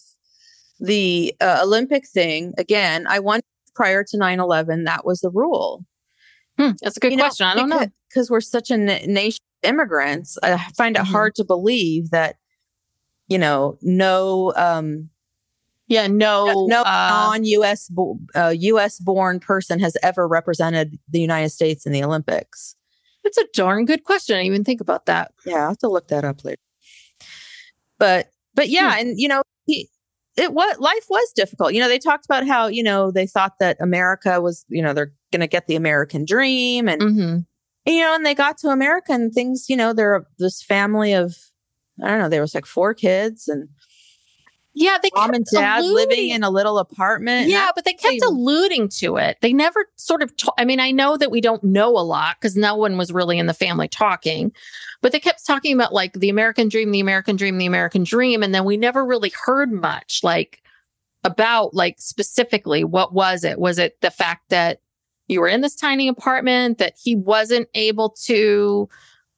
the 0.80 1.36
uh, 1.40 1.60
Olympic 1.64 2.08
thing, 2.08 2.54
again, 2.58 3.06
I 3.08 3.20
wonder 3.20 3.46
if 3.68 3.74
prior 3.74 4.04
to 4.04 4.18
9 4.18 4.40
11, 4.40 4.86
that 4.86 5.06
was 5.06 5.20
the 5.20 5.30
rule. 5.30 5.86
Hmm, 6.58 6.72
that's 6.82 6.98
a 6.98 7.00
good 7.00 7.12
You 7.12 7.18
know, 7.18 7.24
question. 7.26 7.48
I 7.48 7.56
don't 7.56 7.70
know. 7.70 7.88
Because 8.10 8.30
we're 8.30 8.42
such 8.42 8.72
a 8.72 8.78
nation 8.78 9.40
of 9.64 9.70
immigrants. 9.70 10.38
I 10.42 10.58
find 10.78 10.96
it 10.96 11.02
Mhm. 11.04 11.12
hard 11.12 11.36
to 11.36 11.44
believe 11.44 12.12
that, 12.12 12.38
you 13.28 13.38
know, 13.38 13.78
no 13.82 14.54
um, 14.56 15.10
Yeah, 15.88 16.08
no, 16.08 16.66
no 16.68 16.82
uh, 16.82 17.10
non-US 17.10 17.90
bo- 17.90 18.20
uh, 18.36 18.54
US 18.58 19.00
born 19.00 19.40
person 19.40 19.80
has 19.80 19.98
ever 20.02 20.28
represented 20.28 20.98
the 21.10 21.20
United 21.20 21.50
States 21.50 21.86
in 21.86 21.92
the 21.92 22.04
Olympics. 22.04 22.76
That's 23.24 23.38
a 23.38 23.46
darn 23.54 23.86
good 23.86 24.04
question. 24.04 24.38
I 24.38 24.44
even 24.44 24.64
think 24.64 24.82
about 24.82 25.06
that. 25.08 25.32
Yeah, 25.46 25.58
I'll 25.64 25.68
have 25.70 25.78
to 25.80 25.90
look 25.90 26.08
that 26.10 26.24
up 26.24 26.44
later. 26.46 26.60
But 28.00 28.30
but 28.54 28.70
yeah, 28.70 28.94
Hmm. 28.94 29.00
and 29.00 29.20
you 29.20 29.28
know, 29.28 29.42
he 29.66 29.90
it 30.38 30.54
was 30.54 30.78
life 30.80 31.06
was 31.10 31.32
difficult. 31.36 31.74
You 31.74 31.80
know, 31.80 31.88
they 31.88 32.00
talked 32.00 32.26
about 32.26 32.46
how, 32.48 32.68
you 32.68 32.84
know, 32.84 33.12
they 33.12 33.28
thought 33.28 33.54
that 33.60 33.78
America 33.80 34.42
was, 34.42 34.66
you 34.70 34.82
know, 34.82 34.94
they're 34.94 35.14
gonna 35.32 35.48
get 35.48 35.68
the 35.68 35.76
American 35.76 36.26
dream 36.26 36.88
and 36.88 37.02
hmm 37.02 37.38
you 37.88 38.00
know, 38.00 38.16
and 38.16 38.26
they 38.26 38.34
got 38.34 38.58
to 38.58 38.70
America 38.70 39.12
and 39.12 39.32
things, 39.32 39.70
you 39.70 39.78
know, 39.78 39.94
they're 39.94 40.26
this 40.40 40.64
family 40.64 41.14
of 41.14 41.36
I 42.04 42.10
don't 42.10 42.20
know, 42.20 42.30
there 42.30 42.42
was 42.42 42.56
like 42.56 42.66
four 42.66 42.94
kids 42.94 43.48
and 43.48 43.70
Yeah, 44.78 44.98
they 45.02 45.10
mom 45.16 45.28
kept 45.28 45.36
and 45.36 45.46
dad 45.46 45.86
living 45.86 46.30
in 46.30 46.44
a 46.44 46.50
little 46.50 46.78
apartment. 46.78 47.48
Yeah, 47.48 47.72
but 47.74 47.86
they 47.86 47.94
kept 47.94 48.22
alluding 48.26 48.90
to 48.90 49.16
it. 49.16 49.38
They 49.42 49.54
never 49.54 49.86
sort 49.96 50.22
of. 50.22 50.34
I 50.58 50.66
mean, 50.66 50.82
I 50.82 50.92
know 50.92 51.16
that 51.16 51.32
we 51.32 51.40
don't 51.40 51.64
know 51.64 51.92
a 51.92 52.04
lot 52.04 52.36
because 52.40 52.58
no 52.58 52.76
one 52.76 52.98
was 52.98 53.12
really 53.12 53.40
in 53.40 53.46
the 53.46 53.54
family 53.54 53.88
talking, 53.88 54.52
but 55.02 55.14
they 55.14 55.20
kept 55.22 55.48
talking 55.48 55.74
about 55.74 55.94
like 55.94 56.14
the 56.14 56.28
American 56.28 56.68
dream, 56.68 56.92
the 56.92 57.00
American 57.00 57.38
dream, 57.38 57.58
the 57.58 57.66
American 57.66 58.04
dream, 58.04 58.44
and 58.44 58.54
then 58.54 58.66
we 58.66 58.76
never 58.76 59.06
really 59.06 59.32
heard 59.46 59.72
much 59.72 60.20
like 60.24 60.62
about 61.24 61.74
like 61.74 61.96
specifically 62.00 62.84
what 62.84 63.14
was 63.14 63.46
it? 63.46 63.58
Was 63.58 63.80
it 63.80 64.00
the 64.02 64.12
fact 64.12 64.50
that 64.50 64.82
you 65.28 65.40
were 65.40 65.48
in 65.48 65.62
this 65.62 65.76
tiny 65.76 66.10
apartment 66.10 66.80
that 66.80 66.96
he 67.02 67.16
wasn't 67.16 67.70
able 67.76 68.10
to? 68.26 68.90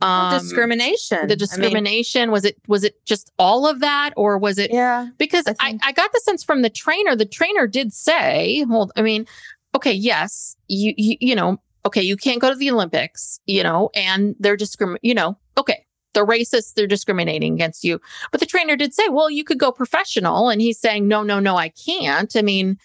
Well, 0.02 0.10
Um, 0.10 0.40
discrimination. 0.40 1.18
I 1.18 1.22
The 1.22 1.28
mean, 1.30 1.38
discrimination 1.40 2.32
was 2.32 2.46
it? 2.46 2.58
Was 2.68 2.84
it 2.84 3.04
just 3.06 3.32
all 3.40 3.68
of 3.68 3.80
that, 3.80 4.14
or 4.16 4.38
was 4.38 4.58
it? 4.58 4.72
yeah. 4.72 5.08
because 5.18 5.48
I 5.48 5.56
I, 5.60 5.80
I, 5.84 5.92
got 5.92 6.12
the 6.14 6.20
sense 6.20 6.44
from 6.44 6.62
the 6.62 6.70
trainer 6.70 7.16
the 7.16 7.26
trainer 7.26 7.66
did 7.68 7.94
say 7.94 8.64
hold 8.70 8.92
i 8.96 9.02
mean 9.02 9.26
okay 9.76 9.92
yes 9.92 10.56
you, 10.68 10.94
you 10.98 11.18
you 11.20 11.36
know 11.36 11.60
okay 11.86 12.02
you 12.02 12.16
can't 12.18 12.40
go 12.42 12.50
to 12.50 12.56
the 12.56 12.70
olympics 12.72 13.40
you 13.46 13.64
know 13.64 13.90
and 13.96 14.36
they're 14.40 14.58
discrimin 14.58 14.98
you 15.02 15.14
know 15.14 15.38
okay 15.58 15.86
they're 16.14 16.26
racist 16.26 16.74
they're 16.76 16.88
discriminating 16.88 17.54
against 17.54 17.84
you 17.84 18.00
but 18.32 18.40
the 18.40 18.46
trainer 18.46 18.76
did 18.76 18.94
say 18.94 19.08
well 19.10 19.30
you 19.30 19.44
could 19.44 19.60
go 19.60 19.72
professional 19.72 20.50
and 20.50 20.62
he's 20.62 20.80
saying 20.80 21.08
no 21.08 21.24
no 21.24 21.40
no 21.40 21.56
i 21.58 21.70
can't 21.70 22.36
i 22.36 22.42
mean 22.42 22.78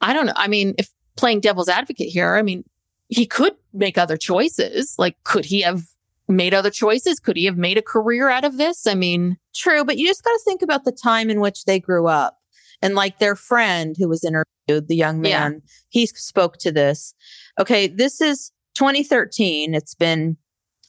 i 0.00 0.12
don't 0.12 0.26
know 0.26 0.32
i 0.36 0.48
mean 0.48 0.74
if 0.78 0.90
playing 1.16 1.40
devil's 1.40 1.68
advocate 1.68 2.08
here 2.08 2.36
i 2.36 2.42
mean 2.42 2.64
he 3.08 3.26
could 3.26 3.54
make 3.72 3.96
other 3.98 4.16
choices 4.16 4.94
like 4.98 5.16
could 5.24 5.44
he 5.44 5.60
have 5.62 5.82
made 6.30 6.54
other 6.54 6.70
choices 6.70 7.18
could 7.20 7.36
he 7.36 7.44
have 7.44 7.56
made 7.56 7.76
a 7.78 7.82
career 7.82 8.28
out 8.30 8.44
of 8.44 8.56
this 8.56 8.86
i 8.86 8.94
mean 8.94 9.36
True, 9.54 9.84
but 9.84 9.98
you 9.98 10.06
just 10.06 10.22
got 10.22 10.30
to 10.30 10.40
think 10.44 10.62
about 10.62 10.84
the 10.84 10.92
time 10.92 11.28
in 11.28 11.40
which 11.40 11.64
they 11.64 11.80
grew 11.80 12.06
up. 12.06 12.38
And 12.80 12.94
like 12.94 13.18
their 13.18 13.34
friend 13.34 13.96
who 13.98 14.08
was 14.08 14.22
interviewed, 14.24 14.86
the 14.86 14.94
young 14.94 15.24
Yeah. 15.24 15.40
man, 15.48 15.62
he 15.88 16.06
spoke 16.06 16.56
to 16.58 16.70
this. 16.70 17.14
Okay, 17.58 17.88
this 17.88 18.20
is 18.20 18.52
2013. 18.74 19.74
It's 19.74 19.96
been 19.96 20.36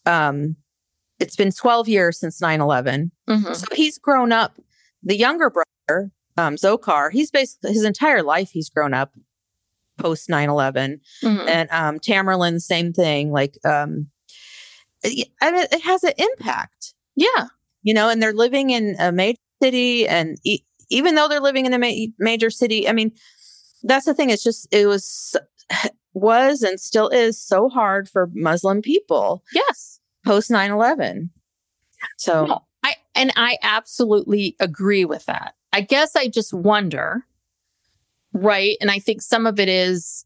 um 0.05 0.55
it's 1.19 1.35
been 1.35 1.51
12 1.51 1.87
years 1.89 2.19
since 2.19 2.39
9/11. 2.39 3.09
mhm. 3.27 3.55
So 3.55 3.65
he's 3.73 3.97
grown 3.97 4.31
up. 4.31 4.59
The 5.01 5.17
younger 5.17 5.49
brother, 5.49 6.11
um 6.37 6.55
Dzhokhar, 6.55 7.11
he's 7.11 7.31
basically 7.31 7.73
his 7.73 7.83
entire 7.83 8.21
life 8.21 8.51
he's 8.51 8.69
grown 8.69 8.93
up 8.93 9.11
post 9.97 10.29
9/11 10.29 10.99
Mhm. 11.23 11.47
and 11.47 11.69
um 11.71 11.99
Tamerlan 11.99 12.61
same 12.61 12.93
thing 12.93 13.31
like 13.31 13.57
um 13.65 14.10
I 15.03 15.51
mean, 15.51 15.65
it 15.71 15.81
has 15.81 16.03
an 16.03 16.13
impact 16.17 16.93
yeah 17.15 17.47
you 17.83 17.93
know, 17.93 18.09
and 18.09 18.21
they're 18.21 18.31
living 18.33 18.69
in 18.69 18.95
a 18.99 19.11
major 19.11 19.39
city. 19.61 20.07
And 20.07 20.37
e- 20.43 20.61
even 20.89 21.15
though 21.15 21.27
they're 21.27 21.39
living 21.39 21.65
in 21.65 21.73
a 21.73 21.79
ma- 21.79 22.11
major 22.19 22.51
city, 22.51 22.87
I 22.87 22.93
mean, 22.93 23.11
that's 23.83 24.05
the 24.05 24.13
thing. 24.13 24.29
It's 24.29 24.43
just, 24.43 24.67
it 24.71 24.85
was, 24.85 25.35
was 26.13 26.61
and 26.61 26.79
still 26.79 27.09
is 27.09 27.41
so 27.43 27.69
hard 27.69 28.07
for 28.07 28.29
Muslim 28.35 28.81
people 28.83 29.43
Yes. 29.51 29.99
post 30.25 30.51
9 30.51 30.69
11. 30.71 31.31
So, 32.17 32.45
No, 32.45 32.59
I 32.83 32.93
and 33.15 33.31
I 33.35 33.57
absolutely 33.63 34.55
agree 34.59 35.05
with 35.05 35.25
that. 35.25 35.55
I 35.73 35.81
guess 35.81 36.15
I 36.15 36.27
just 36.27 36.53
wonder, 36.53 37.25
right? 38.33 38.77
And 38.81 38.91
I 38.91 38.99
think 38.99 39.21
some 39.21 39.47
of 39.47 39.59
it 39.59 39.69
is, 39.69 40.25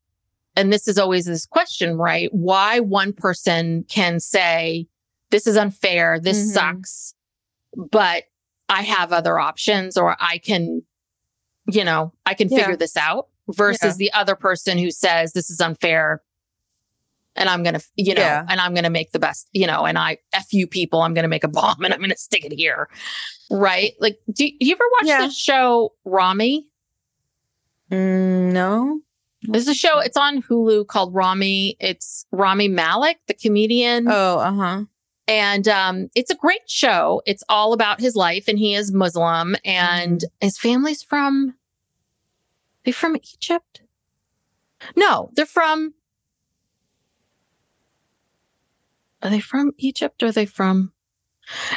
and 0.56 0.72
this 0.72 0.88
is 0.88 0.97
always 0.97 1.26
this 1.26 1.45
question, 1.45 1.97
right? 1.97 2.30
Why 2.34 2.80
one 2.80 3.14
person 3.14 3.86
can 3.89 4.20
say, 4.20 4.88
this 5.32 5.47
is 5.47 5.58
unfair, 5.58 6.20
this 6.20 6.38
Mhm. 6.38 6.53
sucks, 6.53 7.14
but 7.91 8.24
I 8.70 8.82
have 8.84 9.12
other 9.14 9.38
options 9.39 9.97
or 9.97 10.16
I 10.20 10.38
can, 10.38 10.84
you 11.68 11.84
know, 11.84 12.14
I 12.26 12.34
can 12.34 12.49
Yeah. 12.49 12.58
figure 12.60 12.76
this 12.78 12.95
out 12.97 13.28
versus 13.49 13.95
Yeah. 13.99 14.08
the 14.10 14.14
other 14.14 14.36
person 14.36 14.78
who 14.78 14.91
says 14.91 15.34
this 15.34 15.49
is 15.49 15.60
unfair 15.62 16.22
and 17.36 17.49
I'm 17.49 17.64
going 17.64 17.74
to, 17.78 17.86
you 17.97 18.14
know, 18.16 18.22
Yeah. 18.22 18.45
and 18.47 18.62
I'm 18.62 18.74
going 18.74 18.86
to 18.86 18.89
make 18.89 19.12
the 19.12 19.20
best, 19.20 19.49
you 19.51 19.68
know, 19.68 19.86
and 19.86 19.97
I, 19.97 20.20
F 20.32 20.53
you 20.53 20.68
people, 20.68 21.01
I'm 21.01 21.14
going 21.14 21.24
to 21.24 21.30
make 21.30 21.43
a 21.43 21.49
bomb 21.49 21.84
and 21.84 21.93
I'm 21.93 21.99
going 21.99 22.10
to 22.12 22.18
stick 22.18 22.45
it 22.45 22.53
here. 22.53 22.88
Right. 23.51 23.93
Like, 23.99 24.20
do, 24.32 24.47
do 24.47 24.56
you 24.66 24.74
ever 24.74 24.84
watch 25.01 25.28
the 25.28 25.34
show 25.36 25.93
Ramy? 26.06 26.68
mm, 27.91 28.51
no. 28.53 29.01
There's 29.48 29.68
a 29.68 29.74
show, 29.74 30.00
it's 30.00 30.18
on 30.18 30.41
Hulu 30.41 30.88
called 30.88 31.14
Ramy. 31.14 31.78
It's 31.80 32.26
Rami 32.32 32.68
Malek, 32.68 33.20
the 33.28 33.34
comedian. 33.34 34.08
Oh, 34.08 34.39
uh 34.39 34.54
huh. 34.54 34.84
And 35.28 35.68
um, 35.68 36.10
it's 36.16 36.30
a 36.30 36.36
great 36.36 36.70
show. 36.70 37.22
It's 37.26 37.43
all 37.50 37.74
about 37.74 38.00
his 38.00 38.16
life, 38.16 38.48
and 38.48 38.60
he 38.60 38.76
is 38.76 38.91
Muslim, 38.91 39.56
and 39.66 40.24
his 40.39 40.58
family's 40.58 41.02
from. 41.02 41.56
They 42.84 42.91
from 42.91 43.16
Egypt? 43.16 43.82
No, 44.96 45.32
they're 45.34 45.48
from. 45.48 45.96
Are 49.24 49.32
they 49.32 49.39
from 49.39 49.72
Egypt? 49.78 50.22
Or 50.22 50.28
are 50.28 50.32
they 50.32 50.46
from? 50.46 50.91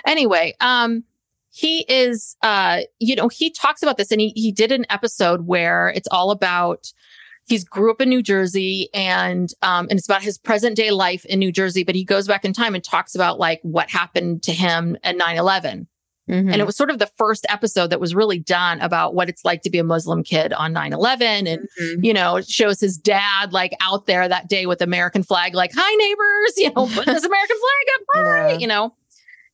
Anyway, 0.06 0.54
um, 0.60 1.04
he 1.50 1.86
is. 1.88 2.36
Uh, 2.42 2.80
you 2.98 3.16
know, 3.16 3.28
he 3.28 3.50
talks 3.50 3.82
about 3.82 3.96
this, 3.96 4.12
and 4.12 4.20
he 4.20 4.32
he 4.36 4.52
did 4.52 4.72
an 4.72 4.84
episode 4.90 5.46
where 5.46 5.88
it's 5.88 6.08
all 6.10 6.30
about 6.30 6.92
he's 7.48 7.64
grew 7.64 7.90
up 7.90 8.00
in 8.00 8.08
New 8.08 8.22
Jersey 8.22 8.88
and 8.94 9.50
um 9.62 9.86
and 9.90 9.98
it's 9.98 10.06
about 10.08 10.22
his 10.22 10.38
present 10.38 10.76
day 10.76 10.90
life 10.90 11.24
in 11.24 11.38
New 11.38 11.50
Jersey, 11.52 11.82
but 11.84 11.94
he 11.94 12.04
goes 12.04 12.26
back 12.28 12.44
in 12.44 12.52
time 12.52 12.74
and 12.74 12.84
talks 12.84 13.14
about 13.14 13.38
like 13.38 13.60
what 13.62 13.90
happened 13.90 14.42
to 14.44 14.52
him 14.52 14.96
at 15.02 15.16
9-11. 15.16 15.86
Mhm. 16.28 16.52
And 16.52 16.56
it 16.56 16.66
was 16.66 16.76
sort 16.76 16.90
of 16.90 16.98
the 16.98 17.06
first 17.16 17.46
episode 17.48 17.88
that 17.88 18.00
was 18.00 18.14
really 18.14 18.38
done 18.38 18.80
about 18.82 19.14
what 19.14 19.30
it's 19.30 19.46
like 19.46 19.62
to 19.62 19.70
be 19.70 19.78
a 19.78 19.84
Muslim 19.84 20.22
kid 20.22 20.52
on 20.52 20.74
9-11. 20.74 21.46
And, 21.46 21.66
Mhm. 21.82 22.04
you 22.04 22.12
know, 22.12 22.36
it 22.36 22.46
shows 22.46 22.78
his 22.80 22.98
dad 22.98 23.54
like 23.54 23.74
out 23.80 24.04
there 24.04 24.28
that 24.28 24.46
day 24.46 24.66
with 24.66 24.82
American 24.82 25.22
flag, 25.22 25.54
like, 25.54 25.70
hi 25.74 25.94
neighbors, 25.94 26.52
you 26.58 26.68
know, 26.76 26.86
put 26.86 27.06
this 27.06 27.24
American 27.24 27.56
flag 27.56 27.86
up, 27.94 28.02
hi, 28.14 28.48
Yeah. 28.52 28.58
you 28.58 28.66
know. 28.66 28.94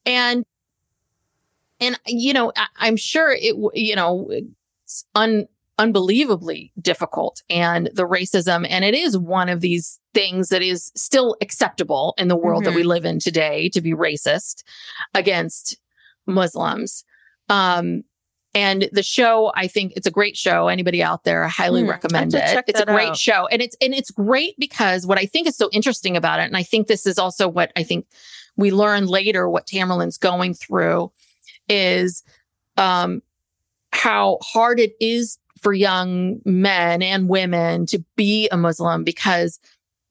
And 0.05 0.45
and 1.81 1.99
you 2.07 2.33
know, 2.33 2.53
I, 2.57 2.67
I'm 2.79 2.97
sure 2.97 3.31
it, 3.31 3.51
w- 3.53 3.71
you 3.75 3.95
know, 3.97 4.29
it's 4.85 5.05
un, 5.15 5.47
unbelievably 5.79 6.73
difficult 6.81 7.43
and 7.51 7.91
the 7.95 8.07
racism. 8.07 8.67
And 8.69 8.85
it 8.85 8.95
is 8.95 9.19
one 9.19 9.49
of 9.49 9.61
these 9.61 10.01
things 10.13 10.49
that 10.49 10.63
is 10.63 10.93
still 10.95 11.37
acceptable 11.41 12.15
in 12.17 12.29
the 12.29 12.37
world 12.37 12.65
that 12.65 12.75
we 12.75 12.85
live 12.85 13.05
in 13.05 13.19
today 13.19 13.69
to 13.71 13.81
be 13.81 13.93
racist 13.93 14.63
against 15.15 15.77
Muslims. 16.27 17.05
Um, 17.49 18.05
and 18.55 18.89
the 18.93 19.03
show, 19.03 19.51
I 19.57 19.67
think 19.67 19.95
it's 19.97 20.07
a 20.07 20.13
great 20.13 20.37
show. 20.37 20.69
Anybody 20.69 21.03
out 21.03 21.25
there, 21.25 21.43
I 21.43 21.49
highly 21.49 21.83
I 21.83 21.89
recommend 21.89 22.31
to 22.33 22.37
it. 22.39 22.65
It's 22.69 22.81
a 22.81 22.87
great 22.87 23.11
out. 23.11 23.17
show. 23.17 23.49
And 23.49 23.61
it's 23.61 23.77
and 23.81 23.93
it's 23.93 24.13
great 24.13 24.55
because 24.61 25.07
what 25.07 25.19
I 25.19 25.27
think 25.27 25.49
is 25.49 25.57
so 25.57 25.69
interesting 25.73 26.17
about 26.17 26.39
it, 26.39 26.45
and 26.45 26.57
I 26.57 26.63
think 26.63 26.87
this 26.87 27.05
is 27.05 27.19
also 27.19 27.49
what 27.49 27.73
I 27.75 27.83
think 27.83 28.07
we 28.57 28.71
learn 28.71 29.07
later 29.07 29.51
what 29.51 29.67
Tamerlane's 29.67 30.19
going 30.19 30.55
through 30.55 31.11
is 31.69 32.23
um 32.77 33.23
how 33.91 34.39
hard 34.43 34.79
it 34.79 34.93
is 35.01 35.39
for 35.65 35.73
young 35.73 36.41
men 36.45 37.03
and 37.03 37.29
women 37.29 37.87
to 37.87 38.05
be 38.15 38.49
a 38.51 38.57
Muslim 38.57 39.03
because 39.03 39.59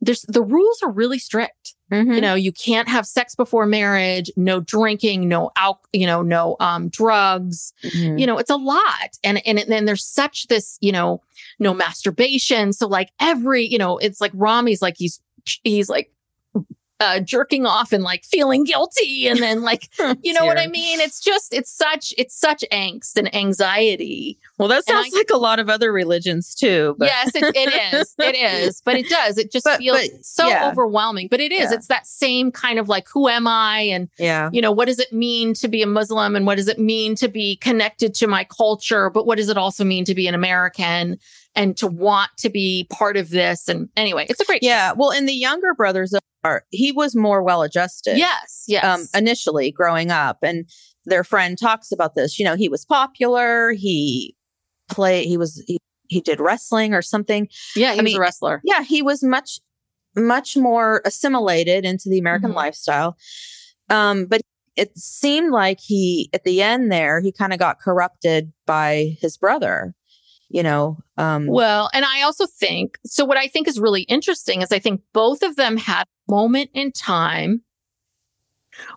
there's 0.02 0.24
the 0.24 0.42
rules 0.42 0.82
are 0.84 0.92
really 0.92 1.20
strict. 1.20 1.76
Mhm. 1.92 2.16
You 2.16 2.22
know, 2.22 2.34
you 2.34 2.52
can't 2.52 2.90
have 2.90 3.06
sex 3.06 3.36
before 3.36 3.66
marriage, 3.66 4.30
no 4.36 4.60
drinking, 4.60 5.30
no 5.30 5.52
al, 5.56 5.80
you 5.94 6.06
know, 6.08 6.22
no 6.24 6.58
um 6.60 6.90
drugs. 6.90 7.72
Mhm. 7.84 8.20
You 8.20 8.26
know, 8.28 8.38
it's 8.38 8.50
a 8.50 8.58
lot. 8.58 9.18
And 9.24 9.46
and 9.48 9.60
then 9.68 9.86
there's 9.86 10.04
such 10.04 10.48
this, 10.48 10.78
you 10.82 10.92
know, 10.92 11.22
no 11.60 11.74
masturbation. 11.74 12.74
So 12.74 12.88
like 12.88 13.12
every, 13.22 13.66
you 13.66 13.78
know, 13.78 13.98
it's 14.00 14.20
like 14.20 14.32
Ramy's 14.34 14.82
like 14.82 14.96
he's 14.98 15.22
he's 15.64 15.88
like 15.88 16.12
uh 17.00 17.20
jerking 17.20 17.66
off 17.66 17.92
and 17.92 18.04
like 18.04 18.24
feeling 18.24 18.64
guilty 18.64 19.28
and 19.28 19.40
then 19.40 19.62
like 19.62 19.90
you 20.22 20.34
know 20.34 20.46
what 20.46 20.58
I 20.58 20.68
mean? 20.68 21.00
It's 21.00 21.20
just 21.22 21.54
it's 21.54 21.72
such 21.72 22.14
it's 22.18 22.38
such 22.38 22.64
angst 22.72 23.18
and 23.18 23.34
anxiety. 23.36 24.38
Well, 24.60 24.68
that 24.68 24.84
And 24.88 24.98
I- 24.98 25.02
sounds 25.04 25.14
like 25.16 25.30
a 25.32 25.38
lot 25.38 25.60
of 25.60 25.70
other 25.70 25.92
religions 25.92 26.54
too. 26.54 26.96
But 27.00 27.06
yes, 27.08 27.32
it, 27.34 27.44
it 27.56 27.94
is. 27.94 28.14
It 28.20 28.36
is. 28.36 28.82
But 28.86 28.96
it 28.96 29.10
does. 29.10 29.38
It 29.38 29.52
just 29.52 29.66
But- 29.66 29.80
feels 29.80 30.00
but, 30.10 30.26
so 30.26 30.48
yeah. 30.48 30.70
overwhelming. 30.70 31.28
But 31.30 31.40
it 31.40 31.52
is. 31.52 31.72
Yeah. 31.72 31.74
It's 31.78 31.88
that 31.88 32.06
same 32.06 32.52
kind 32.52 32.78
of 32.80 32.88
like, 32.88 33.08
who 33.12 33.28
am 33.28 33.48
I? 33.48 33.80
And, 33.82 34.10
yeah, 34.20 34.50
you 34.54 34.62
know, 34.62 34.72
what 34.72 34.86
does 34.88 35.00
it 35.00 35.12
mean 35.12 35.54
to 35.56 35.68
be 35.68 35.82
a 35.82 35.88
Muslim? 35.88 36.36
And 36.36 36.46
what 36.46 36.56
does 36.58 36.68
it 36.68 36.80
mean 36.80 37.16
to 37.16 37.28
be 37.28 37.56
connected 37.58 38.14
to 38.16 38.28
my 38.28 38.44
culture? 38.46 39.10
But 39.10 39.26
what 39.26 39.38
does 39.38 39.50
it 39.50 39.58
also 39.58 39.84
mean 39.84 40.06
to 40.06 40.14
be 40.16 40.28
an 40.28 40.36
American 40.36 41.18
and 41.56 41.76
to 41.78 41.88
want 41.88 42.30
to 42.38 42.50
be 42.50 42.88
part 42.92 43.18
of 43.18 43.30
this? 43.32 43.68
And 43.68 43.90
anyway, 43.98 44.28
it's 44.30 44.40
a 44.40 44.46
great 44.46 44.64
yeah. 44.64 44.94
Well, 44.96 45.12
and 45.12 45.28
the 45.28 45.34
younger 45.34 45.74
brothers 45.74 46.14
are 46.44 46.64
he 46.70 46.92
was 46.92 47.16
more 47.16 47.42
well 47.42 47.62
adjusted. 47.64 48.18
Yes. 48.18 48.66
Yes. 48.68 48.84
um, 48.86 49.08
initially 49.20 49.72
growing 49.72 50.12
up, 50.12 50.40
and 50.44 50.70
their 51.06 51.24
friend 51.24 51.58
talks 51.58 51.92
about 51.92 52.16
this. 52.16 52.38
You 52.40 52.46
know, 52.46 52.56
he 52.56 52.70
was 52.70 52.86
popular. 52.86 53.72
He 53.72 54.36
play. 54.90 55.26
He 55.26 55.38
was 55.38 55.64
he, 55.68 55.78
he 56.10 56.22
did 56.22 56.40
wrestling 56.40 56.94
or 56.94 57.02
something. 57.02 57.48
yeah. 57.76 57.94
He 57.94 58.00
I 58.00 58.02
was 58.02 58.04
mean, 58.06 58.18
a 58.18 58.20
wrestler. 58.20 58.62
Yeah, 58.64 58.84
he 58.84 59.02
was 59.02 59.24
much 59.24 59.60
much 60.16 60.56
more 60.56 61.02
assimilated 61.06 61.86
into 61.86 62.08
the 62.10 62.20
American 62.20 62.52
Mhm. 62.52 62.56
lifestyle. 62.56 63.18
Um, 63.90 64.26
but 64.26 64.42
it 64.76 64.96
seemed 64.98 65.52
like 65.52 65.80
he 65.82 66.30
at 66.34 66.44
the 66.44 66.62
end 66.62 66.92
there 66.92 67.20
he 67.22 67.32
kind 67.32 67.54
of 67.54 67.60
got 67.60 67.80
corrupted 67.80 68.54
by 68.66 69.16
his 69.22 69.38
brother. 69.38 69.94
You 70.50 70.62
know, 70.62 71.00
um, 71.18 71.48
Well, 71.48 71.90
and 71.96 72.06
I 72.06 72.22
also 72.22 72.46
think 72.46 73.00
so. 73.08 73.26
What 73.26 73.38
I 73.38 73.48
think 73.48 73.68
is 73.68 73.80
really 73.80 74.04
interesting 74.04 74.62
is 74.62 74.72
I 74.72 74.78
think 74.78 75.02
both 75.12 75.42
of 75.42 75.56
them 75.56 75.78
had 75.78 76.04
a 76.04 76.32
moment 76.32 76.70
in 76.76 76.92
time 76.92 77.64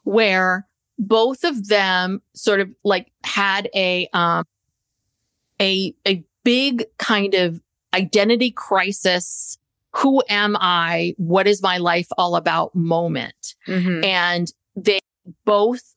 where 0.05 0.67
both 0.99 1.45
of 1.45 1.69
them 1.69 2.21
sort 2.35 2.61
of 2.61 2.69
like 2.85 3.11
had 3.25 3.69
a 3.75 4.09
um 4.13 4.45
a 5.61 5.95
a 6.07 6.25
big 6.45 6.85
kind 6.99 7.35
of 7.35 7.61
identity 7.95 8.51
crisis. 8.51 9.59
Who 9.97 10.23
am 10.29 10.57
I? 10.61 11.15
What 11.17 11.47
is 11.47 11.63
my 11.63 11.79
life 11.79 12.09
all 12.19 12.37
about? 12.37 12.75
Moment 12.75 13.55
mhm. 13.67 14.05
and 14.05 14.53
they 14.75 15.01
both 15.45 15.95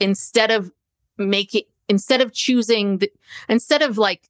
instead 0.00 0.50
of 0.50 0.70
making 1.16 1.64
instead 1.88 2.20
of 2.20 2.32
choosing 2.32 2.98
the 2.98 3.10
instead 3.48 3.82
of 3.82 3.98
like 3.98 4.28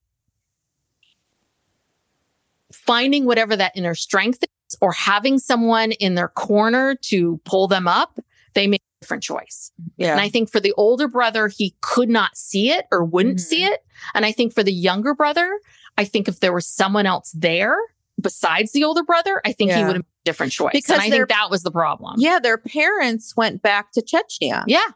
finding 2.73 3.25
whatever 3.25 3.57
that 3.57 3.73
inner 3.75 3.95
strength 3.95 4.43
is 4.43 4.77
or 4.81 4.93
having 4.93 5.39
someone 5.39 5.93
in 5.93 6.15
their 6.15 6.29
corner 6.29 6.95
to 6.95 7.39
pull 7.45 7.69
them 7.69 7.87
up 7.87 8.19
they 8.55 8.67
made 8.67 8.81
a 8.81 9.05
different 9.05 9.23
choice 9.23 9.71
yeah, 9.97 10.13
and 10.13 10.21
i 10.21 10.29
think 10.29 10.51
for 10.51 10.61
the 10.61 10.73
older 10.77 11.09
brother 11.09 11.49
he 11.49 11.75
could 11.81 12.09
not 12.09 12.37
see 12.37 12.71
it 12.71 12.87
or 12.93 13.05
wouldn't 13.05 13.37
Mhm. 13.39 13.41
see 13.41 13.65
it 13.65 13.81
and 14.15 14.25
i 14.27 14.33
think 14.33 14.53
for 14.55 14.63
the 14.63 14.73
younger 14.73 15.15
brother 15.15 15.59
i 15.97 16.05
think 16.05 16.29
if 16.29 16.41
there 16.41 16.53
was 16.53 16.67
someone 16.67 17.07
else 17.07 17.33
there 17.37 17.77
besides 18.21 18.73
the 18.73 18.85
older 18.85 19.03
brother 19.05 19.41
i 19.45 19.53
think 19.53 19.71
he 19.73 19.79
would 19.85 19.87
have 19.97 19.97
made 19.97 20.23
a 20.23 20.25
different 20.25 20.53
choice 20.53 20.73
Because 20.73 20.91
and 20.91 21.01
i 21.03 21.11
they're- 21.11 21.21
think 21.27 21.29
that 21.39 21.51
was 21.51 21.63
the 21.63 21.71
problem 21.71 22.15
yeah. 22.19 22.39
Their 22.41 22.59
parents 22.59 23.37
went 23.37 23.63
back 23.63 23.93
to 23.93 24.03
Chechnya. 24.03 24.65
yeah. 24.67 24.87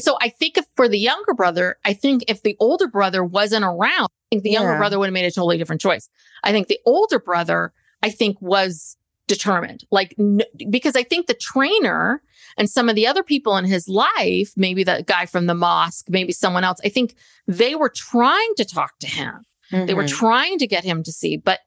So 0.00 0.16
I 0.20 0.30
think 0.30 0.56
if 0.56 0.64
for 0.76 0.88
the 0.88 0.98
younger 0.98 1.34
brother, 1.34 1.76
I 1.84 1.92
think 1.92 2.24
if 2.26 2.42
the 2.42 2.56
older 2.58 2.88
brother 2.88 3.22
wasn't 3.22 3.64
around, 3.66 4.08
I 4.08 4.26
think 4.30 4.42
the 4.42 4.50
younger 4.50 4.72
Yeah. 4.72 4.78
brother 4.78 4.98
would 4.98 5.06
have 5.08 5.12
made 5.12 5.26
a 5.26 5.30
totally 5.30 5.58
different 5.58 5.82
choice. 5.82 6.08
I 6.42 6.52
think 6.52 6.68
the 6.68 6.80
older 6.86 7.18
brother, 7.18 7.74
I 8.02 8.08
think 8.10 8.38
was 8.40 8.96
determined, 9.28 9.84
like, 9.92 10.14
n- 10.18 10.42
because 10.68 10.96
I 10.96 11.04
think 11.04 11.26
the 11.28 11.34
trainer 11.34 12.20
and 12.56 12.68
some 12.68 12.88
of 12.88 12.96
the 12.96 13.06
other 13.06 13.22
people 13.22 13.56
in 13.56 13.64
his 13.64 13.86
life, 13.88 14.52
maybe 14.56 14.82
that 14.84 15.06
guy 15.06 15.26
from 15.26 15.46
the 15.46 15.54
mosque, 15.54 16.06
maybe 16.08 16.32
someone 16.32 16.64
else, 16.64 16.80
I 16.84 16.88
think 16.88 17.14
they 17.46 17.76
were 17.76 17.88
trying 17.90 18.52
to 18.56 18.64
talk 18.64 18.98
to 19.00 19.06
him. 19.06 19.44
They 19.70 19.94
were 19.94 20.04
Mhm. 20.04 20.08
trying 20.08 20.58
to 20.58 20.66
get 20.66 20.82
him 20.82 21.02
to 21.04 21.12
see, 21.12 21.36
but 21.36 21.60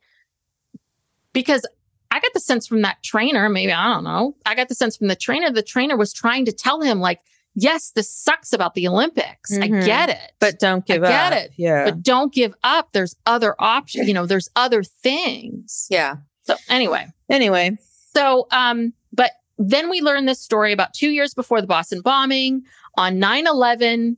because 1.33 1.65
I 2.09 2.19
got 2.19 2.33
the 2.33 2.39
sense 2.39 2.67
from 2.67 2.81
that 2.81 3.01
trainer, 3.03 3.47
maybe 3.47 3.71
I 3.71 3.93
don't 3.93 4.03
know. 4.03 4.35
I 4.45 4.55
got 4.55 4.67
the 4.69 4.75
sense 4.75 4.97
from 4.97 5.07
the 5.07 5.15
trainer, 5.15 5.49
the 5.51 5.61
trainer 5.63 5.95
was 5.95 6.11
trying 6.13 6.45
to 6.45 6.51
tell 6.51 6.81
him, 6.81 6.99
like, 6.99 7.21
yes, 7.55 7.91
this 7.91 8.09
sucks 8.13 8.51
about 8.53 8.73
the 8.73 8.87
Olympics. 8.87 9.53
I 9.57 9.69
Mhm. 9.69 9.85
get 9.85 10.09
it. 10.09 10.31
but 10.39 10.59
don't 10.59 10.85
give 10.85 11.03
up. 11.03 11.09
I 11.09 11.29
get 11.29 11.33
it. 11.45 11.51
Yeah, 11.57 11.85
but 11.85 12.01
don't 12.01 12.33
give 12.33 12.53
up. 12.63 12.89
There's 12.91 13.15
other 13.25 13.55
options, 13.59 14.07
you 14.07 14.13
know, 14.13 14.25
there's 14.25 14.49
other 14.55 14.83
things. 14.83 15.87
yeah. 15.89 16.15
So 16.43 16.55
anyway, 16.69 17.05
Anyway, 17.31 17.77
so 18.13 18.47
um, 18.51 18.93
but 19.13 19.31
then 19.57 19.89
we 19.89 20.01
learn 20.01 20.25
this 20.25 20.39
story 20.39 20.71
about 20.71 20.93
two 20.93 21.09
years 21.09 21.33
before 21.33 21.61
the 21.61 21.67
Boston 21.67 22.01
bombing 22.01 22.63
on 22.95 23.15
9-11 23.15 24.17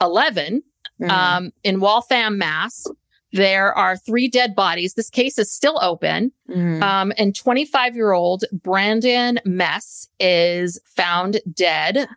11 0.00 0.62
mhm. 1.00 1.10
um, 1.10 1.52
in 1.64 1.80
Waltham, 1.80 2.38
Mass. 2.38 2.86
There 3.32 3.76
are 3.76 3.96
three 3.96 4.28
dead 4.28 4.54
bodies. 4.54 4.94
This 4.94 5.10
case 5.10 5.38
is 5.38 5.50
still 5.50 5.78
open. 5.82 6.32
Mhm. 6.48 6.82
Um, 6.82 7.12
and 7.18 7.34
25 7.34 7.94
year 7.94 8.12
old 8.12 8.44
Brendan 8.52 9.40
Mess 9.44 10.08
is 10.18 10.80
found 10.84 11.40
dead. 11.52 12.08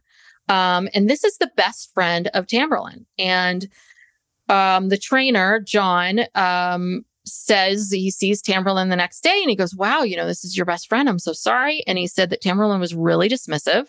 Um, 0.47 0.89
and 0.93 1.09
this 1.09 1.23
is 1.23 1.37
the 1.37 1.51
best 1.55 1.93
friend 1.93 2.29
of 2.33 2.47
Tamberlin. 2.47 3.05
And 3.17 3.67
um, 4.47 4.89
the 4.89 4.97
trainer, 4.97 5.59
John, 5.59 6.21
um, 6.35 7.05
says 7.25 7.91
he 7.91 8.11
sees 8.11 8.41
Tamberlin 8.41 8.89
the 8.89 8.95
next 8.95 9.21
day 9.21 9.39
and 9.41 9.49
he 9.49 9.55
goes, 9.55 9.75
Wow, 9.75 10.03
you 10.03 10.15
know, 10.15 10.27
this 10.27 10.43
is 10.43 10.57
your 10.57 10.65
best 10.65 10.87
friend. 10.89 11.07
I'm 11.07 11.19
so 11.19 11.33
sorry. 11.33 11.83
And 11.87 11.97
he 11.97 12.07
said 12.07 12.29
that 12.29 12.41
Tamberlin 12.41 12.79
was 12.79 12.95
really 12.95 13.29
dismissive. 13.29 13.87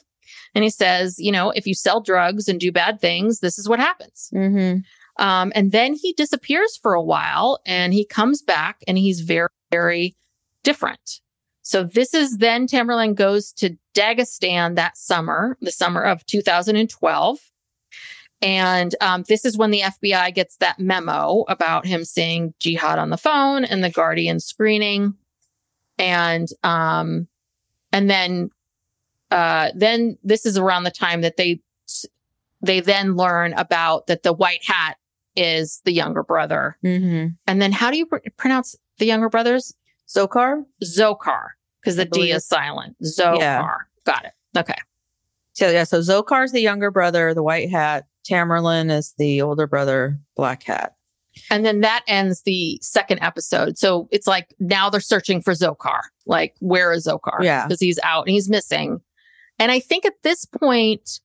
And 0.54 0.64
he 0.64 0.70
says, 0.70 1.18
You 1.18 1.32
know, 1.32 1.50
if 1.50 1.66
you 1.66 1.74
sell 1.74 2.00
drugs 2.00 2.48
and 2.48 2.60
do 2.60 2.72
bad 2.72 3.00
things, 3.00 3.40
this 3.40 3.58
is 3.58 3.68
what 3.68 3.80
happens. 3.80 4.30
Mhm. 4.34 4.82
Um, 5.18 5.52
and 5.54 5.72
then 5.72 5.94
he 5.94 6.14
disappears 6.14 6.78
for 6.80 6.94
a 6.94 7.02
while 7.02 7.60
and 7.66 7.92
he 7.92 8.06
comes 8.06 8.42
back 8.42 8.78
and 8.88 8.96
he's 8.96 9.20
very, 9.20 9.48
very 9.70 10.16
different. 10.62 11.20
So 11.62 11.84
this 11.84 12.12
is 12.12 12.38
then 12.38 12.66
Tamerlan 12.66 13.14
goes 13.14 13.52
to 13.54 13.76
Dagestan 13.94 14.74
that 14.76 14.96
summer, 14.96 15.56
the 15.60 15.70
summer 15.70 16.02
of 16.02 16.24
2012. 16.26 17.38
And 18.42 18.94
um, 19.00 19.24
this 19.28 19.44
is 19.44 19.56
when 19.56 19.70
the 19.70 19.80
FBI 19.80 20.34
gets 20.34 20.56
that 20.56 20.80
memo 20.80 21.44
about 21.48 21.86
him 21.86 22.04
seeing 22.04 22.52
jihad 22.58 22.98
on 22.98 23.10
the 23.10 23.16
phone 23.16 23.64
and 23.64 23.84
the 23.84 23.90
Guardian 23.90 24.40
screening. 24.40 25.14
And 25.98 26.48
um, 26.64 27.28
and 27.92 28.10
then 28.10 28.50
uh, 29.30 29.70
then 29.74 30.18
this 30.24 30.44
is 30.44 30.58
around 30.58 30.82
the 30.84 30.90
time 30.90 31.20
that 31.20 31.36
they 31.36 31.60
they 32.62 32.80
then 32.80 33.16
learn 33.16 33.52
about 33.54 34.08
that 34.08 34.24
the 34.24 34.32
white 34.32 34.64
hat 34.64 34.96
is 35.36 35.80
the 35.84 35.92
younger 35.92 36.22
brother. 36.22 36.76
Mhm. 36.84 37.36
And 37.46 37.62
then 37.62 37.72
how 37.72 37.90
do 37.90 37.96
you 37.96 38.06
pr- 38.06 38.18
pronounce 38.36 38.76
the 38.98 39.06
younger 39.06 39.28
brothers? 39.28 39.74
Dzhokhar. 40.08 40.64
Dzhokhar, 40.82 41.48
because 41.80 41.96
the 41.96 42.04
D 42.04 42.32
is 42.32 42.44
silent. 42.46 42.96
Dzhokhar. 43.02 43.38
Yeah. 43.38 43.68
Got 44.04 44.24
it. 44.24 44.32
Okay. 44.58 44.74
So 45.52 45.70
yeah, 45.70 45.84
so 45.84 46.00
Dzhokhar's 46.00 46.52
the 46.52 46.60
younger 46.60 46.90
brother, 46.90 47.34
the 47.34 47.42
white 47.42 47.70
hat. 47.70 48.06
Tamerlan 48.28 48.90
is 48.90 49.14
the 49.18 49.42
older 49.42 49.66
brother, 49.66 50.18
black 50.36 50.62
hat. 50.64 50.94
And 51.50 51.64
then 51.64 51.80
that 51.80 52.04
ends 52.06 52.42
the 52.42 52.78
second 52.82 53.20
episode. 53.20 53.78
So 53.78 54.08
it's 54.10 54.26
like 54.26 54.54
now 54.60 54.90
they're 54.90 55.00
searching 55.00 55.40
for 55.40 55.54
Dzhokhar. 55.54 56.02
Like, 56.26 56.54
where 56.60 56.92
is 56.92 57.06
Dzhokhar? 57.06 57.42
Yeah. 57.42 57.66
Because 57.66 57.80
he's 57.80 57.98
out 58.02 58.26
and 58.26 58.34
he's 58.34 58.50
missing. 58.50 59.00
And 59.58 59.72
I 59.72 59.80
think 59.80 60.04
at 60.04 60.22
this 60.22 60.44
point, 60.44 61.20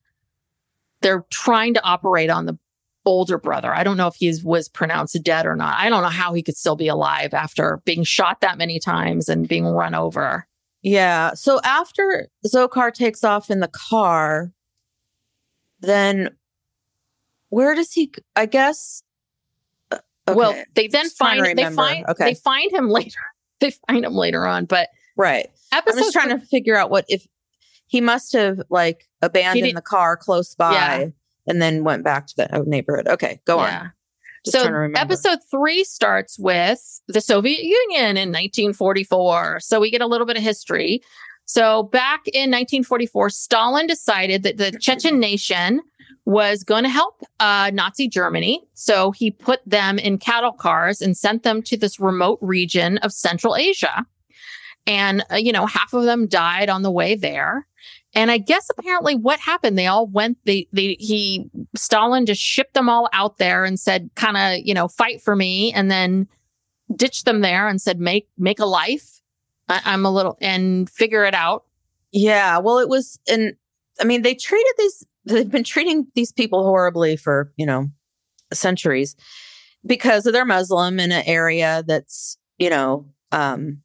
they're 1.02 1.26
trying 1.30 1.74
to 1.74 1.84
operate 1.84 2.30
on 2.30 2.45
the 2.45 2.58
older 3.06 3.38
brother. 3.38 3.74
I 3.74 3.84
don't 3.84 3.98
know 3.98 4.08
if 4.08 4.16
he 4.16 4.34
was 4.43 4.68
pronounced 4.68 5.22
dead 5.24 5.45
or 5.45 5.56
not. 5.56 5.78
I 5.80 5.89
don't 5.89 6.04
know 6.04 6.10
how 6.10 6.34
he 6.34 6.43
could 6.43 6.58
still 6.58 6.76
be 6.76 6.88
alive 6.88 7.34
after 7.34 7.82
being 7.86 8.04
shot 8.04 8.41
that 8.41 8.58
many 8.58 8.80
times 8.80 9.30
and 9.30 9.48
being 9.48 9.66
run 9.66 9.95
over. 9.95 10.48
Yeah. 10.82 11.34
So 11.34 11.60
after 11.64 12.28
Dzhokhar 12.45 12.93
takes 12.93 13.24
off 13.24 13.50
in 13.50 13.60
the 13.60 13.70
car, 13.70 14.52
then 15.80 16.36
where 17.50 17.76
does 17.76 17.93
he? 17.93 18.12
I 18.36 18.45
guess. 18.45 19.04
uh, 19.91 19.98
okay. 20.28 20.36
Well, 20.38 20.64
they 20.76 20.88
then 20.88 21.06
Just 21.06 21.18
find 21.18 21.58
they 21.58 21.70
find 21.72 22.06
Okay. 22.10 22.26
they 22.26 22.34
find 22.36 22.72
him 22.72 22.89
later. 22.89 23.20
They 23.60 23.72
find 23.88 24.06
him 24.06 24.14
later 24.14 24.45
on, 24.45 24.66
but 24.66 24.89
right. 25.16 25.48
episode 25.72 25.98
I'm 25.98 26.04
just 26.04 26.14
trying 26.14 26.30
to 26.39 26.45
figure 26.45 26.76
out 26.78 26.89
what 26.89 27.06
if 27.08 27.26
he 27.88 28.02
must 28.02 28.34
have 28.34 28.60
like 28.70 29.08
abandoned 29.22 29.76
the 29.78 29.82
car 29.82 30.16
close 30.18 30.54
by 30.56 30.74
Yeah. 30.74 31.06
and 31.48 31.62
then 31.62 31.84
went 31.84 32.04
back 32.04 32.28
to 32.28 32.36
the 32.36 32.64
neighborhood. 32.68 33.08
Okay, 33.08 33.39
go 33.45 33.58
Yeah. 33.62 33.80
on. 33.80 33.91
Just 34.45 34.56
so 34.56 34.62
trying 34.64 34.74
to 34.74 34.78
remember. 34.80 35.00
episode 35.00 35.39
three 35.50 35.84
starts 35.84 36.38
with 36.38 37.02
the 37.08 37.20
Soviet 37.22 37.64
Union 37.64 38.18
in 38.18 38.30
1944. 38.32 39.60
So 39.62 39.80
we 39.80 39.89
get 39.89 40.02
a 40.02 40.06
little 40.08 40.28
bit 40.28 40.38
of 40.38 40.43
history. 40.43 41.02
So 41.45 41.84
back 41.84 42.28
in 42.28 42.52
1944, 42.52 43.30
Stalin 43.32 43.88
decided 43.88 44.43
that 44.43 44.58
the 44.58 44.72
Chechen 44.82 45.20
nation 45.20 45.82
was 46.28 46.62
going 46.62 46.84
to 46.84 46.90
help 46.90 47.24
uh, 47.40 47.72
Nazi 47.74 48.10
Germany. 48.10 48.62
So 48.74 49.12
he 49.12 49.32
put 49.32 49.62
them 49.66 49.98
in 49.98 50.18
cattle 50.18 50.52
cars 50.52 51.02
and 51.02 51.16
sent 51.16 51.44
them 51.44 51.62
to 51.64 51.78
this 51.78 52.02
remote 52.02 52.38
region 52.42 52.98
of 52.98 53.14
Central 53.14 53.56
Asia. 53.56 54.06
And, 54.86 55.24
uh, 55.32 55.38
you 55.38 55.54
know, 55.54 55.66
half 55.66 55.94
of 55.94 56.04
them 56.04 56.28
died 56.28 56.68
on 56.68 56.82
the 56.82 56.92
way 56.92 57.16
there. 57.16 57.66
And 58.14 58.30
I 58.30 58.40
guess 58.40 58.70
apparently 58.78 59.16
what 59.16 59.40
happened, 59.40 59.78
they 59.78 59.88
all 59.88 60.06
went, 60.06 60.38
they, 60.44 60.68
they, 60.74 60.98
he, 61.00 61.50
Stalin 61.78 62.26
just 62.26 62.42
shipped 62.42 62.74
them 62.74 62.90
all 62.90 63.08
out 63.14 63.38
there 63.38 63.64
and 63.64 63.80
said, 63.80 64.10
kind 64.16 64.36
of, 64.36 64.68
you 64.68 64.74
know, 64.74 64.90
fight 64.90 65.22
for 65.22 65.34
me 65.34 65.72
and 65.72 65.90
then 65.90 66.28
ditched 66.94 67.24
them 67.24 67.40
there 67.40 67.70
and 67.70 67.82
said, 67.82 68.02
make, 68.02 68.28
make 68.38 68.60
a 68.60 68.66
life. 68.66 69.22
I, 69.70 69.80
I'm 69.86 70.06
a 70.06 70.12
little, 70.12 70.38
and 70.42 70.90
figure 70.90 71.24
it 71.24 71.34
out. 71.34 71.64
Yeah, 72.12 72.58
well, 72.58 72.80
it 72.80 72.90
was, 72.90 73.18
and 73.30 73.56
I 74.02 74.04
mean, 74.04 74.24
they 74.24 74.36
treated 74.36 74.74
these, 74.78 75.06
they've 75.28 75.50
been 75.52 75.64
treating 75.64 76.08
these 76.16 76.32
people 76.32 76.64
horribly 76.64 77.16
for, 77.18 77.52
you 77.58 77.66
know, 77.66 77.88
centuries 78.54 79.16
because 79.86 80.24
they're 80.24 80.46
Muslim 80.46 81.00
in 81.00 81.12
an 81.12 81.24
area 81.26 81.84
that's, 81.88 82.38
you 82.58 82.70
know, 82.70 83.08
um, 83.32 83.82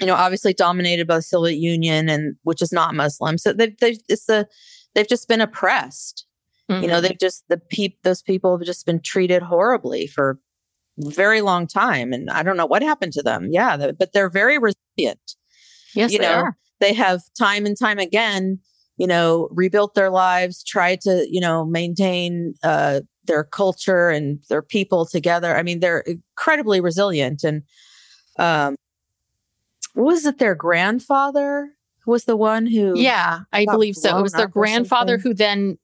you 0.00 0.06
know, 0.06 0.14
obviously 0.14 0.52
dominated 0.54 1.06
by 1.06 1.16
the 1.16 1.22
Soviet 1.22 1.56
Union 1.58 2.08
and 2.08 2.36
which 2.42 2.60
is 2.62 2.72
not 2.72 2.94
Muslim. 2.94 3.38
So 3.38 3.52
they've, 3.52 3.76
they've, 3.78 3.98
it's 4.08 4.26
the, 4.26 4.48
they've 4.94 5.08
just 5.08 5.28
been 5.28 5.40
oppressed. 5.40 6.26
You 6.68 6.86
know, 6.88 6.98
Mhm. 6.98 7.02
they've 7.02 7.18
just, 7.18 7.44
the 7.50 7.58
peop, 7.58 7.98
those 8.04 8.22
people 8.22 8.56
have 8.56 8.66
just 8.66 8.86
been 8.86 9.00
treated 9.00 9.42
horribly 9.42 10.06
for 10.06 10.38
very 10.98 11.42
long 11.42 11.66
time. 11.66 12.12
And 12.14 12.30
I 12.30 12.42
don't 12.42 12.56
know 12.56 12.64
what 12.66 12.82
happened 12.82 13.12
to 13.14 13.22
them. 13.22 13.48
Yeah. 13.50 13.76
they- 13.76 13.92
but 13.92 14.12
they're 14.14 14.30
very 14.30 14.56
resilient 14.58 15.36
yes, 15.94 16.10
you 16.10 16.18
they 16.18 16.24
know, 16.24 16.32
are. 16.34 16.56
they 16.80 16.94
have 16.94 17.20
time 17.38 17.66
and 17.66 17.78
time 17.78 17.98
again, 17.98 18.60
you 18.96 19.06
know, 19.06 19.48
rebuilt 19.50 19.94
their 19.94 20.10
lives, 20.10 20.62
tried 20.62 21.00
to, 21.02 21.26
you 21.30 21.40
know, 21.40 21.64
maintain 21.64 22.54
uh, 22.62 23.00
their 23.24 23.44
culture 23.44 24.08
and 24.10 24.38
their 24.48 24.62
people 24.62 25.06
together. 25.06 25.56
I 25.56 25.62
mean, 25.62 25.80
they're 25.80 26.00
incredibly 26.00 26.80
resilient. 26.80 27.42
And 27.42 27.62
um, 28.38 28.76
what 29.94 30.04
was 30.04 30.26
it? 30.26 30.38
Their 30.38 30.54
grandfather 30.54 31.70
was 32.06 32.24
the 32.24 32.36
one 32.36 32.66
who, 32.66 32.98
Yeah, 32.98 33.40
I 33.52 33.64
believe 33.64 33.96
so. 33.96 34.18
It 34.18 34.22
was 34.22 34.32
their 34.32 34.48
grandfather 34.48 35.18
who 35.18 35.34
then 35.34 35.78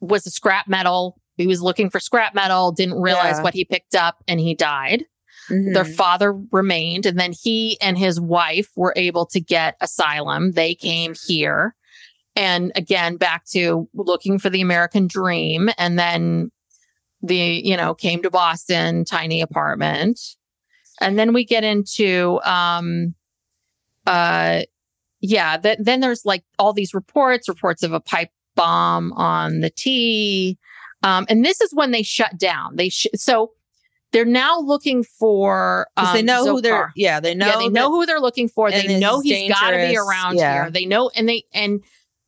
was 0.00 0.26
a 0.26 0.30
scrap 0.30 0.68
metal. 0.68 1.18
He 1.36 1.46
was 1.46 1.62
looking 1.62 1.88
for 1.90 2.00
scrap 2.00 2.34
metal, 2.34 2.72
didn't 2.72 3.00
realize 3.00 3.36
Yeah. 3.38 3.42
what 3.42 3.54
he 3.54 3.64
picked 3.64 3.94
up, 3.94 4.22
and 4.28 4.38
he 4.38 4.54
died. 4.54 5.04
Mhm. 5.48 5.72
Their 5.74 5.84
father 5.86 6.32
remained, 6.52 7.06
and 7.06 7.18
then 7.18 7.32
he 7.32 7.78
and 7.80 7.96
his 7.98 8.20
wife 8.20 8.68
were 8.76 8.92
able 8.96 9.26
to 9.26 9.40
get 9.40 9.76
asylum. 9.80 10.52
They 10.52 10.74
came 10.74 11.14
here. 11.26 11.74
And 12.36 12.72
again, 12.76 13.16
back 13.16 13.44
to 13.52 13.88
looking 13.94 14.38
for 14.38 14.50
the 14.50 14.60
American 14.60 15.06
dream. 15.06 15.70
And 15.78 15.98
then 15.98 16.50
the, 17.22 17.36
you 17.36 17.76
know, 17.76 17.94
came 17.94 18.22
to 18.22 18.30
Boston, 18.30 19.04
tiny 19.04 19.40
apartment. 19.40 20.20
And 21.00 21.18
then 21.18 21.32
we 21.32 21.44
get 21.44 21.64
into, 21.64 22.40
um, 22.44 23.14
uh, 24.06 24.62
yeah, 25.20 25.56
th- 25.56 25.78
then 25.80 26.00
there's 26.00 26.24
like 26.24 26.44
all 26.58 26.72
these 26.72 26.94
reports, 26.94 27.48
reports 27.48 27.82
of 27.82 27.92
a 27.92 28.00
pipe 28.00 28.30
bomb 28.54 29.12
on 29.14 29.60
the 29.60 29.70
T. 29.70 30.58
Um, 31.02 31.26
and 31.28 31.44
this 31.44 31.60
is 31.60 31.74
when 31.74 31.90
they 31.90 32.02
shut 32.02 32.38
down. 32.38 32.76
They, 32.76 32.88
sh- 32.90 33.06
so 33.14 33.52
they're 34.12 34.24
now 34.24 34.58
looking 34.60 35.02
for, 35.04 35.88
um, 35.96 36.14
they 36.14 36.22
know 36.22 36.44
who 36.46 36.60
they're, 36.60 36.92
yeah, 36.96 37.20
they 37.20 37.34
know, 37.34 37.46
yeah, 37.46 37.56
they 37.58 37.68
know 37.68 37.84
that- 37.84 37.88
who 37.88 38.06
they're 38.06 38.20
looking 38.20 38.48
for. 38.48 38.70
They 38.70 38.98
know 38.98 39.20
he's 39.20 39.48
got 39.50 39.70
to 39.70 39.76
be 39.76 39.96
around 39.96 40.36
Yeah. 40.36 40.62
here. 40.64 40.70
They 40.70 40.86
know, 40.86 41.10
and 41.14 41.28
they 41.28 41.44
and 41.52 41.82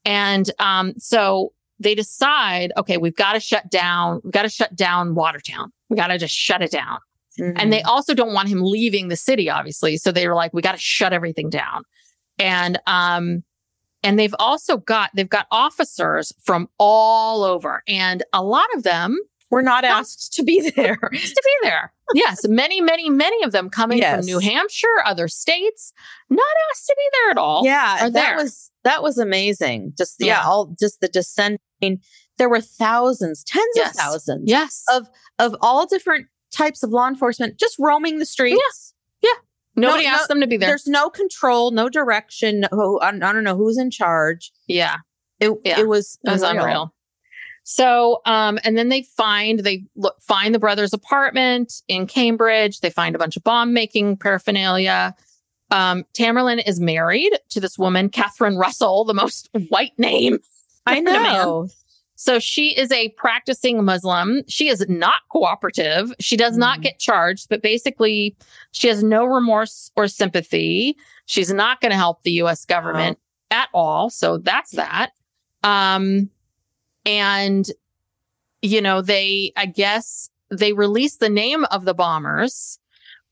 and 0.04 0.50
um, 0.58 0.94
so 0.98 1.52
they 1.78 1.94
decide, 1.94 2.72
okay, 2.76 2.96
we've 2.96 3.16
got 3.16 3.32
to 3.32 3.40
shut 3.40 3.70
down. 3.70 4.20
We've 4.24 4.32
got 4.32 4.42
to 4.42 4.48
shut 4.48 4.74
down 4.74 5.14
Watertown. 5.14 5.72
We 5.88 5.96
got 5.96 6.08
to 6.08 6.18
just 6.18 6.34
shut 6.34 6.62
it 6.62 6.70
down. 6.70 6.98
Mhm. 7.38 7.54
And 7.56 7.72
they 7.72 7.82
also 7.82 8.14
don't 8.14 8.34
want 8.34 8.48
him 8.48 8.62
leaving 8.62 9.08
the 9.08 9.16
city, 9.16 9.48
obviously. 9.48 9.96
So 9.96 10.12
they 10.12 10.28
were 10.28 10.34
like, 10.34 10.52
we 10.52 10.62
got 10.62 10.72
to 10.72 10.78
shut 10.78 11.12
everything 11.12 11.50
down. 11.50 11.84
And 12.38 12.78
um, 12.86 13.42
and 14.02 14.18
they've 14.18 14.34
also 14.38 14.78
got 14.78 15.10
they've 15.14 15.28
got 15.28 15.46
officers 15.50 16.32
from 16.42 16.68
all 16.78 17.44
over, 17.44 17.82
and 17.86 18.22
a 18.32 18.42
lot 18.42 18.66
of 18.74 18.82
them 18.82 19.18
we're 19.52 19.62
not 19.62 19.84
asked 19.84 20.32
to 20.32 20.42
be 20.42 20.68
there. 20.70 20.96
to 20.96 21.10
be 21.12 21.56
there. 21.62 21.92
Yes, 22.14 22.48
many, 22.48 22.80
many, 22.80 23.08
many 23.10 23.44
of 23.44 23.52
them 23.52 23.70
coming 23.70 23.98
Yes. 23.98 24.16
from 24.16 24.26
New 24.26 24.38
Hampshire, 24.40 24.88
other 25.06 25.28
states, 25.28 25.92
not 26.28 26.44
asked 26.72 26.86
to 26.86 26.94
be 26.96 27.08
there 27.20 27.30
at 27.30 27.38
all. 27.38 27.62
yeah, 27.64 27.98
that 28.08 28.12
there. 28.12 28.36
was 28.36 28.70
that 28.82 29.02
was 29.02 29.18
amazing. 29.18 29.92
Just 29.96 30.16
yeah, 30.18 30.26
Yeah. 30.42 30.46
all 30.48 30.74
just 30.80 31.00
the 31.00 31.08
descent. 31.08 31.60
I 31.82 31.86
mean, 31.86 32.00
there 32.38 32.48
were 32.48 32.60
thousands, 32.60 33.44
tens 33.44 33.64
Yes. 33.76 33.90
of 33.90 33.96
thousands 33.96 34.42
Yes. 34.50 34.82
of 34.90 35.08
of 35.38 35.54
all 35.60 35.86
different 35.86 36.26
types 36.50 36.82
of 36.82 36.90
law 36.90 37.06
enforcement 37.08 37.58
just 37.58 37.76
roaming 37.78 38.18
the 38.18 38.26
streets. 38.26 38.60
Yes. 38.66 38.94
Yeah. 39.22 39.40
Nobody 39.76 40.04
no, 40.04 40.10
asked 40.10 40.28
them 40.28 40.40
to 40.40 40.46
be 40.46 40.56
there. 40.58 40.68
There's 40.70 40.86
no 40.86 41.08
control, 41.08 41.70
no 41.70 41.88
direction. 41.88 42.66
Who 42.72 43.00
I, 43.00 43.10
don't 43.12 43.44
know 43.44 43.56
who's 43.56 43.78
in 43.78 43.90
charge. 43.90 44.52
Yeah. 44.66 44.96
It 45.40 45.50
Yeah. 45.64 45.80
it 45.80 45.88
was 45.88 46.18
It 46.24 46.30
was 46.30 46.42
unreal. 46.42 46.94
So, 47.64 48.20
um, 48.26 48.58
and 48.64 48.76
then 48.76 48.88
they 48.88 49.02
find 49.02 49.60
they 49.60 49.84
look 49.94 50.20
find 50.20 50.54
the 50.54 50.58
brother's 50.58 50.92
apartment 50.92 51.82
in 51.88 52.06
Cambridge. 52.06 52.80
They 52.80 52.90
find 52.90 53.14
a 53.14 53.18
bunch 53.18 53.36
of 53.36 53.44
bomb 53.44 53.72
making 53.72 54.16
paraphernalia. 54.16 55.14
Um, 55.70 56.04
Tamerlan 56.12 56.62
is 56.66 56.80
married 56.80 57.32
to 57.50 57.60
this 57.60 57.78
woman, 57.78 58.08
Catherine 58.10 58.56
Russell, 58.56 59.04
the 59.04 59.14
most 59.14 59.48
white 59.68 59.96
name. 59.98 60.38
I 60.86 61.00
known 61.00 61.16
a 61.16 61.20
man. 61.20 61.32
know. 61.34 61.68
So 62.16 62.38
she 62.38 62.76
is 62.76 62.92
a 62.92 63.08
practicing 63.10 63.82
Muslim. 63.84 64.42
She 64.48 64.68
is 64.68 64.84
not 64.88 65.20
cooperative. 65.30 66.12
She 66.20 66.36
does 66.36 66.56
not 66.56 66.78
Mhm. 66.78 66.82
get 66.82 66.98
charged, 66.98 67.48
but 67.48 67.62
basically, 67.62 68.36
she 68.72 68.86
has 68.88 69.02
no 69.02 69.24
remorse 69.24 69.90
or 69.96 70.06
sympathy. 70.08 70.96
She's 71.26 71.52
not 71.52 71.80
going 71.80 71.90
to 71.90 71.96
help 71.96 72.22
the 72.22 72.32
US 72.42 72.64
government 72.64 73.18
at 73.50 73.68
all. 73.72 74.10
So 74.10 74.38
that's 74.38 74.72
that. 74.72 75.10
Um, 75.64 76.28
and, 77.04 77.66
you 78.60 78.80
know, 78.80 79.00
they, 79.02 79.52
I 79.56 79.66
guess, 79.66 80.30
they 80.50 80.72
release 80.72 81.16
the 81.16 81.28
name 81.30 81.64
of 81.66 81.84
the 81.84 81.94
bombers. 81.94 82.78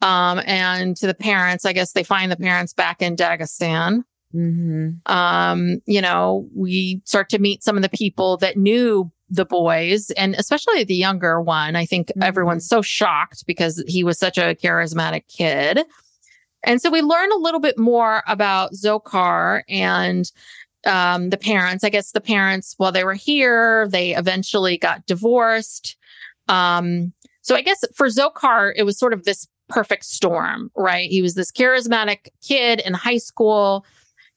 Um, 0.03 0.41
and 0.47 0.97
to 0.97 1.07
the 1.07 1.15
parents, 1.15 1.67
I 1.67 1.73
guess 1.75 1.93
they 1.93 2.05
find 2.05 2.33
the 2.33 2.37
parents 2.37 2.73
back 2.73 3.03
in 3.03 3.17
Dagestan 3.17 4.05
Mhm. 4.35 5.01
um, 5.11 5.81
you 5.87 6.01
know, 6.01 6.49
we 6.55 7.03
start 7.05 7.29
to 7.31 7.39
meet 7.41 7.65
some 7.65 7.77
of 7.77 7.83
the 7.83 7.89
people 7.89 8.37
that 8.39 8.57
knew 8.57 9.11
the 9.29 9.45
boys 9.45 10.11
and 10.13 10.35
especially 10.37 10.85
the 10.85 10.95
younger 10.95 11.41
one. 11.41 11.75
I 11.75 11.85
think 11.85 12.13
Mhm. 12.17 12.25
everyone's 12.25 12.67
so 12.69 12.81
shocked 12.81 13.45
because 13.47 13.83
he 13.89 14.05
was 14.05 14.19
such 14.19 14.39
a 14.39 14.55
charismatic 14.55 15.25
kid. 15.29 15.81
And 16.63 16.81
so 16.81 16.91
we 16.91 17.03
learn 17.03 17.33
a 17.33 17.37
little 17.39 17.61
bit 17.61 17.79
more 17.79 18.23
about 18.29 18.73
Dzhokhar 18.73 19.63
and 19.69 20.31
um, 20.87 21.31
the 21.31 21.37
parents. 21.37 21.85
I 21.85 21.91
guess 21.91 22.13
the 22.13 22.21
parents, 22.21 22.75
while 22.77 22.93
they 22.93 23.05
were 23.05 23.15
here, 23.15 23.89
they 23.89 24.15
eventually 24.15 24.79
got 24.79 25.07
divorced. 25.07 25.97
Um, 26.49 27.13
so 27.43 27.55
I 27.55 27.63
guess 27.63 27.85
for 27.95 28.09
Dzhokhar, 28.09 28.73
it 28.77 28.85
was 28.85 28.99
sort 28.99 29.13
of 29.13 29.25
this 29.25 29.47
perfect 29.69 30.05
storm, 30.05 30.71
right? 30.77 31.09
He 31.09 31.23
was 31.23 31.35
this 31.35 31.53
charismatic 31.53 32.29
kid 32.43 32.81
in 32.81 32.93
high 32.93 33.19
school. 33.19 33.85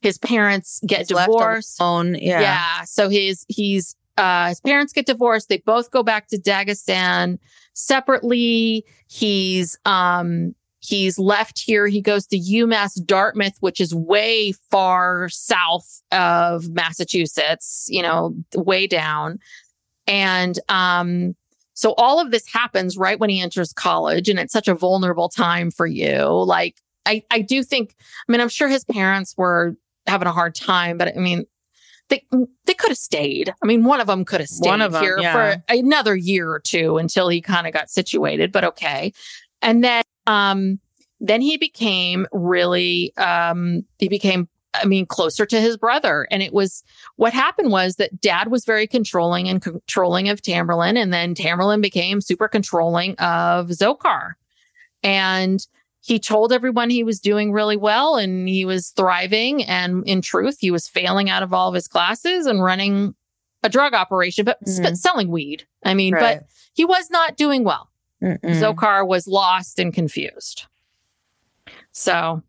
His 0.01 0.17
parents 0.17 0.79
get 0.85 0.99
He's 0.99 1.07
divorced. 1.09 1.81
Own, 1.81 2.15
yeah. 2.15 2.41
Yeah. 2.41 2.83
So 2.83 3.09
his 3.09 3.45
he's 3.47 3.95
uh 4.17 4.49
his 4.49 4.61
parents 4.61 4.93
get 4.93 5.05
divorced. 5.05 5.49
They 5.49 5.57
both 5.57 5.91
go 5.91 6.03
back 6.03 6.27
to 6.27 6.37
Dagestan 6.37 7.39
separately. 7.73 8.85
He's 9.07 9.77
um 9.85 10.55
he's 10.83 11.17
left 11.17 11.59
here. 11.59 11.87
He 11.87 12.01
goes 12.01 12.27
to 12.27 12.37
UMass 12.37 13.03
Dartmouth, 13.05 13.57
which 13.61 13.79
is 13.79 13.95
way 13.95 14.53
far 14.69 15.29
south 15.29 16.01
of 16.11 16.69
Massachusetts, 16.69 17.87
you 17.89 18.01
know, 18.01 18.35
way 18.53 18.85
down. 18.87 19.39
And 20.07 20.59
um, 20.69 21.35
so 21.73 21.93
all 21.97 22.19
of 22.19 22.31
this 22.31 22.51
happens 22.51 22.97
right 22.97 23.19
when 23.19 23.29
he 23.29 23.41
enters 23.41 23.71
college, 23.71 24.27
and 24.27 24.39
it's 24.39 24.53
such 24.53 24.67
a 24.67 24.75
vulnerable 24.75 25.29
time 25.29 25.71
for 25.71 25.87
you. 25.87 26.25
Like, 26.25 26.81
I, 27.05 27.23
I 27.31 27.41
do 27.41 27.63
think, 27.63 27.95
I 28.27 28.31
mean, 28.31 28.41
I'm 28.41 28.49
sure 28.49 28.67
his 28.67 28.83
parents 28.83 29.33
were 29.37 29.75
having 30.05 30.27
a 30.27 30.33
hard 30.33 30.55
time, 30.55 30.97
but 30.97 31.15
I 31.15 31.19
mean, 31.19 31.45
they 32.09 32.25
they 32.65 32.73
could 32.73 32.89
have 32.89 32.97
stayed. 32.97 33.53
I 33.63 33.65
mean, 33.65 33.85
one 33.85 34.01
of 34.01 34.07
them 34.07 34.25
could 34.25 34.41
have 34.41 34.49
stayed 34.49 34.69
One 34.69 34.81
of 34.81 34.93
'em, 34.93 35.01
here 35.01 35.17
yeah. 35.21 35.31
for 35.31 35.63
another 35.69 36.15
year 36.15 36.51
or 36.51 36.59
two 36.59 36.97
until 36.97 37.29
he 37.29 37.41
kind 37.41 37.65
of 37.65 37.71
got 37.71 37.89
situated, 37.89 38.51
but 38.51 38.65
okay. 38.65 39.13
And 39.61 39.83
then 39.83 40.03
um 40.27 40.79
then 41.19 41.41
he 41.41 41.57
became 41.57 42.27
really 42.31 43.15
um 43.17 43.83
he 43.99 44.07
became 44.09 44.47
I 44.73 44.85
mean 44.85 45.05
closer 45.05 45.45
to 45.45 45.61
his 45.61 45.77
brother 45.77 46.27
and 46.31 46.41
it 46.41 46.51
was 46.53 46.83
what 47.15 47.31
happened 47.33 47.71
was 47.71 47.95
that 47.97 48.19
dad 48.19 48.49
was 48.49 48.65
very 48.65 48.87
controlling 48.87 49.47
and 49.47 49.61
controlling 49.61 50.29
of 50.29 50.41
Tamerlan 50.41 50.97
and 50.97 51.13
then 51.13 51.35
Tamerlan 51.35 51.81
became 51.81 52.21
super 52.21 52.47
controlling 52.47 53.11
of 53.19 53.67
Dzhokhar. 53.67 54.31
And 55.03 55.65
he 56.01 56.19
told 56.19 56.51
everyone 56.51 56.89
he 56.89 57.03
was 57.03 57.19
doing 57.19 57.51
really 57.51 57.77
well 57.77 58.15
and 58.15 58.47
he 58.47 58.65
was 58.65 58.89
thriving. 58.89 59.63
And 59.63 60.05
in 60.07 60.21
truth, 60.21 60.57
he 60.59 60.71
was 60.71 60.87
failing 60.87 61.29
out 61.29 61.43
of 61.43 61.53
all 61.53 61.69
of 61.69 61.75
his 61.75 61.87
classes 61.87 62.45
and 62.45 62.61
running 62.63 63.15
a 63.63 63.69
drug 63.69 63.93
operation, 63.93 64.43
but 64.43 64.57
sp- 64.67 64.83
Mhm. 64.91 64.97
selling 64.97 65.29
weed. 65.29 65.65
I 65.85 65.93
mean, 65.93 66.13
Right. 66.13 66.39
but 66.39 66.47
he 66.73 66.83
was 66.83 67.09
not 67.09 67.37
doing 67.37 67.63
well. 67.63 67.89
Mm-mm. 68.23 68.39
Dzhokhar 68.41 69.05
was 69.07 69.27
lost 69.27 69.79
and 69.79 69.93
confused. 69.93 70.65
So 71.91 72.41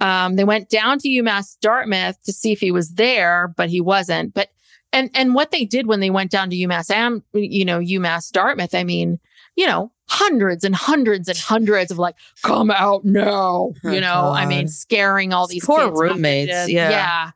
um, 0.00 0.36
they 0.36 0.44
went 0.44 0.68
down 0.68 0.98
to 1.00 1.08
UMass 1.08 1.58
Dartmouth 1.60 2.22
to 2.24 2.32
see 2.32 2.52
if 2.52 2.60
he 2.60 2.70
was 2.70 2.90
there, 2.94 3.52
but 3.56 3.68
he 3.70 3.80
wasn't. 3.80 4.34
But 4.34 4.50
and 4.92 5.10
and 5.14 5.34
what 5.34 5.50
they 5.50 5.64
did 5.64 5.86
when 5.86 6.00
they 6.00 6.10
went 6.10 6.30
down 6.30 6.50
to 6.50 6.56
UMass 6.56 6.90
Am, 6.90 7.22
you 7.32 7.64
know, 7.64 7.78
UMass 7.80 8.30
Dartmouth, 8.30 8.74
I 8.74 8.84
mean, 8.84 9.18
you 9.56 9.66
know, 9.66 9.90
hundreds 10.08 10.64
and 10.64 10.74
hundreds 10.74 11.28
and 11.28 11.36
hundreds 11.36 11.90
of 11.90 11.98
like, 11.98 12.14
come 12.42 12.70
out 12.70 13.04
now, 13.04 13.26
Oh, 13.30 13.74
you 13.84 14.00
know, 14.00 14.30
I 14.30 14.46
mean, 14.46 14.68
scaring 14.68 15.32
all 15.32 15.46
these 15.46 15.64
Poor 15.64 15.90
roommates, 15.90 16.48
messages. 16.50 16.70
yeah. 16.74 16.90
yeah. 16.90 17.30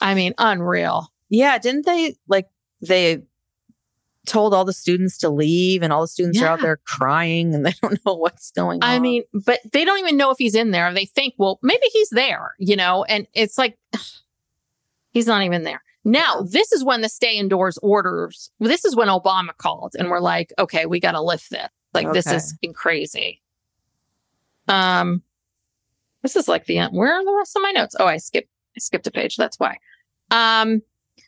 I 0.00 0.14
mean, 0.14 0.34
unreal. 0.38 1.12
Yeah, 1.28 1.58
didn't 1.58 1.86
they 1.86 2.16
like 2.26 2.48
they 2.82 3.22
told 4.26 4.52
all 4.54 4.64
the 4.64 4.72
students 4.72 5.18
to 5.18 5.28
leave 5.28 5.82
and 5.82 5.92
all 5.92 6.02
the 6.02 6.08
students 6.08 6.40
are 6.40 6.46
out 6.46 6.60
there 6.60 6.78
crying 6.84 7.54
and 7.54 7.64
they 7.66 7.74
don't 7.82 7.98
know 8.04 8.14
what's 8.14 8.50
going 8.50 8.82
on. 8.82 8.90
I 8.90 8.98
mean, 8.98 9.24
but 9.32 9.60
they 9.72 9.84
don't 9.84 9.98
even 9.98 10.16
know 10.16 10.30
if 10.30 10.38
he's 10.38 10.54
in 10.54 10.70
there. 10.70 10.92
They 10.92 11.06
think, 11.06 11.34
well, 11.38 11.58
maybe 11.62 11.84
he's 11.92 12.10
there, 12.10 12.54
you 12.58 12.76
know, 12.76 13.04
and 13.04 13.26
it's 13.34 13.58
like 13.58 13.78
he's 15.10 15.26
not 15.26 15.42
even 15.42 15.64
there. 15.64 15.82
Now, 16.04 16.42
this 16.42 16.72
is 16.72 16.82
when 16.82 17.02
the 17.02 17.08
stay 17.08 17.36
indoors 17.36 17.78
orders, 17.82 18.50
this 18.58 18.84
is 18.84 18.96
when 18.96 19.08
Obama 19.08 19.54
called 19.56 19.94
and 19.98 20.08
we're 20.08 20.20
like, 20.20 20.52
okay, 20.58 20.86
we 20.86 20.98
got 20.98 21.12
to 21.12 21.20
lift 21.20 21.50
this. 21.50 21.68
Like, 21.92 22.12
this 22.12 22.26
is 22.28 22.56
crazy. 22.74 23.42
Um, 24.68 25.22
this 26.22 26.36
is 26.36 26.46
like 26.48 26.66
the 26.66 26.78
end. 26.78 26.96
Where 26.96 27.12
are 27.12 27.24
the 27.24 27.34
rest 27.36 27.56
of 27.56 27.62
my 27.62 27.72
notes? 27.72 27.96
Oh, 27.98 28.06
I 28.06 28.18
skipped, 28.18 28.48
I 28.76 28.80
skipped 28.80 29.06
a 29.06 29.10
page. 29.10 29.36
That's 29.36 29.58
why. 29.58 29.78
Um, 30.30 30.82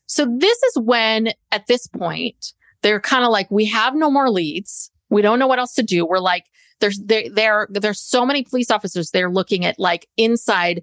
so 0.06 0.26
this 0.38 0.62
is 0.62 0.78
when, 0.78 1.32
at 1.50 1.66
this 1.66 1.86
point, 1.86 2.52
they're 2.82 3.00
kind 3.00 3.24
of 3.24 3.30
like, 3.30 3.50
we 3.50 3.64
have 3.66 3.94
no 3.94 4.10
more 4.10 4.30
leads. 4.30 4.90
We 5.10 5.22
don't 5.22 5.38
know 5.38 5.46
what 5.46 5.58
else 5.58 5.74
to 5.74 5.82
do. 5.82 6.06
We're 6.06 6.18
like, 6.18 6.44
there's 6.80 6.98
there 6.98 7.28
there 7.32 7.68
there's 7.70 8.00
so 8.00 8.26
many 8.26 8.42
police 8.42 8.70
officers. 8.70 9.10
They're 9.10 9.30
looking 9.30 9.64
at 9.64 9.78
like 9.78 10.08
inside 10.16 10.82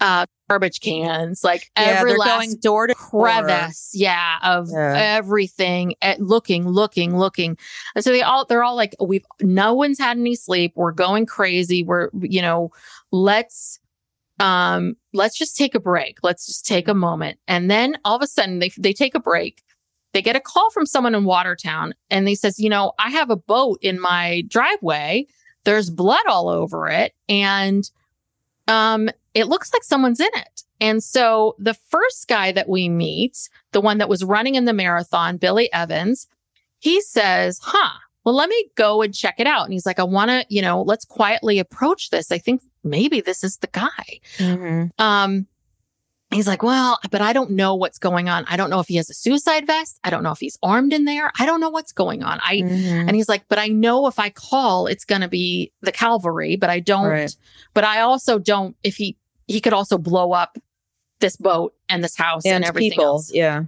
uh 0.00 0.26
garbage 0.48 0.80
cans, 0.80 1.42
like 1.42 1.70
yeah, 1.76 1.84
every 1.84 2.16
last 2.16 2.28
going 2.38 2.56
door 2.60 2.86
to 2.86 2.94
door. 2.94 3.10
crevice, 3.10 3.90
yeah, 3.92 4.38
of 4.42 4.68
Yeah. 4.72 4.94
everything, 4.96 5.94
at 6.00 6.20
looking, 6.20 6.66
looking, 6.68 7.18
looking. 7.18 7.58
And 7.94 8.04
so 8.04 8.12
they 8.12 8.22
all 8.22 8.44
they're 8.46 8.62
all 8.62 8.76
like, 8.76 8.94
we've 9.00 9.24
no 9.42 9.74
one's 9.74 9.98
had 9.98 10.16
any 10.16 10.36
sleep. 10.36 10.72
We're 10.76 10.92
going 10.92 11.26
crazy. 11.26 11.82
We're 11.82 12.10
you 12.20 12.40
know, 12.40 12.70
let's 13.10 13.78
um 14.38 14.96
let's 15.12 15.36
just 15.36 15.56
take 15.56 15.74
a 15.74 15.80
break. 15.80 16.18
Let's 16.22 16.46
just 16.46 16.66
take 16.66 16.88
a 16.88 16.94
moment. 16.94 17.38
And 17.48 17.70
then 17.70 17.98
all 18.04 18.16
of 18.16 18.22
a 18.22 18.26
sudden 18.26 18.58
they 18.60 18.70
they 18.78 18.92
take 18.92 19.14
a 19.14 19.20
break. 19.20 19.62
They 20.16 20.22
get 20.22 20.34
a 20.34 20.40
call 20.40 20.70
from 20.70 20.86
someone 20.86 21.14
in 21.14 21.26
Watertown 21.26 21.92
and 22.08 22.26
they 22.26 22.34
says, 22.34 22.58
you 22.58 22.70
know, 22.70 22.92
I 22.98 23.10
have 23.10 23.28
a 23.28 23.36
boat 23.36 23.78
in 23.82 24.00
my 24.00 24.44
driveway. 24.48 25.26
There's 25.64 25.90
blood 25.90 26.24
all 26.26 26.48
over 26.48 26.88
it. 26.88 27.14
And 27.28 27.90
um, 28.66 29.10
it 29.34 29.46
looks 29.46 29.74
like 29.74 29.84
someone's 29.84 30.18
in 30.18 30.30
it. 30.32 30.62
And 30.80 31.04
so 31.04 31.54
the 31.58 31.74
first 31.74 32.28
guy 32.28 32.50
that 32.52 32.66
we 32.66 32.88
meet, 32.88 33.50
the 33.72 33.82
one 33.82 33.98
that 33.98 34.08
was 34.08 34.24
running 34.24 34.54
in 34.54 34.64
the 34.64 34.72
marathon, 34.72 35.36
Billy 35.36 35.70
Evans, 35.74 36.28
he 36.78 37.02
says, 37.02 37.60
huh, 37.62 37.98
well, 38.24 38.34
let 38.34 38.48
me 38.48 38.70
go 38.74 39.02
and 39.02 39.12
check 39.12 39.34
it 39.36 39.46
out. 39.46 39.64
And 39.64 39.74
he's 39.74 39.84
like, 39.84 39.98
I 39.98 40.04
want 40.04 40.30
to, 40.30 40.46
you 40.48 40.62
know, 40.62 40.80
let's 40.80 41.04
quietly 41.04 41.58
approach 41.58 42.08
this. 42.08 42.32
I 42.32 42.38
think 42.38 42.62
maybe 42.82 43.20
this 43.20 43.44
is 43.44 43.58
the 43.58 43.66
guy. 43.66 44.20
Mhm. 44.38 44.98
Um, 44.98 45.46
he's 46.30 46.46
like, 46.46 46.62
well, 46.62 46.98
but 47.10 47.20
I 47.22 47.32
don't 47.32 47.52
know 47.52 47.74
what's 47.76 47.98
going 47.98 48.28
on. 48.28 48.44
I 48.48 48.56
don't 48.56 48.68
know 48.70 48.80
if 48.80 48.88
he 48.88 48.96
has 48.96 49.08
a 49.08 49.14
suicide 49.14 49.66
vest. 49.66 49.98
I 50.04 50.10
don't 50.10 50.22
know 50.22 50.32
if 50.32 50.38
he's 50.40 50.58
armed 50.62 50.92
in 50.92 51.04
there. 51.04 51.30
I 51.38 51.46
don't 51.46 51.60
know 51.60 51.70
what's 51.70 51.92
going 51.92 52.22
on. 52.22 52.40
I, 52.42 52.56
Mhm. 52.56 53.06
and 53.06 53.14
he's 53.14 53.28
like, 53.28 53.44
but 53.48 53.58
I 53.58 53.68
know 53.68 54.06
if 54.06 54.18
I 54.18 54.30
call, 54.30 54.86
it's 54.86 55.04
going 55.04 55.20
to 55.22 55.28
be 55.28 55.72
the 55.82 55.92
cavalry, 55.92 56.56
but 56.56 56.68
I 56.70 56.80
don't, 56.80 57.06
Right. 57.06 57.36
but 57.74 57.84
I 57.84 58.00
also 58.00 58.38
don't, 58.38 58.76
if 58.82 58.96
he, 58.96 59.16
he 59.46 59.60
could 59.60 59.72
also 59.72 59.98
blow 59.98 60.32
up 60.32 60.58
this 61.20 61.36
boat 61.36 61.74
and 61.88 62.02
this 62.04 62.16
house 62.16 62.44
and, 62.44 62.56
and 62.56 62.64
everything 62.64 62.90
people, 62.90 63.04
else. 63.04 63.32
yeah. 63.32 63.62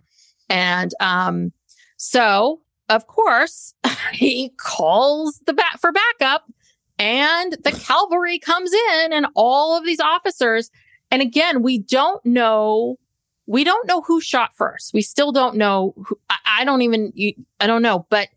And, 0.51 0.93
um, 1.01 1.53
so 1.97 2.61
of 2.89 3.07
course 3.07 3.75
he 4.13 4.51
calls 4.57 5.41
the 5.47 5.53
bat 5.53 5.79
for 5.81 5.93
backup 5.93 6.51
and 6.99 7.53
the 7.63 7.73
cavalry 7.73 8.39
comes 8.39 8.73
in 8.73 9.13
and 9.13 9.27
all 9.35 9.77
of 9.79 9.85
these 9.85 10.01
officers. 10.01 10.71
And 11.11 11.23
again, 11.23 11.63
we 11.63 11.79
don't 11.79 12.25
know, 12.25 12.97
we 13.47 13.65
don't 13.65 13.87
know 13.87 14.03
who 14.03 14.21
shot 14.21 14.51
first. 14.55 14.93
We 14.93 15.03
still 15.03 15.33
don't 15.33 15.57
know 15.57 15.95
who, 16.07 16.19
I, 16.29 16.37
I 16.61 16.65
don't 16.65 16.83
even, 16.83 17.13
you, 17.15 17.33
I 17.61 17.67
don't 17.67 17.83
know, 17.83 18.07
but 18.11 18.29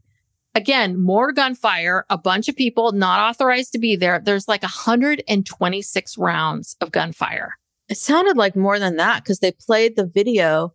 again, 0.56 1.00
more 1.00 1.32
gunfire, 1.32 2.06
a 2.10 2.18
bunch 2.18 2.48
of 2.48 2.56
people 2.56 2.92
not 2.92 3.20
authorized 3.20 3.74
to 3.74 3.80
be 3.80 3.96
there. 3.96 4.20
There's 4.20 4.48
like 4.48 4.64
126 4.64 6.18
rounds 6.18 6.78
of 6.82 6.92
gunfire. 6.92 7.58
It 7.90 7.98
sounded 7.98 8.38
like 8.38 8.56
more 8.56 8.80
than 8.80 8.96
that 8.98 9.24
because 9.24 9.40
they 9.40 9.52
played 9.52 9.96
the 9.96 10.06
video 10.06 10.74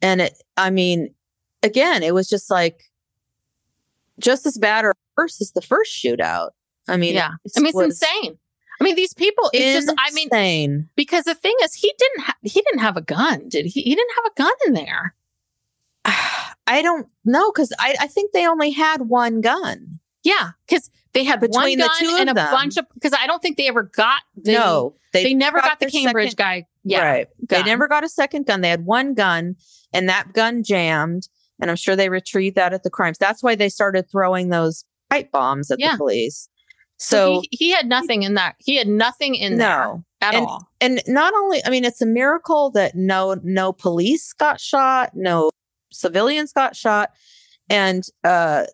and 0.00 0.20
it, 0.20 0.34
I 0.56 0.70
mean, 0.70 1.14
again, 1.62 2.02
it 2.02 2.14
was 2.14 2.28
just 2.28 2.50
like 2.50 2.80
just 4.18 4.46
as 4.46 4.58
bad 4.58 4.84
or 4.84 4.94
worse 5.16 5.40
as 5.40 5.52
the 5.52 5.62
first 5.62 5.92
shootout. 5.92 6.50
I 6.88 6.96
mean, 6.96 7.14
yeah. 7.14 7.32
I 7.56 7.60
mean, 7.60 7.66
it's 7.66 7.74
was 7.74 8.02
insane. 8.02 8.38
I 8.80 8.84
mean, 8.84 8.94
these 8.96 9.14
people, 9.14 9.50
it's 9.52 9.86
just, 9.86 9.96
I 9.98 10.10
mean, 10.12 10.28
insane. 10.30 10.88
because 10.96 11.24
the 11.24 11.34
thing 11.34 11.54
is, 11.62 11.74
he 11.74 11.92
didn't, 11.98 12.20
ha- 12.24 12.36
he 12.42 12.60
didn't 12.60 12.80
have 12.80 12.96
a 12.96 13.00
gun, 13.02 13.48
did 13.48 13.66
he? 13.66 13.80
He 13.82 13.94
didn't 13.94 14.14
have 14.16 14.24
a 14.32 14.34
gun 14.36 14.52
in 14.66 14.72
there. 14.74 15.14
I 16.04 16.82
don't 16.82 17.06
know 17.24 17.50
because 17.52 17.72
I, 17.78 17.94
I 18.00 18.06
think 18.06 18.32
they 18.32 18.46
only 18.46 18.70
had 18.70 19.02
one 19.02 19.40
gun. 19.40 20.00
Yeah. 20.24 20.50
Cause 20.68 20.90
they 21.12 21.22
had 21.24 21.40
Between 21.40 21.78
the 21.78 21.86
gun 21.86 21.98
two 22.00 22.08
of 22.14 22.20
and 22.20 22.30
a 22.30 22.34
them. 22.34 22.50
bunch 22.52 22.76
of, 22.76 22.84
cause 23.00 23.12
I 23.18 23.26
don't 23.26 23.40
think 23.40 23.56
they 23.56 23.68
ever 23.68 23.84
got 23.84 24.20
the, 24.36 24.52
no, 24.52 24.94
they, 25.12 25.32
never 25.32 25.60
got, 25.60 25.78
the 25.80 25.86
Cambridge 25.86 26.30
second- 26.30 26.36
guy. 26.44 26.66
Yeah. 26.84 27.04
Right. 27.08 27.28
They 27.48 27.62
never 27.62 27.88
got 27.88 28.04
a 28.04 28.08
second 28.08 28.46
gun. 28.46 28.60
They 28.60 28.68
had 28.68 28.84
one 28.84 29.14
gun 29.14 29.56
and 29.92 30.08
that 30.08 30.32
gun 30.32 30.62
jammed. 30.62 31.28
And 31.60 31.70
I'm 31.70 31.76
sure 31.76 31.96
they 31.96 32.10
retrieved 32.10 32.56
that 32.56 32.72
at 32.74 32.82
the 32.82 32.90
crimes. 32.90 33.16
That's 33.18 33.42
why 33.42 33.54
they 33.54 33.68
started 33.70 34.10
throwing 34.10 34.50
those 34.50 34.84
pipe 35.08 35.32
bombs 35.32 35.70
at 35.70 35.80
Yeah. 35.80 35.92
the 35.92 35.96
police. 35.98 36.48
So 36.98 37.36
So, 37.36 37.42
he, 37.50 37.66
he 37.66 37.70
had 37.72 37.86
nothing 37.86 38.22
in 38.22 38.34
that. 38.34 38.56
He 38.58 38.76
had 38.76 38.88
nothing 38.88 39.34
in 39.34 39.58
there 39.58 40.02
at 40.20 40.34
And- 40.34 40.46
all. 40.46 40.68
And 40.80 41.02
not 41.06 41.32
only, 41.34 41.60
I 41.64 41.70
mean, 41.70 41.84
it's 41.84 42.00
a 42.02 42.06
miracle 42.06 42.70
that 42.70 42.94
no 42.94 43.36
no 43.42 43.72
police 43.72 44.32
got 44.32 44.60
shot, 44.60 45.10
no 45.14 45.50
civilians 45.92 46.52
got 46.52 46.76
shot. 46.76 47.10
And 47.68 48.04
uh 48.24 48.64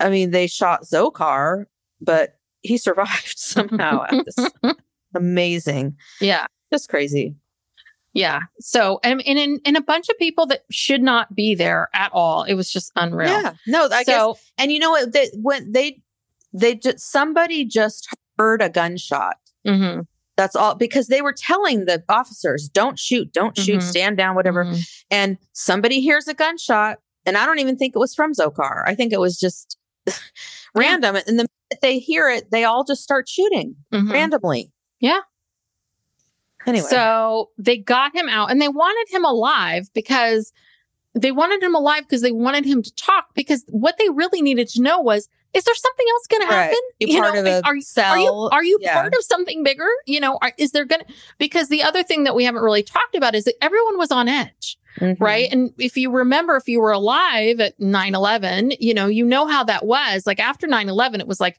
I 0.00 0.10
mean, 0.10 0.30
they 0.32 0.46
shot 0.46 0.82
Dzhokhar, 0.84 1.66
but 2.00 2.38
he 2.62 2.76
survived 2.78 3.34
somehow. 3.38 4.06
This- 4.24 4.50
Amazing. 5.14 5.96
Yeah. 6.20 6.46
Just 6.72 6.88
crazy. 6.88 7.36
Yeah. 8.14 8.42
So, 8.60 9.00
and, 9.02 9.20
and, 9.26 9.60
and, 9.64 9.76
a 9.76 9.80
bunch 9.80 10.08
of 10.08 10.16
people 10.18 10.46
that 10.46 10.62
should 10.70 11.02
not 11.02 11.34
be 11.34 11.54
there 11.56 11.88
at 11.94 12.10
all. 12.12 12.44
It 12.44 12.54
was 12.54 12.70
just 12.72 12.92
unreal. 12.94 13.28
Yeah. 13.28 13.54
No, 13.66 13.86
I 13.86 14.04
guess 14.04 14.06
so, 14.06 14.38
And 14.56 14.70
you 14.70 14.78
know 14.78 14.90
what? 14.90 15.12
They, 15.12 15.30
when 15.34 15.72
they, 15.72 16.00
they 16.54 16.74
just 16.76 17.00
somebody 17.00 17.64
just 17.66 18.08
heard 18.38 18.62
a 18.62 18.70
gunshot. 18.70 19.36
mhm, 19.66 20.06
That's 20.36 20.56
all 20.56 20.74
because 20.74 21.06
they 21.08 21.20
were 21.22 21.32
telling 21.36 21.84
the 21.84 22.02
officers, 22.08 22.68
"Don't 22.68 22.98
shoot, 22.98 23.32
don't 23.32 23.56
shoot, 23.56 23.78
Mhm. 23.80 23.82
stand 23.82 24.16
down, 24.16 24.34
whatever." 24.34 24.64
mhm. 24.64 24.88
And 25.10 25.38
somebody 25.52 26.00
hears 26.00 26.26
a 26.28 26.34
gunshot, 26.34 26.98
and 27.26 27.36
I 27.36 27.44
don't 27.46 27.58
even 27.60 27.76
think 27.76 27.94
it 27.94 27.98
was 27.98 28.14
from 28.14 28.32
Dzhokhar. 28.32 28.82
I 28.86 28.94
think 28.94 29.12
it 29.12 29.20
was 29.20 29.38
just 29.38 29.76
random. 30.74 31.16
And 31.16 31.24
the 31.38 31.46
minute 31.48 31.80
they 31.82 31.98
hear 31.98 32.28
it, 32.28 32.50
they 32.50 32.64
all 32.64 32.84
just 32.84 33.02
start 33.02 33.28
shooting 33.28 33.76
Mhm. 33.92 34.12
randomly. 34.12 34.72
Yeah. 35.00 35.20
Anyway. 36.66 36.86
So 36.88 37.50
they 37.58 37.76
got 37.76 38.14
him 38.14 38.28
out 38.28 38.50
and 38.50 38.60
they 38.60 38.68
wanted 38.68 39.14
him 39.14 39.24
alive 39.24 39.88
because 39.94 40.52
they 41.14 41.30
wanted 41.30 41.62
him 41.62 41.74
alive 41.74 42.02
because 42.04 42.22
they 42.22 42.32
wanted 42.32 42.64
him 42.64 42.82
to 42.82 42.94
talk 42.94 43.26
because 43.34 43.64
what 43.68 43.96
they 43.98 44.08
really 44.08 44.40
needed 44.42 44.68
to 44.68 44.82
know 44.82 45.00
was 45.00 45.28
is 45.54 45.64
there 45.64 45.74
something 45.74 46.06
else 46.10 46.26
going 46.26 46.42
to 46.42 46.48
Right. 46.48 46.62
happen? 46.64 46.78
Be 47.00 47.12
You 47.12 47.20
part 47.22 47.34
know, 47.44 47.60
are, 47.64 47.74
you- 47.76 47.82
cell. 47.82 48.12
are 48.12 48.18
you 48.18 48.32
are 48.52 48.64
you 48.64 48.78
Yeah. 48.80 48.94
part 48.94 49.14
of 49.14 49.22
something 49.24 49.62
bigger? 49.62 49.88
You 50.06 50.20
know, 50.20 50.38
are, 50.42 50.52
is 50.58 50.72
there 50.72 50.84
going 50.84 51.02
to 51.02 51.14
because 51.38 51.68
the 51.68 51.82
other 51.82 52.02
thing 52.02 52.24
that 52.24 52.34
we 52.34 52.44
haven't 52.44 52.62
really 52.62 52.82
talked 52.82 53.14
about 53.14 53.34
is 53.34 53.44
that 53.44 53.54
everyone 53.62 53.96
was 53.98 54.10
on 54.10 54.28
edge. 54.28 54.76
Mhm. 55.00 55.16
right? 55.18 55.48
And 55.50 55.72
if 55.76 55.96
you 55.96 56.08
remember, 56.12 56.54
if 56.56 56.68
you 56.68 56.78
were 56.80 56.92
alive 56.92 57.58
at 57.58 57.74
9 57.80 58.14
11, 58.14 58.72
you 58.78 58.94
know, 58.94 59.08
you 59.08 59.24
know 59.24 59.44
how 59.48 59.64
that 59.64 59.84
was. 59.84 60.24
Like 60.24 60.38
after 60.38 60.68
9 60.68 60.88
11, 60.88 61.20
it 61.20 61.26
was 61.26 61.40
like 61.40 61.58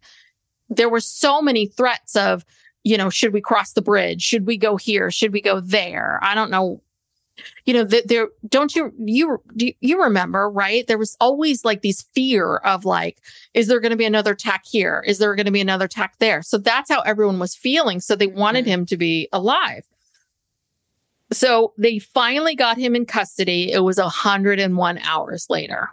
there 0.69 0.87
were 0.87 1.01
so 1.01 1.41
many 1.41 1.65
threats 1.67 2.15
of, 2.15 2.45
you 2.85 2.97
know, 2.97 3.09
should 3.09 3.33
we 3.33 3.41
cross 3.41 3.73
the 3.73 3.81
bridge? 3.81 4.21
Should 4.21 4.45
we 4.47 4.55
go 4.55 4.77
here? 4.77 5.11
Should 5.11 5.33
we 5.33 5.41
go 5.41 5.59
there? 5.59 6.17
I 6.21 6.33
don't 6.33 6.49
know. 6.49 6.81
You 7.65 7.73
know, 7.73 7.83
that 7.83 8.07
there 8.07 8.29
don't 8.47 8.73
you 8.75 8.93
you 8.97 9.41
do 9.57 9.71
you- 9.81 10.01
remember, 10.01 10.49
right? 10.49 10.87
There 10.87 10.97
was 10.97 11.17
always 11.19 11.65
like 11.65 11.81
these 11.81 12.03
fear 12.13 12.57
of 12.57 12.85
like, 12.85 13.19
is 13.53 13.67
there 13.67 13.79
going 13.79 13.91
to 13.91 13.97
be 13.97 14.05
another 14.05 14.31
attack 14.31 14.63
here? 14.65 15.03
Is 15.05 15.17
there 15.17 15.35
going 15.35 15.45
to 15.45 15.51
be 15.51 15.61
another 15.61 15.85
attack 15.85 16.15
there? 16.19 16.41
So 16.41 16.57
that's 16.57 16.89
how 16.89 17.01
everyone 17.01 17.39
was 17.39 17.55
feeling. 17.55 17.99
So 17.99 18.15
they 18.15 18.27
wanted 18.27 18.65
him 18.65 18.85
to 18.85 18.97
be 18.97 19.27
alive. 19.33 19.83
So 21.33 21.73
they 21.77 21.99
finally 21.99 22.55
got 22.55 22.77
him 22.77 22.95
in 22.95 23.05
custody. 23.05 23.71
It 23.71 23.79
was 23.83 23.97
101 23.97 24.97
hours 24.99 25.47
later. 25.49 25.89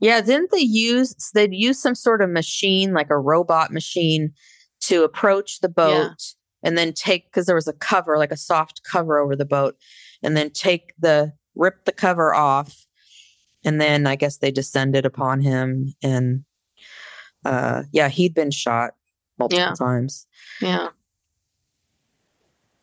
Yeah, 0.00 0.20
didn't 0.20 0.52
they 0.52 0.60
use 0.60 1.14
they'd 1.34 1.52
use 1.54 1.80
some 1.80 1.94
sort 1.96 2.22
of 2.22 2.30
machine, 2.30 2.92
like 2.92 3.10
a 3.10 3.18
robot 3.18 3.72
machine, 3.72 4.32
to 4.82 5.02
approach 5.02 5.60
the 5.60 5.68
boat 5.68 5.92
Yeah. 6.62 6.68
and 6.68 6.78
then 6.78 6.92
take 6.92 7.24
because 7.24 7.46
there 7.46 7.56
was 7.56 7.66
a 7.66 7.72
cover, 7.72 8.16
like 8.16 8.30
a 8.30 8.36
soft 8.36 8.82
cover 8.84 9.18
over 9.18 9.34
the 9.34 9.44
boat, 9.44 9.76
and 10.22 10.36
then 10.36 10.50
take 10.50 10.92
the 10.98 11.32
rip 11.54 11.84
the 11.84 11.92
cover 11.92 12.34
off. 12.34 12.86
And 13.64 13.80
then 13.80 14.06
I 14.06 14.16
guess 14.16 14.38
they 14.38 14.50
descended 14.50 15.04
upon 15.04 15.40
him 15.40 15.94
and 16.02 16.44
uh 17.44 17.82
yeah, 17.92 18.08
he'd 18.08 18.34
been 18.34 18.50
shot 18.50 18.94
multiple 19.38 19.58
Yeah. 19.64 19.74
times. 19.74 20.26
Yeah. 20.60 20.88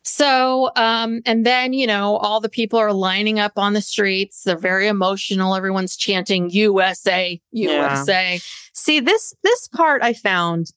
So, 0.08 0.70
um, 0.76 1.20
and 1.26 1.44
then, 1.44 1.72
you 1.72 1.84
know, 1.84 2.18
all 2.18 2.40
the 2.40 2.48
people 2.48 2.78
are 2.78 2.92
lining 2.92 3.40
up 3.40 3.58
on 3.58 3.72
the 3.72 3.82
streets. 3.82 4.44
They're 4.44 4.56
very 4.56 4.86
emotional. 4.86 5.56
Everyone's 5.56 5.96
chanting 5.96 6.48
USA, 6.50 7.40
USA. 7.50 8.40
See, 8.72 9.00
this 9.00 9.34
this 9.42 9.66
part 9.66 10.02
I 10.04 10.12
found, 10.12 10.70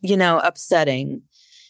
you 0.00 0.16
know, 0.16 0.40
upsetting. 0.40 1.22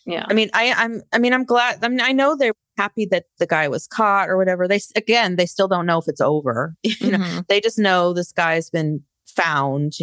Yeah. 0.06 0.26
I 0.28 0.34
mean, 0.34 0.50
I, 0.52 0.72
I'm, 0.72 1.02
I 1.12 1.18
mean, 1.18 1.32
I'm 1.32 1.44
glad. 1.44 1.82
I 1.82 1.88
mean, 1.88 2.00
I 2.00 2.12
know 2.12 2.36
they're 2.36 2.52
happy 2.76 3.06
that 3.10 3.24
the 3.38 3.46
guy 3.46 3.68
was 3.68 3.86
caught 3.86 4.28
or 4.28 4.36
whatever. 4.36 4.68
They 4.68 4.80
again, 4.96 5.36
they 5.36 5.46
still 5.46 5.68
don't 5.68 5.86
know 5.86 5.98
if 5.98 6.08
it's 6.08 6.20
over. 6.20 6.74
you 6.82 7.10
know, 7.12 7.18
Mhm. 7.18 7.46
they 7.48 7.60
just 7.60 7.78
know 7.78 8.12
this 8.12 8.32
guy's 8.32 8.68
been 8.70 9.02
found, 9.26 9.94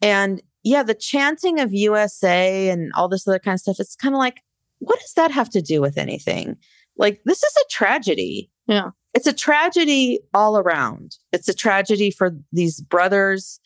and 0.00 0.42
yeah, 0.64 0.82
the 0.82 0.94
chanting 0.94 1.60
of 1.60 1.72
USA 1.72 2.68
and 2.68 2.92
all 2.94 3.08
this 3.08 3.26
other 3.26 3.38
kind 3.38 3.54
of 3.54 3.60
stuff. 3.60 3.76
It's 3.80 3.96
kind 3.96 4.14
of 4.14 4.18
like, 4.18 4.40
what 4.78 4.98
does 5.00 5.12
that 5.14 5.30
have 5.30 5.50
to 5.50 5.62
do 5.62 5.80
with 5.80 5.98
anything? 5.98 6.56
Like, 6.96 7.20
this 7.24 7.42
is 7.42 7.56
a 7.56 7.68
tragedy. 7.70 8.50
Yeah. 8.68 8.90
it's 9.14 9.26
a 9.26 9.32
tragedy 9.32 10.20
all 10.34 10.56
around. 10.56 11.16
It's 11.32 11.48
a 11.48 11.54
tragedy 11.54 12.10
for 12.12 12.30
these 12.52 12.80
brothers, 12.80 13.58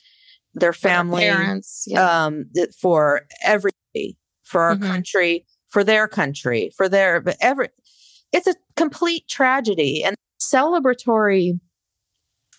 their 0.54 0.72
For 0.72 0.80
their 0.80 0.90
family, 0.90 1.22
parents. 1.22 1.84
Yeah. 1.86 2.24
um 2.24 2.46
for 2.80 3.26
everybody 3.44 4.16
for 4.46 4.62
our 4.62 4.76
Mhm. 4.76 4.82
country 4.86 5.44
for 5.68 5.84
their 5.84 6.08
country 6.08 6.70
for 6.76 6.88
their 6.88 7.20
but 7.20 7.36
every 7.40 7.68
it's 8.32 8.46
a 8.46 8.54
complete 8.76 9.26
tragedy 9.28 10.02
and 10.04 10.16
celebratory 10.40 11.58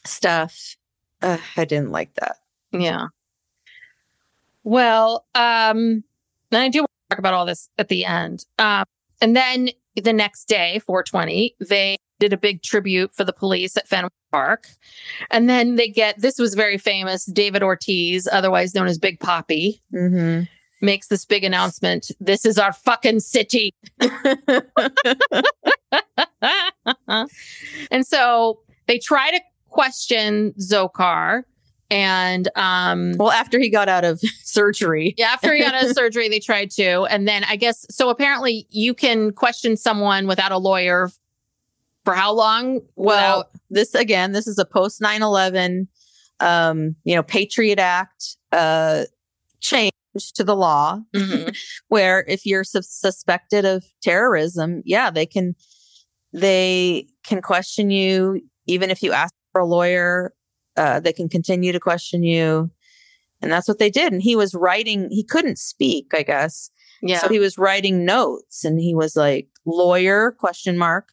stuff 0.05 0.75
uh, 1.21 1.37
i 1.55 1.65
didn't 1.65 1.91
like 1.91 2.13
that 2.15 2.37
Yeah. 2.71 3.07
Well, 4.63 5.25
um, 5.33 6.03
and 6.51 6.61
I 6.61 6.67
do 6.69 6.79
want 6.79 6.91
to 7.09 7.15
talk 7.15 7.19
about 7.19 7.33
all 7.33 7.45
this 7.45 7.69
at 7.77 7.87
the 7.87 8.03
end. 8.03 8.45
Um, 8.59 8.83
and 9.21 9.35
then 9.35 9.69
the 9.95 10.11
next 10.11 10.45
day, 10.49 10.79
420, 10.85 11.55
they 11.69 11.95
did 12.19 12.33
a 12.33 12.37
big 12.37 12.61
tribute 12.63 13.13
for 13.13 13.23
the 13.23 13.31
police 13.31 13.77
at 13.77 13.87
Fenway 13.87 14.09
Park. 14.31 14.67
And 15.31 15.49
then 15.49 15.75
they 15.75 15.87
get 15.87 16.19
this 16.19 16.37
was 16.37 16.53
very 16.53 16.77
famous. 16.77 17.25
David 17.25 17.63
Ortiz, 17.63 18.27
otherwise 18.29 18.75
known 18.75 18.87
as 18.87 18.97
Big 18.97 19.19
Papi, 19.19 19.79
mm-hmm. 19.93 20.43
Makes 20.81 21.07
this 21.07 21.25
big 21.25 21.43
announcement. 21.43 22.11
This 22.19 22.45
is 22.45 22.57
our 22.59 22.71
fucking 22.71 23.19
city. 23.21 23.73
and 27.91 28.05
so 28.05 28.59
they 28.87 28.99
try 28.99 29.31
to 29.31 29.39
question 29.69 30.53
Dzhokhar. 30.59 31.43
And 31.89 32.49
um 32.57 33.13
well 33.17 33.31
after 33.31 33.57
he 33.59 33.69
got 33.69 33.87
out 33.87 34.03
of 34.03 34.19
surgery 34.43 35.15
yeah, 35.17 35.27
after 35.27 35.53
he 35.53 35.61
got 35.61 35.73
out 35.73 35.85
of 35.85 35.91
surgery, 35.95 36.27
they 36.27 36.39
tried 36.39 36.69
to. 36.71 37.03
And 37.09 37.25
then 37.27 37.43
I 37.45 37.55
guess 37.55 37.85
so 37.89 38.09
apparently 38.09 38.67
you 38.69 38.93
can 38.93 39.31
question 39.31 39.77
someone 39.77 40.27
without 40.27 40.51
a 40.51 40.57
lawyer 40.57 41.09
for 42.03 42.13
how 42.13 42.33
long? 42.33 42.81
well 42.95 43.37
Without- 43.39 43.51
this 43.69 43.95
again 43.95 44.33
this 44.33 44.47
is 44.47 44.57
a 44.59 44.65
post 44.65 44.99
9-11 45.01 45.87
um 46.39 46.95
you 47.05 47.15
know 47.15 47.23
patriot 47.23 47.79
act 47.79 48.35
uh 48.51 49.03
change 49.59 49.91
to 50.19 50.43
the 50.43 50.55
law 50.55 50.99
Mhm. 51.15 51.55
where 51.87 52.23
if 52.27 52.45
you're 52.45 52.63
sus- 52.63 52.89
suspected 52.91 53.65
of 53.65 53.83
terrorism, 54.01 54.81
yeah, 54.85 55.09
they 55.09 55.25
can 55.25 55.55
they 56.33 57.07
can 57.25 57.41
question 57.41 57.89
you 57.89 58.41
even 58.67 58.89
if 58.91 59.01
you 59.01 59.11
ask 59.13 59.33
for 59.53 59.61
a 59.61 59.65
lawyer. 59.65 60.33
Uh, 60.75 60.99
they 60.99 61.11
can 61.13 61.27
continue 61.27 61.71
to 61.71 61.79
question 61.79 62.21
you, 62.21 62.69
and 63.41 63.51
that's 63.51 63.67
what 63.67 63.79
they 63.79 63.89
did. 63.89 64.13
And 64.13 64.21
he 64.21 64.35
was 64.35 64.53
writing; 64.53 65.09
he 65.09 65.23
couldn't 65.23 65.57
speak, 65.57 66.11
I 66.13 66.21
guess, 66.21 66.69
yeah. 67.01 67.17
so 67.19 67.29
he 67.29 67.39
was 67.39 67.57
writing 67.57 68.05
notes, 68.05 68.63
and 68.63 68.79
he 68.79 68.93
was 68.93 69.15
like, 69.15 69.47
"Lawyer?" 69.65 70.33
Question 70.37 70.77
mark. 70.77 71.09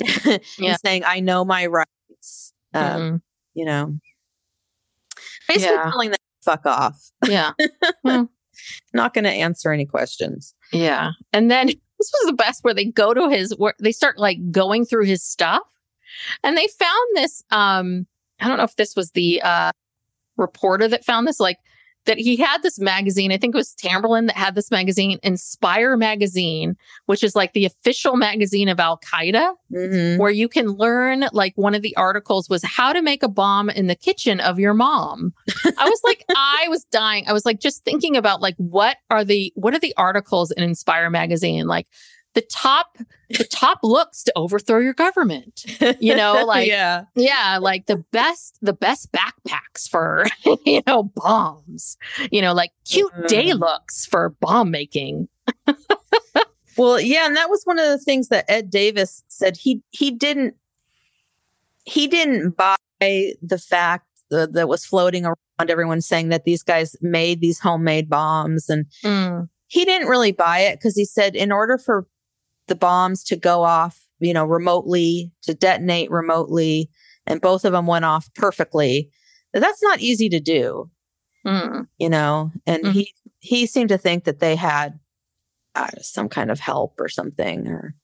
Yeah. 0.58 0.76
saying, 0.84 1.04
"I 1.04 1.20
know 1.20 1.44
my 1.44 1.66
rights." 1.66 2.52
Um, 2.72 2.82
Mhm. 2.82 3.20
You 3.54 3.64
know, 3.66 3.98
basically 5.46 5.76
Yeah. 5.76 5.90
telling 5.92 6.10
them 6.10 6.18
to 6.18 6.44
fuck 6.50 6.66
off. 6.66 6.98
yeah. 7.28 7.52
Not 8.92 9.14
going 9.14 9.24
to 9.24 9.30
answer 9.30 9.72
any 9.72 9.86
questions. 9.86 10.54
Yeah. 10.72 11.10
And 11.32 11.50
then 11.50 11.66
this 11.98 12.12
was 12.12 12.26
the 12.26 12.34
best 12.34 12.64
where 12.64 12.74
they 12.74 12.86
go 12.86 13.14
to 13.14 13.28
his 13.28 13.54
where 13.56 13.74
they 13.78 13.92
start 13.92 14.18
like 14.18 14.38
going 14.50 14.84
through 14.84 15.04
his 15.04 15.22
stuff. 15.22 15.62
And 16.42 16.56
they 16.56 16.68
found 16.78 17.08
this 17.14 17.42
um 17.50 18.06
I 18.40 18.48
don't 18.48 18.58
know 18.58 18.64
if 18.64 18.76
this 18.76 18.94
was 18.96 19.10
the 19.12 19.40
uh 19.42 19.72
reporter 20.36 20.88
that 20.88 21.04
found 21.04 21.26
this 21.26 21.40
like 21.40 21.58
that 22.06 22.18
he 22.18 22.36
had 22.36 22.62
this 22.62 22.78
magazine. 22.78 23.32
I 23.32 23.36
think 23.38 23.54
it 23.54 23.58
was 23.58 23.74
Tamberlin 23.74 24.26
that 24.26 24.36
had 24.36 24.54
this 24.54 24.70
magazine, 24.70 25.18
Inspire 25.22 25.96
magazine, 25.96 26.76
which 27.06 27.22
is 27.22 27.34
like 27.34 27.52
the 27.52 27.64
official 27.64 28.16
magazine 28.16 28.68
of 28.68 28.78
Al 28.78 28.98
Qaeda, 28.98 29.54
Mhm. 29.72 30.18
where 30.18 30.30
you 30.30 30.48
can 30.48 30.68
learn 30.68 31.26
like 31.32 31.52
one 31.56 31.74
of 31.74 31.82
the 31.82 31.96
articles 31.96 32.48
was 32.48 32.62
how 32.64 32.92
to 32.92 33.02
make 33.02 33.22
a 33.22 33.28
bomb 33.28 33.70
in 33.70 33.86
the 33.86 33.94
kitchen 33.94 34.40
of 34.40 34.58
your 34.58 34.74
mom. 34.74 35.32
I 35.78 35.88
was 35.88 36.00
like, 36.04 36.24
I 36.36 36.66
was 36.68 36.84
dying. 36.84 37.24
I 37.26 37.32
was 37.32 37.46
like, 37.46 37.58
just 37.60 37.84
thinking 37.84 38.16
about 38.16 38.40
like 38.42 38.54
what 38.58 38.98
are 39.10 39.24
the 39.24 39.52
what 39.56 39.74
are 39.74 39.78
the 39.80 39.94
articles 39.96 40.50
in 40.50 40.62
Inspire 40.62 41.10
magazine? 41.10 41.66
Like 41.66 41.86
the 42.34 42.42
top 42.42 42.98
the 43.30 43.44
top 43.50 43.78
looks 43.82 44.22
to 44.24 44.32
overthrow 44.36 44.78
your 44.78 44.92
government. 44.94 45.64
You 46.00 46.14
know, 46.16 46.44
like 46.46 46.68
yeah. 46.68 47.04
yeah, 47.16 47.58
like 47.60 47.86
the 47.86 47.96
best, 48.12 48.58
the 48.62 48.72
best 48.72 49.10
backpacks 49.12 49.88
for, 49.88 50.26
you 50.66 50.82
know, 50.86 51.04
bombs, 51.14 51.96
you 52.30 52.42
know, 52.42 52.52
like 52.52 52.72
cute 52.84 53.12
day 53.28 53.50
Mhm. 53.50 53.60
looks 53.60 54.04
for 54.06 54.30
bomb 54.40 54.70
making. 54.70 55.28
Well, 56.76 57.00
yeah, 57.00 57.26
and 57.26 57.36
that 57.36 57.50
was 57.50 57.62
one 57.64 57.78
of 57.78 57.86
the 57.86 57.98
things 57.98 58.28
that 58.28 58.44
Ed 58.50 58.68
Davis 58.68 59.22
said 59.28 59.56
he 59.56 59.80
he 59.90 60.10
didn't 60.10 60.54
he 61.84 62.06
didn't 62.08 62.56
buy 62.56 62.76
the 63.00 63.58
fact 63.58 64.06
that, 64.30 64.54
that 64.54 64.68
was 64.68 64.84
floating 64.84 65.24
around 65.24 65.36
everyone 65.70 66.00
saying 66.00 66.30
that 66.30 66.44
these 66.44 66.62
guys 66.62 66.96
made 67.00 67.40
these 67.40 67.60
homemade 67.60 68.08
bombs 68.08 68.68
and 68.68 68.86
Mm, 69.04 69.48
he 69.68 69.84
didn't 69.84 70.08
really 70.08 70.32
buy 70.32 70.60
it 70.60 70.76
because 70.76 70.96
he 70.96 71.04
said 71.04 71.36
in 71.36 71.52
order 71.52 71.78
for 71.78 72.06
the 72.68 72.74
bombs 72.74 73.24
to 73.24 73.36
go 73.36 73.62
off, 73.62 74.06
you 74.20 74.32
know, 74.32 74.44
remotely, 74.44 75.32
to 75.42 75.54
detonate 75.54 76.10
remotely, 76.10 76.90
and 77.26 77.40
both 77.40 77.64
of 77.64 77.72
them 77.72 77.86
went 77.86 78.04
off 78.04 78.28
perfectly, 78.34 79.10
that's 79.52 79.82
not 79.82 80.00
easy 80.00 80.28
to 80.28 80.40
do, 80.40 80.90
mm. 81.46 81.86
you 81.98 82.08
know. 82.08 82.50
And 82.66 82.84
Mhm. 82.84 82.92
he 82.92 83.12
he 83.40 83.66
seemed 83.66 83.90
to 83.90 83.98
think 83.98 84.24
that 84.24 84.40
they 84.40 84.56
had 84.56 84.98
uh, 85.74 85.88
some 86.00 86.28
kind 86.28 86.50
of 86.50 86.60
help 86.60 86.98
or 87.00 87.08
something, 87.08 87.66
or 87.68 87.94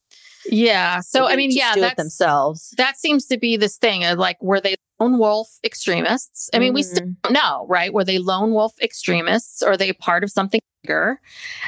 Yeah. 0.50 1.00
So, 1.00 1.26
I 1.26 1.36
mean, 1.36 1.50
yeah, 1.52 1.74
that's 1.76 1.96
themselves. 1.96 2.74
That 2.76 2.98
seems 2.98 3.26
to 3.26 3.38
be 3.38 3.56
this 3.56 3.76
thing 3.76 4.04
of 4.04 4.18
like, 4.18 4.42
were 4.42 4.60
they 4.60 4.74
lone 4.98 5.18
wolf 5.18 5.48
extremists? 5.64 6.50
I 6.52 6.58
mean, 6.58 6.68
mm-hmm. 6.68 6.74
we 6.74 6.82
still 6.82 7.02
mm-hmm. 7.02 7.12
don't 7.22 7.32
know, 7.34 7.66
right? 7.68 7.92
Were 7.92 8.04
they 8.04 8.18
lone 8.18 8.52
wolf 8.52 8.72
extremists? 8.82 9.62
Or 9.62 9.72
are 9.72 9.76
they 9.76 9.92
part 9.92 10.24
of 10.24 10.30
something? 10.30 10.60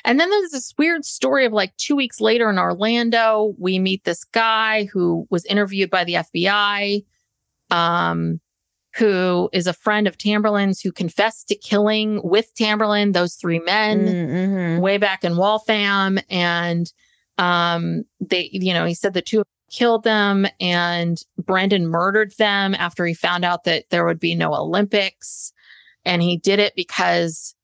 And 0.05 0.19
then 0.19 0.31
there's 0.31 0.51
this 0.51 0.75
weird 0.79 1.05
story 1.05 1.45
of 1.45 1.53
like 1.53 1.77
two 1.77 1.97
weeks 1.97 2.21
later 2.21 2.51
in 2.51 2.59
Orlando, 2.59 3.55
we 3.59 3.79
meet 3.79 4.05
this 4.05 4.25
guy 4.25 4.85
who 4.87 5.27
was 5.31 5.45
interviewed 5.47 5.91
by 5.91 6.05
the 6.05 6.15
FBI, 6.15 7.05
um, 7.71 8.41
who 8.97 9.49
is 9.53 9.67
a 9.67 9.73
friend 9.73 10.07
of 10.07 10.19
Tamberlin's 10.19 10.81
who 10.81 10.93
confessed 10.93 11.49
to 11.49 11.55
killing 11.55 12.21
with 12.23 12.55
Tamberlin 12.55 13.13
those 13.13 13.35
three 13.35 13.61
men 13.61 14.07
mm-hmm. 14.07 14.81
way 14.81 14.99
back 14.99 15.25
in 15.25 15.37
Waltham. 15.37 16.19
And 16.29 16.93
um, 17.39 18.05
they, 18.21 18.51
you 18.53 18.75
know, 18.75 18.85
he 18.85 18.95
said 18.95 19.15
the 19.15 19.23
two 19.23 19.45
killed 19.71 20.05
them 20.05 20.47
and 20.61 21.23
Brendan 21.39 21.87
murdered 21.89 22.33
them 22.37 22.75
after 22.75 23.07
he 23.07 23.15
found 23.15 23.45
out 23.45 23.65
that 23.65 23.85
there 23.89 24.05
would 24.05 24.21
be 24.21 24.35
no 24.35 24.55
Olympics. 24.55 25.53
And 26.05 26.23
he 26.23 26.37
did 26.37 26.59
it 26.59 26.75
because 26.77 27.55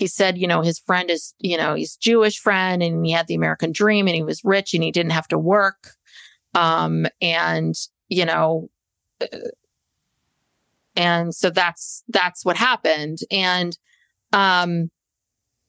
he 0.00 0.06
said, 0.06 0.38
you 0.38 0.46
know, 0.46 0.62
his 0.62 0.78
friend 0.78 1.10
is, 1.10 1.34
you 1.40 1.58
know, 1.58 1.74
he's 1.74 1.94
Jewish 1.94 2.38
friend 2.38 2.82
and 2.82 3.04
he 3.04 3.12
had 3.12 3.26
the 3.26 3.34
American 3.34 3.70
dream 3.70 4.06
and 4.06 4.16
he 4.16 4.22
was 4.22 4.42
rich 4.42 4.72
and 4.72 4.82
he 4.82 4.90
didn't 4.90 5.12
have 5.12 5.28
to 5.28 5.38
work. 5.38 5.90
Um, 6.54 7.06
and, 7.20 7.74
you 8.08 8.24
know, 8.24 8.70
uh, 9.20 9.26
and 10.96 11.34
so 11.34 11.50
that's, 11.50 12.02
that's 12.08 12.46
what 12.46 12.56
happened. 12.56 13.18
And, 13.30 13.76
um, 14.32 14.90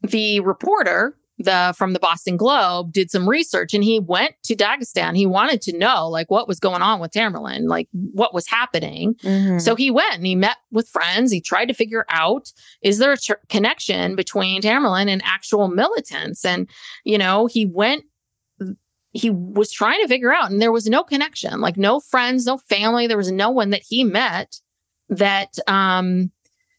the 0.01 0.39
reporter 0.39 1.17
the 1.41 1.73
from 1.77 1.93
the 1.93 1.99
Boston 1.99 2.37
Globe 2.37 2.91
did 2.91 3.11
some 3.11 3.27
research 3.27 3.73
and 3.73 3.83
he 3.83 3.99
went 3.99 4.33
to 4.43 4.55
Dagestan. 4.55 5.15
He 5.15 5.25
wanted 5.25 5.61
to 5.63 5.77
know 5.77 6.07
like 6.07 6.29
what 6.29 6.47
was 6.47 6.59
going 6.59 6.81
on 6.81 6.99
with 6.99 7.11
Tamerlan, 7.11 7.67
like 7.67 7.87
what 7.91 8.33
was 8.33 8.47
happening. 8.47 9.15
Mm-hmm. 9.15 9.59
So 9.59 9.75
he 9.75 9.91
went 9.91 10.15
and 10.15 10.25
he 10.25 10.35
met 10.35 10.57
with 10.71 10.87
friends. 10.87 11.31
He 11.31 11.41
tried 11.41 11.65
to 11.65 11.73
figure 11.73 12.05
out 12.09 12.51
is 12.81 12.97
there 12.97 13.13
a 13.13 13.17
tr- 13.17 13.33
connection 13.49 14.15
between 14.15 14.61
Tamerlan 14.61 15.07
and 15.07 15.21
actual 15.25 15.67
militants? 15.67 16.45
And 16.45 16.69
you 17.03 17.17
know, 17.17 17.47
he 17.47 17.65
went 17.65 18.03
he 19.13 19.29
was 19.29 19.71
trying 19.71 20.01
to 20.01 20.07
figure 20.07 20.33
out 20.33 20.51
and 20.51 20.61
there 20.61 20.71
was 20.71 20.87
no 20.87 21.03
connection, 21.03 21.59
like 21.59 21.77
no 21.77 21.99
friends, 21.99 22.45
no 22.45 22.57
family, 22.57 23.07
there 23.07 23.17
was 23.17 23.31
no 23.31 23.49
one 23.49 23.71
that 23.71 23.83
he 23.87 24.03
met 24.03 24.55
that 25.09 25.57
um 25.67 26.31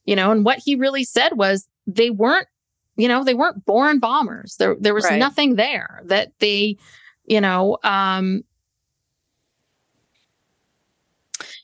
you 0.05 0.17
know, 0.17 0.33
and 0.33 0.45
what 0.45 0.59
he 0.59 0.75
really 0.75 1.05
said 1.05 1.37
was 1.37 1.69
they 1.87 2.11
weren't 2.11 2.49
you 2.97 3.09
know, 3.09 3.25
they 3.25 3.35
weren't 3.35 3.65
born 3.65 3.99
bombers. 3.99 4.57
There, 4.59 4.77
there 4.79 4.95
was 4.95 5.05
right. 5.05 5.19
nothing 5.19 5.57
there 5.57 6.03
that 6.07 6.33
they, 6.39 6.77
you 7.25 7.41
know, 7.41 7.79
um, 7.85 8.45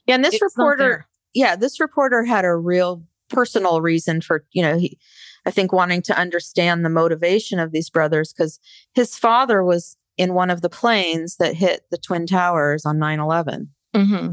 yeah. 0.06 0.14
And 0.14 0.24
this 0.24 0.40
reporter, 0.40 1.06
yeah, 1.34 1.54
this 1.54 1.80
reporter 1.80 2.24
had 2.24 2.44
a 2.44 2.56
real 2.56 3.02
personal 3.28 3.80
reason 3.82 4.20
for, 4.20 4.44
you 4.52 4.62
know, 4.62 4.78
he, 4.78 4.98
I 5.44 5.50
think 5.50 5.72
wanting 5.72 6.02
to 6.02 6.18
understand 6.18 6.84
the 6.84 6.90
motivation 6.90 7.58
of 7.58 7.72
these 7.72 7.90
brothers 7.90 8.32
because 8.32 8.58
his 8.94 9.16
father 9.16 9.62
was 9.62 9.96
in 10.16 10.34
one 10.34 10.50
of 10.50 10.62
the 10.62 10.68
planes 10.68 11.36
that 11.36 11.54
hit 11.54 11.82
the 11.90 11.98
Twin 11.98 12.26
Towers 12.26 12.84
on 12.84 12.98
9 12.98 13.20
11. 13.20 13.68
Mm-hmm. 13.94 14.30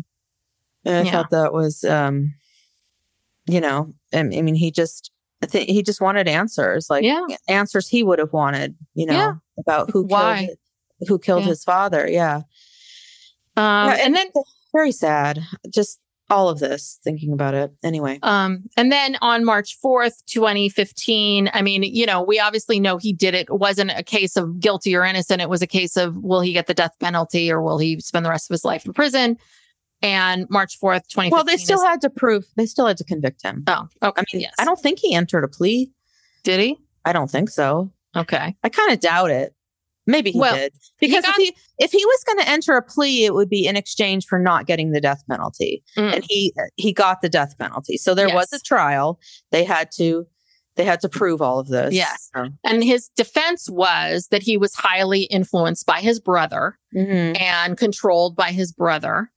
And 0.86 0.96
I 0.96 1.02
yeah. 1.02 1.12
thought 1.12 1.30
that 1.32 1.54
was, 1.54 1.84
um, 1.84 2.34
you 3.48 3.62
know, 3.62 3.94
I 4.14 4.24
mean, 4.24 4.56
he 4.56 4.72
just, 4.72 5.12
I 5.46 5.52
think 5.52 5.70
he 5.70 5.84
just 5.84 6.02
wanted 6.02 6.28
answers, 6.28 6.90
like 6.90 7.04
yeah. 7.04 7.26
answers 7.48 7.88
he 7.88 8.04
would 8.04 8.20
have 8.20 8.34
wanted, 8.34 8.76
you 8.94 9.06
know, 9.06 9.14
yeah. 9.14 9.34
about 9.58 9.92
who 9.92 10.04
Why? 10.04 10.46
killed 10.46 10.58
who 11.08 11.20
killed 11.20 11.44
yeah. 11.44 11.50
his 11.50 11.64
father. 11.64 12.08
Yeah. 12.10 12.38
Um, 13.58 13.90
yeah, 13.90 13.98
and 14.02 14.16
then 14.16 14.28
very 14.74 14.92
sad. 14.92 15.42
Just 15.74 16.00
all 16.30 16.50
of 16.50 16.60
this 16.60 17.00
thinking 17.04 17.32
about 17.32 17.54
it 17.54 17.72
anyway. 17.84 18.18
Um, 18.24 18.64
and 18.76 18.92
then 18.92 19.16
on 19.22 19.46
March 19.46 19.78
4th, 19.84 20.26
2015, 20.26 21.52
I 21.54 21.62
mean, 21.62 21.84
you 21.84 22.06
know, 22.06 22.24
we 22.24 22.40
obviously 22.40 22.80
know 22.80 22.98
he 22.98 23.14
did 23.14 23.36
it. 23.36 23.48
It 23.50 23.60
wasn't 23.60 23.92
a 23.92 24.04
case 24.04 24.36
of 24.36 24.60
guilty 24.60 24.96
or 24.96 25.06
innocent. 25.06 25.42
It 25.42 25.50
was 25.50 25.62
a 25.62 25.68
case 25.68 25.96
of 25.96 26.16
will 26.18 26.42
he 26.42 26.54
get 26.54 26.68
the 26.68 26.74
death 26.74 26.94
penalty 27.00 27.52
or 27.52 27.62
will 27.62 27.78
he 27.78 28.00
spend 28.00 28.26
the 28.26 28.32
rest 28.32 28.50
of 28.50 28.56
his 28.56 28.66
life 28.66 28.86
in 28.86 28.94
prison? 28.94 29.38
And 30.02 30.48
March 30.50 30.80
4th, 30.80 31.08
2015. 31.10 31.32
Well, 31.32 31.44
they 31.44 31.58
still 31.58 31.82
is- 31.82 31.88
had 31.88 32.02
to 32.02 32.10
prove, 32.10 32.46
they 32.56 32.66
still 32.66 32.88
had 32.88 32.98
to 32.98 33.04
convict 33.04 33.44
him. 33.44 33.64
Oh, 33.68 33.88
okay. 34.04 34.22
I 34.22 34.24
mean, 34.34 34.42
yes. 34.42 34.54
I 34.60 34.66
don't 34.66 34.80
think 34.80 35.00
he 35.00 35.14
entered 35.14 35.44
a 35.44 35.48
plea. 35.48 35.92
Did 36.44 36.60
he? 36.60 36.78
I 37.06 37.14
don't 37.14 37.30
think 37.30 37.50
so. 37.50 37.92
Okay. 38.16 38.56
I 38.64 38.70
kind 38.70 38.92
of 38.92 39.00
doubt 39.00 39.32
it. 39.32 39.56
Maybe 40.08 40.32
he 40.32 40.40
well, 40.40 40.56
did. 40.56 40.74
Because 41.00 41.16
he 41.16 41.22
got- 41.22 41.40
if, 41.40 41.46
he, 41.48 41.56
if 41.80 41.92
he 41.92 42.06
was 42.06 42.24
going 42.26 42.38
to 42.40 42.48
enter 42.48 42.78
a 42.78 42.82
plea, 42.82 43.26
it 43.26 43.34
would 43.34 43.50
be 43.50 43.66
in 43.66 43.76
exchange 43.76 44.28
for 44.28 44.38
not 44.38 44.68
getting 44.68 44.92
the 44.92 45.02
death 45.02 45.24
penalty. 45.28 45.84
Mm. 45.98 46.16
And 46.16 46.26
he 46.28 46.54
he 46.76 46.94
got 46.94 47.22
the 47.22 47.30
death 47.30 47.58
penalty. 47.58 47.98
So 47.98 48.14
there 48.14 48.28
yes. 48.28 48.36
was 48.36 48.54
a 48.54 48.60
trial. 48.64 49.20
They 49.52 49.64
had 49.64 49.90
to 49.96 50.28
they 50.76 50.84
had 50.84 51.00
to 51.02 51.10
prove 51.10 51.42
all 51.42 51.60
of 51.60 51.68
this. 51.70 51.94
Yes. 51.94 52.30
And 52.64 52.84
his 52.84 53.10
defense 53.16 53.70
was 53.70 54.28
that 54.28 54.44
he 54.44 54.58
was 54.58 54.76
highly 54.76 55.24
influenced 55.24 55.86
by 55.86 56.02
his 56.02 56.20
brother 56.20 56.78
mm-hmm. 56.94 57.42
and 57.42 57.78
controlled 57.78 58.36
by 58.36 58.52
his 58.52 58.74
brother 58.74 59.32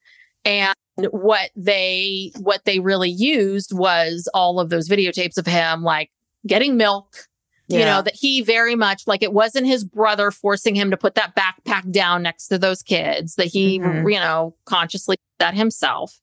and 0.48 0.74
what 1.10 1.50
they 1.54 2.32
what 2.38 2.64
they 2.64 2.80
really 2.80 3.10
used 3.10 3.72
was 3.72 4.28
all 4.32 4.58
of 4.58 4.70
those 4.70 4.88
videotapes 4.88 5.36
of 5.36 5.46
him 5.46 5.82
like 5.82 6.10
getting 6.46 6.76
milk 6.76 7.28
yeah. 7.68 7.78
you 7.78 7.84
know 7.84 8.02
that 8.02 8.14
he 8.14 8.42
very 8.42 8.74
much 8.74 9.06
like 9.06 9.22
it 9.22 9.32
wasn't 9.32 9.66
his 9.66 9.84
brother 9.84 10.30
forcing 10.30 10.74
him 10.74 10.90
to 10.90 10.96
put 10.96 11.14
that 11.14 11.36
backpack 11.36 11.90
down 11.92 12.22
next 12.22 12.48
to 12.48 12.58
those 12.58 12.82
kids 12.82 13.36
that 13.36 13.46
he 13.46 13.78
mm-hmm. 13.78 14.08
you 14.08 14.18
know 14.18 14.54
consciously 14.64 15.16
did 15.16 15.44
that 15.46 15.54
himself 15.54 16.18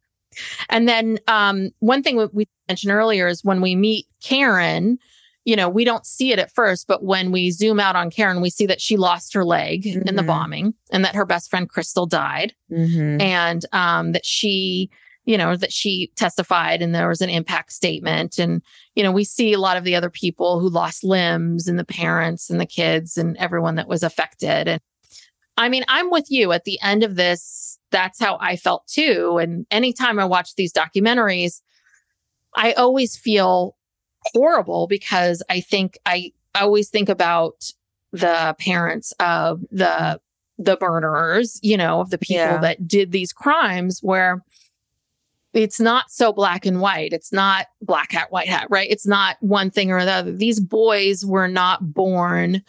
and 0.67 0.89
then 0.89 1.17
um, 1.29 1.69
one 1.79 2.03
thing 2.03 2.27
we 2.33 2.45
mentioned 2.67 2.91
earlier 2.91 3.27
is 3.27 3.43
when 3.43 3.61
we 3.61 3.75
meet 3.75 4.07
karen 4.21 4.97
you 5.45 5.55
know, 5.55 5.69
we 5.69 5.85
don't 5.85 6.05
see 6.07 6.31
it 6.31 6.39
at 6.39 6.53
first, 6.53 6.87
but 6.87 7.03
when 7.03 7.31
we 7.31 7.51
zoom 7.51 7.79
out 7.79 7.95
on 7.95 8.09
Karen, 8.09 8.41
we 8.41 8.49
see 8.49 8.65
that 8.65 8.81
she 8.81 8.97
lost 8.97 9.33
her 9.33 9.45
leg 9.45 9.83
mm-hmm. 9.83 10.07
in 10.07 10.15
the 10.15 10.21
mm-hmm. 10.21 10.27
bombing 10.27 10.73
and 10.91 11.05
that 11.05 11.15
her 11.15 11.25
best 11.25 11.51
friend 11.51 11.71
Krystle 11.71 12.09
died 12.09 12.53
mm-hmm. 12.71 13.21
and 13.21 13.63
um, 13.71 14.11
that 14.13 14.25
she, 14.25 14.89
you 15.25 15.37
know, 15.37 15.55
that 15.55 15.71
she 15.71 16.11
testified 16.15 16.81
and 16.81 16.95
there 16.95 17.07
was 17.07 17.21
an 17.21 17.29
impact 17.29 17.71
statement. 17.71 18.39
And, 18.39 18.63
you 18.95 19.03
know, 19.03 19.11
we 19.11 19.23
see 19.23 19.53
a 19.53 19.59
lot 19.59 19.77
of 19.77 19.83
the 19.83 19.95
other 19.95 20.09
people 20.09 20.59
who 20.59 20.67
lost 20.67 21.03
limbs 21.03 21.67
and 21.67 21.77
the 21.77 21.85
parents 21.85 22.49
and 22.49 22.59
the 22.59 22.65
kids 22.65 23.15
and 23.15 23.37
everyone 23.37 23.75
that 23.75 23.87
was 23.87 24.01
affected. 24.01 24.67
And 24.67 24.81
I 25.57 25.69
mean, 25.69 25.85
I'm 25.87 26.09
with 26.09 26.31
you 26.31 26.53
at 26.53 26.63
the 26.63 26.79
end 26.81 27.03
of 27.03 27.15
this. 27.15 27.77
That's 27.91 28.19
how 28.19 28.39
I 28.41 28.55
felt 28.55 28.87
too. 28.87 29.37
And 29.37 29.67
anytime 29.69 30.17
I 30.17 30.25
watch 30.25 30.55
these 30.55 30.73
documentaries, 30.73 31.61
I 32.55 32.73
always 32.73 33.15
feel 33.15 33.75
horrible 34.33 34.87
because 34.87 35.41
I 35.49 35.61
think 35.61 35.97
I, 36.05 36.31
I 36.53 36.61
always 36.61 36.89
think 36.89 37.09
about 37.09 37.71
the 38.11 38.55
parents 38.59 39.13
of 39.19 39.61
the 39.71 40.19
the 40.57 40.77
murderers, 40.79 41.59
you 41.61 41.75
know, 41.75 41.99
of 41.99 42.09
the 42.09 42.17
people 42.17 42.37
yeah. 42.37 42.57
that 42.59 42.87
did 42.87 43.11
these 43.11 43.33
crimes 43.33 43.99
where 44.01 44.41
it's 45.53 45.79
not 45.79 46.11
so 46.11 46.33
black 46.33 46.65
and 46.65 46.81
white. 46.81 47.13
It's 47.13 47.31
not 47.31 47.67
black 47.81 48.11
hat, 48.11 48.31
white 48.31 48.47
hat, 48.47 48.67
right? 48.69 48.89
It's 48.89 49.07
not 49.07 49.37
one 49.39 49.69
thing 49.69 49.91
or 49.91 50.03
the 50.03 50.11
other. 50.11 50.31
These 50.31 50.59
boys 50.59 51.25
were 51.25 51.47
not 51.47 51.93
born 51.93 52.61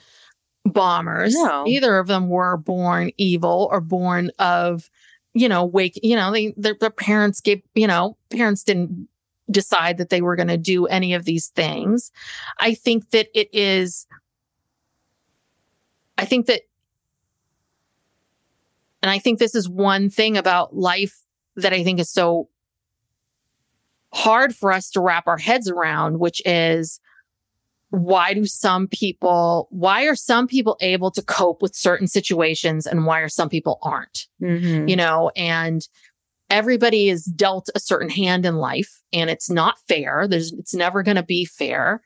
bombers. 0.64 1.34
No. 1.34 1.66
Either 1.66 1.98
of 1.98 2.07
them 2.07 2.28
were 2.28 2.57
born 2.57 3.11
evil 3.16 3.68
or 3.70 3.80
born 3.80 4.30
of, 4.38 4.88
you 5.34 5.48
know, 5.48 5.64
wake, 5.64 5.98
you 6.02 6.16
know, 6.16 6.32
they, 6.32 6.54
their, 6.57 6.76
their 6.80 6.90
parents 6.90 7.40
gave, 7.40 7.62
you 7.74 7.86
know, 7.86 8.16
parents 8.30 8.62
didn't 8.62 9.09
decide 9.51 9.99
that 9.99 10.11
they 10.11 10.22
were 10.22 10.36
going 10.36 10.49
to 10.49 10.57
do 10.57 10.86
any 10.86 11.14
of 11.14 11.24
these 11.24 11.49
things. 11.49 12.11
I 12.59 12.74
think 12.74 13.11
that 13.11 13.28
it 13.38 13.49
is, 13.53 14.07
I 16.18 16.24
think 16.24 16.47
that, 16.47 16.62
and 19.03 19.11
I 19.11 19.18
think 19.18 19.38
this 19.38 19.55
is 19.55 19.68
one 19.68 20.11
thing 20.11 20.36
about 20.36 20.74
life 20.74 21.14
that 21.57 21.72
I 21.72 21.84
think 21.84 22.01
is 22.01 22.11
so 22.11 22.49
hard 24.12 24.55
for 24.55 24.72
us 24.72 24.90
to 24.90 25.01
wrap 25.01 25.26
our 25.26 25.38
heads 25.38 25.70
around, 25.70 26.18
which 26.18 26.42
is 26.44 27.01
why 27.90 28.34
do 28.34 28.47
some 28.47 28.88
people, 28.88 29.68
why 29.70 30.05
are 30.05 30.16
some 30.16 30.49
people 30.49 30.76
able 30.80 31.11
to 31.12 31.22
cope 31.22 31.62
with 31.62 31.76
certain 31.76 32.09
situations 32.09 32.86
and 32.86 33.07
why 33.07 33.20
are 33.20 33.28
some 33.28 33.49
people 33.49 33.78
aren't? 33.82 34.26
Mm-hmm. 34.42 34.88
You 34.88 34.97
know, 34.97 35.30
and 35.36 35.86
everybody 36.51 37.09
is 37.09 37.24
dealt 37.24 37.68
a 37.74 37.80
certain 37.80 38.09
hand 38.09 38.47
in 38.47 38.57
life 38.57 39.01
and 39.12 39.30
it's 39.30 39.51
not 39.51 39.78
fair. 39.88 40.26
There's, 40.28 40.53
it's 40.53 40.74
never 40.74 41.03
going 41.03 41.16
to 41.16 41.22
be 41.22 41.44
fair. 41.44 42.03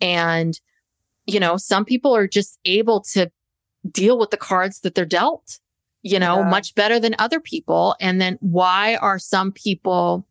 And, 0.00 0.58
you 1.26 1.38
know, 1.38 1.56
some 1.56 1.84
people 1.84 2.14
are 2.14 2.26
just 2.26 2.58
able 2.64 3.00
to 3.12 3.30
deal 3.90 4.18
with 4.18 4.30
the 4.30 4.36
cards 4.36 4.80
that 4.80 4.94
they're 4.94 5.04
dealt, 5.04 5.58
you 6.02 6.18
know, 6.18 6.40
yeah. 6.40 6.48
much 6.48 6.74
better 6.74 6.98
than 6.98 7.14
other 7.18 7.40
people. 7.40 7.94
And 8.00 8.20
then 8.20 8.38
why 8.40 8.96
are 8.96 9.18
some 9.18 9.52
people 9.52 10.26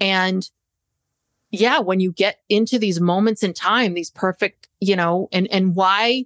and, 0.00 0.48
yeah, 1.50 1.80
when 1.80 1.98
you 1.98 2.12
get 2.12 2.40
into 2.48 2.78
these 2.78 3.00
moments 3.00 3.42
in 3.42 3.54
time, 3.54 3.94
these 3.94 4.10
perfect, 4.10 4.68
you 4.80 4.94
know, 4.94 5.28
and, 5.32 5.48
and 5.50 5.74
why, 5.74 6.24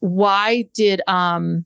why 0.00 0.68
did, 0.74 1.00
um, 1.06 1.64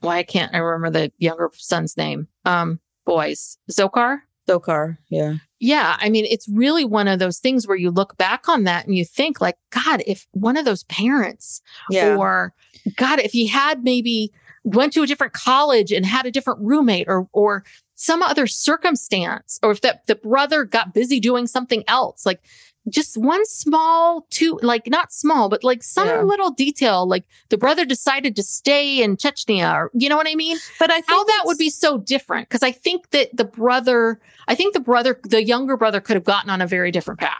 why 0.00 0.18
I 0.18 0.22
can't 0.22 0.54
I 0.54 0.58
remember 0.58 0.98
the 0.98 1.12
younger 1.18 1.50
son's 1.54 1.96
name. 1.96 2.28
Um, 2.44 2.80
boys, 3.04 3.58
Dzhokhar. 3.70 4.18
Dzhokhar, 4.48 4.98
yeah. 5.08 5.34
Yeah, 5.58 5.96
I 6.00 6.08
mean, 6.08 6.24
it's 6.24 6.48
really 6.48 6.84
one 6.84 7.06
of 7.06 7.18
those 7.18 7.38
things 7.38 7.66
where 7.68 7.76
you 7.76 7.90
look 7.90 8.16
back 8.16 8.48
on 8.48 8.64
that 8.64 8.86
and 8.86 8.96
you 8.96 9.04
think, 9.04 9.40
like, 9.40 9.56
God, 9.70 10.02
if 10.06 10.26
one 10.32 10.56
of 10.56 10.64
those 10.64 10.84
parents, 10.84 11.60
Yeah. 11.90 12.16
or 12.16 12.54
God, 12.96 13.20
if 13.20 13.32
he 13.32 13.46
had 13.46 13.84
maybe 13.84 14.32
went 14.64 14.92
to 14.94 15.02
a 15.02 15.06
different 15.06 15.32
college 15.34 15.92
and 15.92 16.04
had 16.06 16.26
a 16.26 16.30
different 16.30 16.60
roommate, 16.60 17.08
or 17.08 17.28
or 17.32 17.64
some 17.94 18.22
other 18.22 18.46
circumstance, 18.46 19.58
or 19.62 19.70
if 19.72 19.82
that 19.82 20.06
the 20.06 20.14
brother 20.14 20.64
got 20.64 20.94
busy 20.94 21.20
doing 21.20 21.46
something 21.46 21.84
else, 21.86 22.24
like 22.24 22.40
just 22.88 23.16
one 23.18 23.44
small 23.44 24.26
two 24.30 24.58
like 24.62 24.86
not 24.88 25.12
small 25.12 25.48
but 25.48 25.62
like 25.62 25.82
some 25.82 26.06
Yeah. 26.08 26.22
little 26.22 26.50
detail 26.50 27.06
like 27.06 27.24
the 27.50 27.58
brother 27.58 27.84
decided 27.84 28.34
to 28.36 28.42
stay 28.42 29.02
in 29.02 29.16
chechnya 29.16 29.72
or 29.74 29.90
you 29.94 30.08
know 30.08 30.16
what 30.16 30.26
i 30.26 30.34
mean 30.34 30.56
but 30.78 30.90
I 30.90 31.02
how 31.06 31.22
that 31.24 31.42
would 31.44 31.58
be 31.58 31.68
so 31.70 31.98
different 31.98 32.48
because 32.48 32.62
i 32.62 32.72
think 32.72 33.10
that 33.10 33.36
the 33.36 33.44
brother 33.44 34.18
i 34.48 34.54
think 34.54 34.72
the 34.72 34.80
brother 34.80 35.20
the 35.24 35.44
younger 35.44 35.76
brother 35.76 36.00
could 36.00 36.16
have 36.16 36.24
gotten 36.24 36.48
on 36.50 36.62
a 36.62 36.66
very 36.66 36.90
different 36.90 37.20
path 37.20 37.36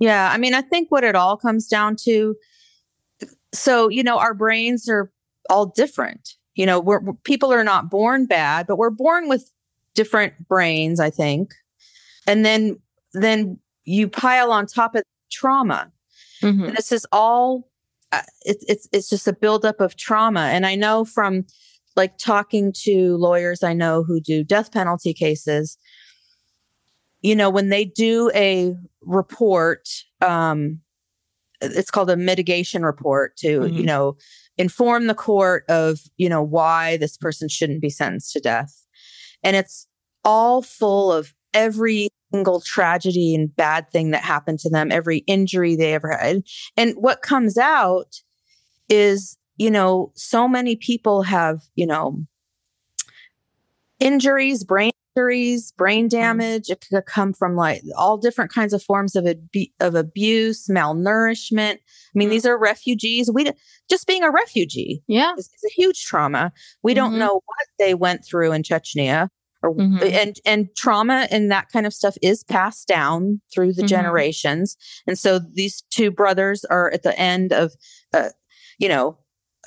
Yeah, 0.00 0.28
I 0.34 0.38
mean, 0.38 0.54
I 0.54 0.60
think 0.62 0.90
what 0.90 1.04
it 1.04 1.14
all 1.14 1.36
comes 1.36 1.68
down 1.68 1.94
to. 2.04 2.34
So 3.52 3.88
you 3.88 4.02
know, 4.02 4.18
our 4.18 4.34
brains 4.34 4.88
are 4.88 5.12
all 5.48 5.66
different. 5.66 6.30
You 6.56 6.66
know, 6.66 6.80
we're, 6.80 7.00
we're- 7.00 7.18
people 7.24 7.52
are 7.52 7.62
not 7.64 7.90
born 7.90 8.26
bad, 8.26 8.66
but 8.66 8.76
we're 8.76 8.90
born 8.90 9.28
with 9.28 9.50
different 9.94 10.48
brains. 10.48 10.98
I 11.00 11.10
think, 11.10 11.54
and 12.26 12.44
then 12.44 12.80
then 13.12 13.60
you 13.84 14.08
pile 14.08 14.50
on 14.52 14.66
top 14.66 14.94
of 14.94 15.02
trauma, 15.30 15.90
Mhm. 16.42 16.68
and 16.68 16.76
this 16.76 16.92
is 16.92 17.06
all. 17.12 17.68
Uh, 18.12 18.22
it's 18.42 18.64
it's 18.68 18.88
it's 18.92 19.08
just 19.10 19.26
a 19.26 19.32
buildup 19.32 19.80
of 19.80 19.96
trauma, 19.96 20.42
and 20.52 20.64
I 20.66 20.74
know 20.76 21.04
from 21.04 21.46
like 21.96 22.18
talking 22.18 22.72
to 22.84 23.16
lawyers 23.16 23.62
I 23.62 23.72
know 23.72 24.02
who 24.04 24.20
do 24.20 24.44
death 24.44 24.72
penalty 24.72 25.12
cases. 25.14 25.76
You 27.22 27.34
know, 27.34 27.48
when 27.50 27.70
they 27.70 27.84
do 27.84 28.30
a 28.34 28.76
report, 29.00 29.88
um, 30.20 30.80
it's 31.60 31.90
called 31.90 32.10
a 32.10 32.16
mitigation 32.16 32.84
report 32.84 33.36
to 33.38 33.60
Mhm. 33.60 33.76
you 33.78 33.84
know 33.84 34.16
inform 34.58 35.06
the 35.06 35.14
court 35.14 35.64
of 35.68 36.00
you 36.16 36.28
know 36.28 36.42
why 36.42 36.96
this 36.98 37.16
person 37.16 37.48
shouldn't 37.48 37.80
be 37.80 37.90
sentenced 37.90 38.32
to 38.32 38.40
death, 38.40 38.84
and 39.42 39.56
it's 39.56 39.86
all 40.24 40.62
full 40.62 41.12
of 41.12 41.34
every 41.54 42.08
single 42.34 42.60
tragedy 42.60 43.32
and 43.34 43.54
bad 43.54 43.88
thing 43.92 44.10
that 44.10 44.22
happened 44.22 44.58
to 44.58 44.68
them, 44.68 44.90
every 44.90 45.18
injury 45.18 45.76
they 45.76 45.94
ever 45.94 46.10
had. 46.10 46.42
And 46.76 46.94
what 46.96 47.22
comes 47.22 47.56
out 47.56 48.16
is, 48.88 49.38
you 49.56 49.70
know, 49.70 50.10
so 50.16 50.48
many 50.48 50.74
people 50.74 51.22
have, 51.22 51.60
you 51.76 51.86
know, 51.86 52.18
injuries, 54.00 54.64
brain 54.64 54.90
injuries, 55.16 55.70
brain 55.78 56.08
damage. 56.08 56.70
It 56.70 56.84
could 56.90 57.06
come 57.06 57.32
from 57.32 57.54
like 57.54 57.82
all 57.96 58.16
different 58.16 58.52
kinds 58.52 58.72
of 58.72 58.82
forms 58.82 59.14
of, 59.14 59.28
abu- 59.28 59.66
of 59.78 59.94
abuse, 59.94 60.66
malnourishment. 60.66 61.74
I 61.74 61.78
mean, 62.16 62.26
Mhm. 62.26 62.32
these 62.32 62.46
are 62.46 62.58
refugees. 62.58 63.30
We 63.32 63.48
just 63.88 64.08
being 64.08 64.24
a 64.24 64.30
refugee 64.32 65.04
yeah 65.06 65.34
is, 65.38 65.46
is 65.46 65.64
a 65.70 65.72
huge 65.72 66.04
trauma. 66.04 66.52
We 66.82 66.94
don't 66.94 67.12
Mhm. 67.12 67.18
know 67.18 67.34
what 67.34 67.66
they 67.78 67.94
went 67.94 68.24
through 68.24 68.50
in 68.50 68.64
Chechnya 68.64 69.28
or 69.64 69.74
Mhm. 69.74 70.12
and 70.12 70.36
and 70.44 70.68
trauma 70.76 71.26
and 71.30 71.50
that 71.50 71.68
kind 71.72 71.86
of 71.86 71.94
stuff 71.94 72.16
is 72.22 72.44
passed 72.44 72.86
down 72.86 73.40
through 73.52 73.72
the 73.72 73.82
Mhm. 73.82 73.88
generations. 73.88 74.76
And 75.06 75.18
so 75.18 75.38
these 75.38 75.82
two 75.90 76.10
brothers 76.10 76.64
are 76.66 76.90
at 76.92 77.02
the 77.02 77.18
end 77.18 77.52
of 77.52 77.72
uh, 78.12 78.28
you 78.78 78.88
know 78.88 79.18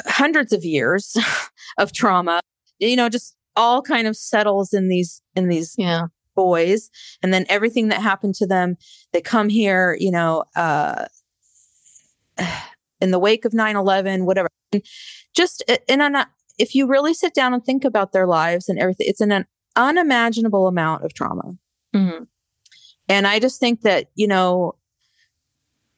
hundreds 0.05 0.53
of 0.53 0.63
years 0.63 1.15
of 1.77 1.91
trauma. 1.93 2.39
You 2.79 2.95
know, 2.95 3.09
just 3.09 3.35
all 3.55 3.81
kind 3.81 4.07
of 4.07 4.15
settles 4.15 4.73
in 4.73 4.87
these 4.87 5.21
in 5.35 5.47
these 5.49 5.73
yeah 5.77 6.03
boys 6.35 6.91
and 7.23 7.33
then 7.33 7.47
everything 7.49 7.87
that 7.87 7.99
happened 7.99 8.35
to 8.35 8.45
them 8.45 8.77
they 9.11 9.19
come 9.19 9.49
here 9.49 9.97
you 9.99 10.11
know 10.11 10.43
uh 10.55 11.05
in 13.01 13.09
the 13.11 13.17
wake 13.19 13.43
of 13.45 13.53
9-11 13.53 14.25
whatever 14.25 14.47
And 14.71 14.83
just 15.33 15.63
in 15.87 16.01
an 16.01 16.25
if 16.59 16.75
you 16.75 16.87
really 16.87 17.13
sit 17.15 17.33
down 17.33 17.53
and 17.55 17.63
think 17.65 17.83
about 17.83 18.11
their 18.11 18.27
lives 18.27 18.69
and 18.69 18.77
everything 18.79 19.07
it's 19.09 19.21
in 19.21 19.31
an 19.31 19.45
unimaginable 19.78 20.67
amount 20.67 21.03
of 21.05 21.13
trauma 21.13 21.55
Mhm. 21.95 22.28
and 23.07 23.28
i 23.28 23.39
just 23.39 23.59
think 23.59 23.82
that 23.82 24.07
you 24.15 24.28
know 24.28 24.73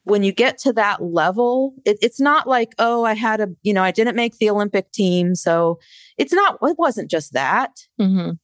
when 0.04 0.22
you 0.22 0.32
get 0.32 0.58
to 0.58 0.72
that 0.72 1.02
level 1.02 1.74
it, 1.84 1.98
it's 2.00 2.20
not 2.20 2.46
like 2.48 2.74
oh 2.78 3.04
i 3.04 3.14
had 3.14 3.40
a 3.40 3.48
you 3.62 3.72
know 3.74 3.82
i 3.82 3.90
didn't 3.90 4.16
make 4.16 4.38
the 4.38 4.50
olympic 4.50 4.90
team 4.92 5.34
so 5.34 5.78
it's 6.18 6.32
not 6.32 6.58
it 6.62 6.78
wasn't 6.78 7.10
just 7.10 7.32
that 7.32 7.72
Mhm. 8.00 8.38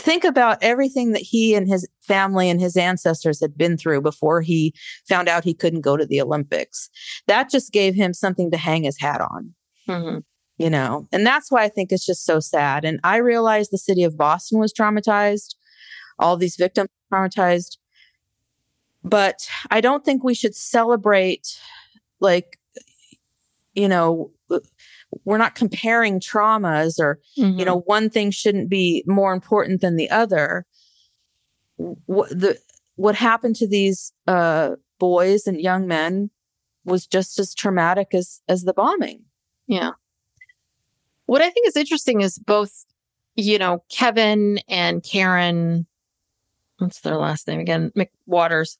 think 0.00 0.24
about 0.24 0.58
everything 0.62 1.12
that 1.12 1.22
he 1.22 1.54
and 1.54 1.68
his 1.68 1.86
family 2.00 2.48
and 2.48 2.60
his 2.60 2.76
ancestors 2.76 3.40
had 3.40 3.56
been 3.58 3.76
through 3.76 4.00
before 4.00 4.40
he 4.40 4.72
found 5.08 5.28
out 5.28 5.44
he 5.44 5.54
couldn't 5.54 5.82
go 5.82 5.96
to 5.98 6.06
the 6.06 6.20
Olympics. 6.20 6.88
That 7.26 7.50
just 7.50 7.72
gave 7.72 7.94
him 7.94 8.14
something 8.14 8.50
to 8.52 8.56
hang 8.56 8.84
his 8.84 8.98
hat 8.98 9.20
on, 9.20 9.54
Mhm. 9.88 10.24
You 10.62 10.70
know? 10.70 11.08
And 11.12 11.26
that's 11.26 11.50
why 11.50 11.64
I 11.64 11.68
think 11.68 11.90
it's 11.92 12.06
just 12.06 12.24
so 12.24 12.40
sad. 12.40 12.84
And 12.84 13.00
I 13.04 13.16
realized 13.16 13.70
the 13.72 13.78
city 13.78 14.04
of 14.04 14.16
Boston 14.16 14.58
was 14.60 14.72
traumatized, 14.72 15.54
all 16.18 16.36
these 16.36 16.56
victims 16.56 16.88
traumatized. 17.12 17.78
But 19.04 19.48
I 19.70 19.80
don't 19.80 20.04
think 20.04 20.22
we 20.22 20.34
should 20.34 20.54
celebrate 20.54 21.58
like 22.20 22.58
you 23.74 23.88
know 23.88 24.30
we're 25.24 25.38
not 25.38 25.54
comparing 25.54 26.20
traumas 26.20 26.98
or 27.00 27.18
you 27.36 27.44
Mhm. 27.46 27.66
know 27.66 27.80
one 27.80 28.10
thing 28.10 28.30
shouldn't 28.30 28.68
be 28.68 29.02
more 29.06 29.32
important 29.32 29.80
than 29.80 29.96
the 29.96 30.10
other 30.10 30.66
what 32.06 32.28
the 32.30 32.58
what 32.96 33.14
happened 33.14 33.56
to 33.56 33.66
these 33.66 34.12
uh 34.26 34.76
boys 34.98 35.46
and 35.46 35.60
young 35.60 35.86
men 35.86 36.30
was 36.84 37.06
just 37.06 37.38
as 37.38 37.54
traumatic 37.54 38.08
as 38.14 38.40
as 38.48 38.62
the 38.64 38.74
bombing 38.74 39.24
Yeah. 39.66 39.92
What 41.26 41.42
I 41.42 41.50
think 41.50 41.66
is 41.68 41.76
interesting 41.76 42.20
is 42.20 42.38
both, 42.38 42.84
you 43.36 43.58
know, 43.58 43.84
Kevin 43.90 44.58
and 44.68 45.02
Karen, 45.02 45.86
what's 46.78 47.00
their 47.00 47.16
last 47.16 47.46
name 47.46 47.60
again? 47.60 47.92
McWatters. 47.96 48.76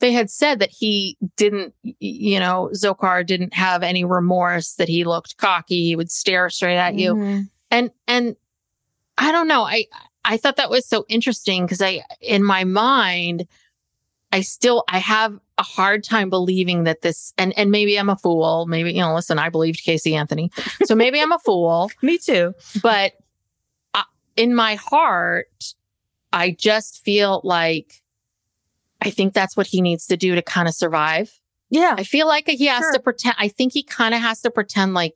They 0.00 0.12
had 0.12 0.30
said 0.30 0.58
that 0.58 0.70
he 0.70 1.16
didn't, 1.36 1.74
you 1.82 2.38
know, 2.38 2.70
Dzhokhar 2.74 3.26
didn't 3.26 3.54
have 3.54 3.82
any 3.82 4.04
remorse, 4.04 4.74
that 4.74 4.88
he 4.88 5.04
looked 5.04 5.36
cocky, 5.38 5.84
he 5.84 5.96
would 5.96 6.10
stare 6.10 6.50
straight 6.50 6.76
at 6.76 6.94
you. 6.96 7.14
Mhm. 7.14 7.48
And, 7.70 7.90
and 8.06 8.36
I 9.18 9.32
don't 9.32 9.48
know. 9.48 9.62
I, 9.62 9.86
I 10.24 10.36
thought 10.36 10.56
that 10.56 10.70
was 10.70 10.86
so 10.86 11.04
interesting 11.08 11.64
because 11.64 11.80
I, 11.80 12.02
in 12.20 12.44
my 12.44 12.64
mind, 12.64 13.46
I 14.36 14.42
still, 14.42 14.84
I 14.88 14.98
have 14.98 15.38
a 15.56 15.62
hard 15.62 16.04
time 16.04 16.28
believing 16.28 16.84
that 16.84 17.00
this, 17.00 17.32
and, 17.38 17.56
and 17.58 17.70
maybe 17.70 17.98
I'm 17.98 18.10
a 18.10 18.16
fool. 18.16 18.66
Maybe, 18.66 18.92
you 18.92 19.00
know, 19.00 19.14
listen, 19.14 19.38
I 19.38 19.48
believed 19.48 19.82
Casey 19.82 20.14
Anthony. 20.14 20.50
So 20.84 20.94
maybe 20.94 21.20
I'm 21.20 21.32
a 21.32 21.38
fool, 21.38 21.90
me 22.02 22.18
too 22.18 22.52
but 22.82 23.12
I, 23.94 24.04
in 24.36 24.54
my 24.54 24.74
heart, 24.74 25.48
I 26.32 26.50
just 26.50 27.02
feel 27.02 27.40
like 27.44 28.02
I 29.00 29.08
think 29.10 29.32
that's 29.32 29.56
what 29.56 29.66
he 29.68 29.80
needs 29.80 30.06
to 30.08 30.16
do 30.18 30.34
to 30.34 30.42
kind 30.42 30.68
of 30.68 30.74
survive. 30.74 31.32
yeah 31.70 31.94
I 31.96 32.04
feel 32.04 32.26
like 32.26 32.46
he 32.48 32.66
has 32.66 32.80
Sure. 32.80 32.92
to 32.92 33.00
pretend. 33.00 33.36
I 33.38 33.48
think 33.48 33.72
he 33.72 33.82
kind 33.82 34.14
of 34.14 34.20
has 34.20 34.40
to 34.42 34.50
pretend 34.50 34.92
like, 34.92 35.14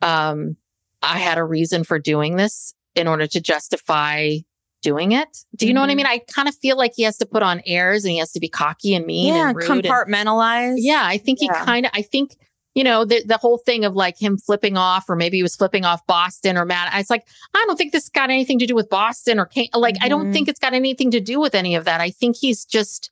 um, 0.00 0.56
I 1.02 1.18
had 1.18 1.36
a 1.38 1.44
reason 1.44 1.84
for 1.84 1.98
doing 1.98 2.36
this 2.36 2.74
in 2.94 3.06
order 3.08 3.26
to 3.26 3.40
justify 3.40 4.36
doing 4.82 5.12
it. 5.12 5.38
Do 5.56 5.66
you 5.66 5.72
know 5.72 5.80
what 5.80 5.88
I 5.90 5.94
Mhm. 5.94 5.96
mean? 5.98 6.06
I 6.06 6.18
kind 6.18 6.48
of 6.48 6.54
feel 6.56 6.76
like 6.76 6.92
he 6.96 7.04
has 7.04 7.16
to 7.18 7.26
put 7.26 7.42
on 7.42 7.62
airs 7.66 8.04
and 8.04 8.12
he 8.12 8.18
has 8.18 8.32
to 8.32 8.40
be 8.40 8.48
cocky 8.48 8.94
and 8.94 9.06
mean 9.06 9.34
yeah 9.34 9.48
and 9.48 9.56
rude. 9.56 9.70
and- 9.70 9.84
compartmentalize 9.84 10.74
yeah, 10.76 11.02
I 11.04 11.18
think 11.18 11.40
Yeah. 11.40 11.58
he 11.58 11.64
kind 11.64 11.86
of, 11.86 11.92
I 11.94 12.02
think, 12.02 12.36
you 12.74 12.82
know, 12.84 13.04
the, 13.04 13.22
the 13.24 13.36
whole 13.36 13.58
thing 13.58 13.84
of 13.84 13.94
like 13.94 14.20
him 14.20 14.36
flipping 14.38 14.76
off, 14.76 15.08
or 15.08 15.14
maybe 15.16 15.36
he 15.38 15.42
was 15.42 15.54
flipping 15.54 15.84
off 15.84 16.04
Boston 16.06 16.56
or 16.56 16.64
Matt. 16.64 16.90
It's 16.98 17.10
like, 17.10 17.26
I 17.54 17.64
don't 17.66 17.76
think 17.76 17.92
this 17.92 18.08
got 18.08 18.30
anything 18.30 18.58
to 18.58 18.66
do 18.66 18.74
with 18.74 18.88
Boston 18.90 19.38
or 19.38 19.46
Can- 19.46 19.68
like, 19.74 19.96
I 20.00 20.08
don't 20.08 20.32
think 20.32 20.48
it's 20.48 20.58
got 20.60 20.72
anything 20.74 21.10
to 21.12 21.20
do 21.20 21.38
with 21.40 21.54
any 21.54 21.74
of 21.74 21.84
that. 21.84 22.00
I 22.00 22.10
think 22.10 22.36
he's 22.36 22.64
just 22.64 23.10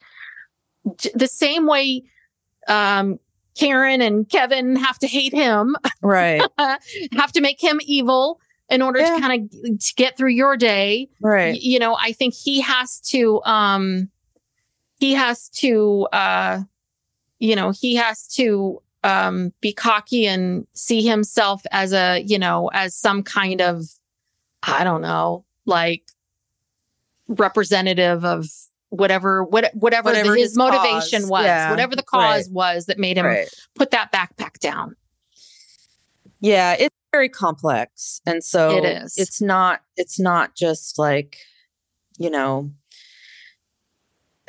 the 1.15 1.29
same 1.29 1.67
way, 1.67 2.03
um, 2.69 3.19
Karen 3.59 4.01
and 4.01 4.29
Kevin 4.29 4.77
have 4.77 4.99
to 5.01 5.07
hate 5.07 5.35
him, 5.35 5.77
right 6.03 6.41
have 7.13 7.33
to 7.33 7.41
make 7.41 7.63
him 7.63 7.81
evil 7.85 8.41
in 8.71 8.83
order 8.83 9.01
Yeah. 9.01 9.17
to 9.17 9.21
kind 9.21 9.51
of 9.53 9.79
to 9.81 9.95
get 9.97 10.17
through 10.17 10.31
your 10.31 10.57
day 10.57 11.09
y- 11.21 11.29
right 11.31 11.61
you 11.61 11.79
know 11.79 11.97
i 12.01 12.13
think 12.13 12.35
he 12.35 12.61
has 12.61 13.01
to 13.01 13.43
um 13.45 14.09
he 14.99 15.13
has 15.15 15.49
to 15.51 16.07
uh 16.13 16.61
you 17.39 17.57
know 17.57 17.71
he 17.71 17.97
has 17.97 18.27
to 18.35 18.81
um 19.03 19.53
be 19.61 19.73
cocky 19.73 20.27
and 20.27 20.67
see 20.75 21.03
himself 21.03 21.63
as 21.73 21.93
a 21.93 22.21
you 22.21 22.39
know 22.39 22.69
as 22.73 22.95
some 22.95 23.23
kind 23.23 23.61
of 23.61 23.85
i 24.63 24.85
don't 24.85 25.01
know 25.03 25.45
like 25.67 26.03
representative 27.29 28.25
of 28.25 28.47
whatever 28.91 29.45
what, 29.45 29.71
whatever, 29.75 30.07
Whatever 30.11 30.35
his, 30.35 30.51
his 30.51 30.57
motivation 30.57 31.23
cause, 31.23 31.31
was 31.31 31.45
yeah, 31.45 31.71
whatever 31.71 31.95
the 31.95 32.03
cause 32.03 32.47
right. 32.49 32.53
was 32.53 32.87
that 32.87 32.99
made 32.99 33.17
him 33.17 33.25
right 33.27 33.49
put 33.77 33.93
that 33.93 34.11
backpack 34.13 34.59
down 34.59 34.97
yeah 36.41 36.73
it 36.79 36.93
very 37.13 37.29
complex. 37.29 38.21
And 38.27 38.43
so 38.45 38.77
It 38.77 38.85
is. 38.85 39.15
it's 39.17 39.41
not 39.41 39.81
it's 39.97 40.19
not 40.21 40.55
just 40.57 40.99
like, 40.99 41.37
you 42.19 42.31
know, 42.31 42.71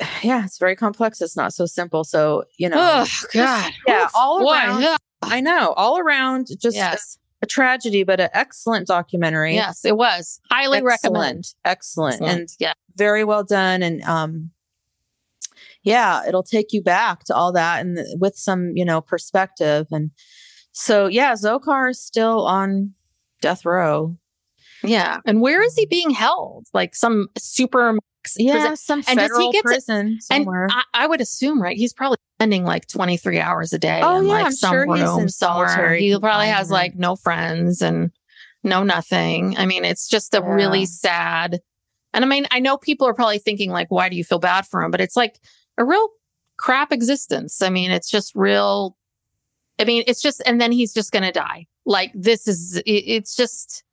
yeah, 0.22 0.44
it's 0.44 0.58
very 0.58 0.76
complex. 0.76 1.20
It's 1.20 1.36
not 1.36 1.52
so 1.52 1.66
simple. 1.66 2.04
So, 2.04 2.44
you 2.58 2.68
know, 2.68 2.76
Oh 2.78 3.04
just- 3.04 3.32
God. 3.32 3.72
yeah, 3.86 4.08
all 4.14 4.40
boy, 4.40 4.52
around. 4.52 4.84
ugh. 4.84 4.98
I 5.24 5.40
know, 5.40 5.72
all 5.76 5.98
around 5.98 6.48
just 6.60 6.74
a, 6.76 6.78
Yes. 6.78 7.18
a 7.42 7.46
tragedy, 7.46 8.02
but 8.02 8.18
an 8.20 8.28
excellent 8.32 8.88
documentary. 8.88 9.54
Yes, 9.54 9.84
it 9.84 9.96
was. 9.96 10.40
Highly 10.50 10.82
recommend. 10.82 11.44
Excellent. 11.64 12.14
Excellent. 12.14 12.40
And 12.40 12.48
yeah. 12.58 12.72
very 12.96 13.24
well 13.24 13.44
done 13.44 13.82
and 13.82 14.02
um 14.02 14.50
yeah 15.84 16.20
it'll 16.28 16.42
take 16.42 16.72
you 16.72 16.82
back 16.82 17.24
to 17.24 17.34
all 17.34 17.50
that 17.52 17.80
and 17.80 17.96
th- 17.96 18.06
with 18.20 18.36
some 18.36 18.70
you 18.76 18.84
know 18.84 19.00
perspective 19.00 19.86
and 19.90 20.10
so 20.72 21.06
yeah 21.06 21.32
Dzhokhar 21.34 21.90
is 21.90 22.02
still 22.02 22.46
on 22.46 22.94
death 23.40 23.64
row 23.64 24.16
Yeah. 24.82 25.20
And 25.26 25.40
where 25.40 25.62
is 25.62 25.74
he 25.74 25.86
being 25.86 26.10
held? 26.10 26.66
Like 26.74 26.94
some 26.96 27.28
super 27.38 27.92
max 27.94 28.34
yeah 28.36 28.52
prison? 28.68 28.76
some 28.76 28.98
And 29.08 29.18
does 29.18 29.26
he 29.26 29.32
federal 29.32 29.52
get 29.52 29.58
to- 29.62 29.68
prison 29.68 30.06
And 30.06 30.22
somewhere 30.22 30.68
I, 30.70 30.82
I 30.94 31.06
would 31.06 31.20
assume, 31.20 31.60
right? 31.62 31.76
He's 31.76 31.92
probably 31.92 32.18
spending 32.38 32.64
like 32.64 32.86
23 32.88 33.38
hours 33.40 33.72
a 33.72 33.78
day 33.78 34.00
Oh, 34.02 34.18
in 34.20 34.26
yeah, 34.26 34.32
like 34.32 34.46
I'm 34.46 34.52
some 34.52 34.72
sure 34.74 34.94
he's 34.96 35.16
in 35.18 35.28
solitary 35.28 36.00
He 36.10 36.18
probably 36.18 36.48
has 36.48 36.70
like 36.70 36.94
no 36.96 37.14
friends 37.16 37.82
and 37.82 38.10
no 38.64 38.82
nothing. 38.84 39.56
I 39.58 39.66
mean, 39.66 39.84
it's 39.84 40.08
just 40.08 40.34
a 40.34 40.38
Yeah. 40.38 40.52
really 40.52 40.86
sad. 40.86 41.60
And 42.14 42.24
I 42.24 42.28
mean, 42.28 42.46
I 42.52 42.60
know 42.60 42.76
people 42.76 43.06
are 43.08 43.14
probably 43.14 43.38
thinking 43.38 43.70
like, 43.70 43.90
why 43.90 44.08
do 44.08 44.16
you 44.16 44.22
feel 44.24 44.38
bad 44.38 44.66
for 44.66 44.82
him? 44.82 44.90
But 44.92 45.00
it's 45.00 45.16
like 45.16 45.40
a 45.78 45.84
real 45.84 46.08
crap 46.58 46.92
existence. 46.92 47.60
I 47.62 47.70
mean, 47.70 47.90
it's 47.90 48.08
just 48.10 48.32
real. 48.36 48.96
I 49.78 49.84
mean, 49.84 50.04
it's 50.06 50.22
just, 50.22 50.42
and 50.46 50.60
then 50.60 50.72
he's 50.72 50.94
just 50.94 51.12
going 51.12 51.24
to 51.24 51.32
die. 51.32 51.66
Like 51.84 52.12
this 52.14 52.46
is, 52.46 52.76
it, 52.76 52.90
it's 52.90 53.34
just, 53.36 53.84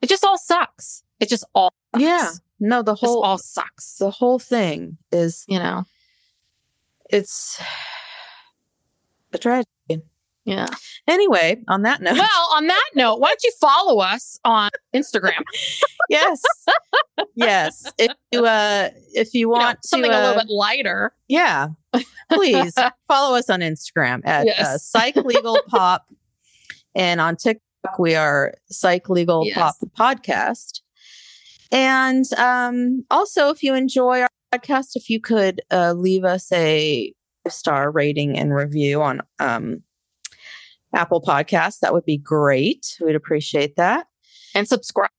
it 0.00 0.08
just 0.08 0.24
all 0.24 0.38
sucks. 0.38 1.02
It 1.20 1.28
just 1.28 1.44
all, 1.54 1.72
sucks. 1.94 2.02
yeah 2.02 2.30
no 2.62 2.80
the 2.80 2.92
just 2.92 3.04
whole 3.04 3.22
all 3.22 3.38
sucks. 3.38 3.96
the 3.98 4.10
whole 4.10 4.38
thing 4.38 4.96
is 5.10 5.44
you 5.48 5.58
know, 5.58 5.84
it's 7.10 7.60
a 9.32 9.38
tragedy 9.38 10.02
yeah. 10.44 10.66
anyway 11.08 11.62
on 11.68 11.82
that 11.82 12.00
note 12.02 12.14
Well, 12.14 12.48
on 12.54 12.66
that 12.66 12.90
note, 12.94 13.20
why 13.20 13.28
don't 13.28 13.42
you 13.42 13.52
follow 13.60 14.00
us 14.00 14.38
on 14.44 14.70
Instagram? 14.94 15.42
yes 16.08 16.42
yes 17.34 17.84
if 17.98 18.12
you 18.32 18.44
uh 18.44 18.90
if 19.14 19.32
you 19.34 19.40
You 19.40 19.46
know, 19.46 19.64
want 19.64 19.84
something 19.84 20.10
to, 20.10 20.16
a 20.16 20.20
uh, 20.20 20.26
little 20.28 20.42
bit 20.42 20.50
lighter. 20.50 21.12
Yeah. 21.28 21.68
Please 22.30 22.74
follow 23.08 23.36
us 23.36 23.48
on 23.50 23.60
Instagram 23.60 24.20
at 24.24 24.48
uh, 24.48 24.78
Psych 24.78 25.16
Legal 25.16 25.58
Pop. 25.68 26.06
And 26.94 27.20
on 27.20 27.36
TikTok, 27.36 27.98
we 27.98 28.14
are 28.14 28.54
Psych 28.70 29.08
Legal 29.08 29.46
Yes. 29.46 29.56
Pop 29.56 29.76
Podcast. 30.18 30.80
And 31.70 32.24
um, 32.38 33.04
also, 33.10 33.48
if 33.50 33.62
you 33.62 33.74
enjoy 33.74 34.20
our 34.20 34.28
podcast, 34.52 34.90
if 34.94 35.08
you 35.08 35.20
could 35.20 35.62
uh, 35.70 35.92
leave 35.92 36.24
us 36.24 36.50
a 36.52 37.12
star 37.48 37.90
rating 37.90 38.38
and 38.38 38.54
review 38.54 39.02
on 39.02 39.22
um, 39.38 39.82
Apple 40.94 41.22
Podcasts, 41.22 41.78
that 41.80 41.92
would 41.92 42.04
be 42.04 42.18
great. 42.18 42.96
We'd 43.00 43.14
appreciate 43.14 43.76
that. 43.76 44.06
And 44.54 44.68
subscribe. 44.68 45.10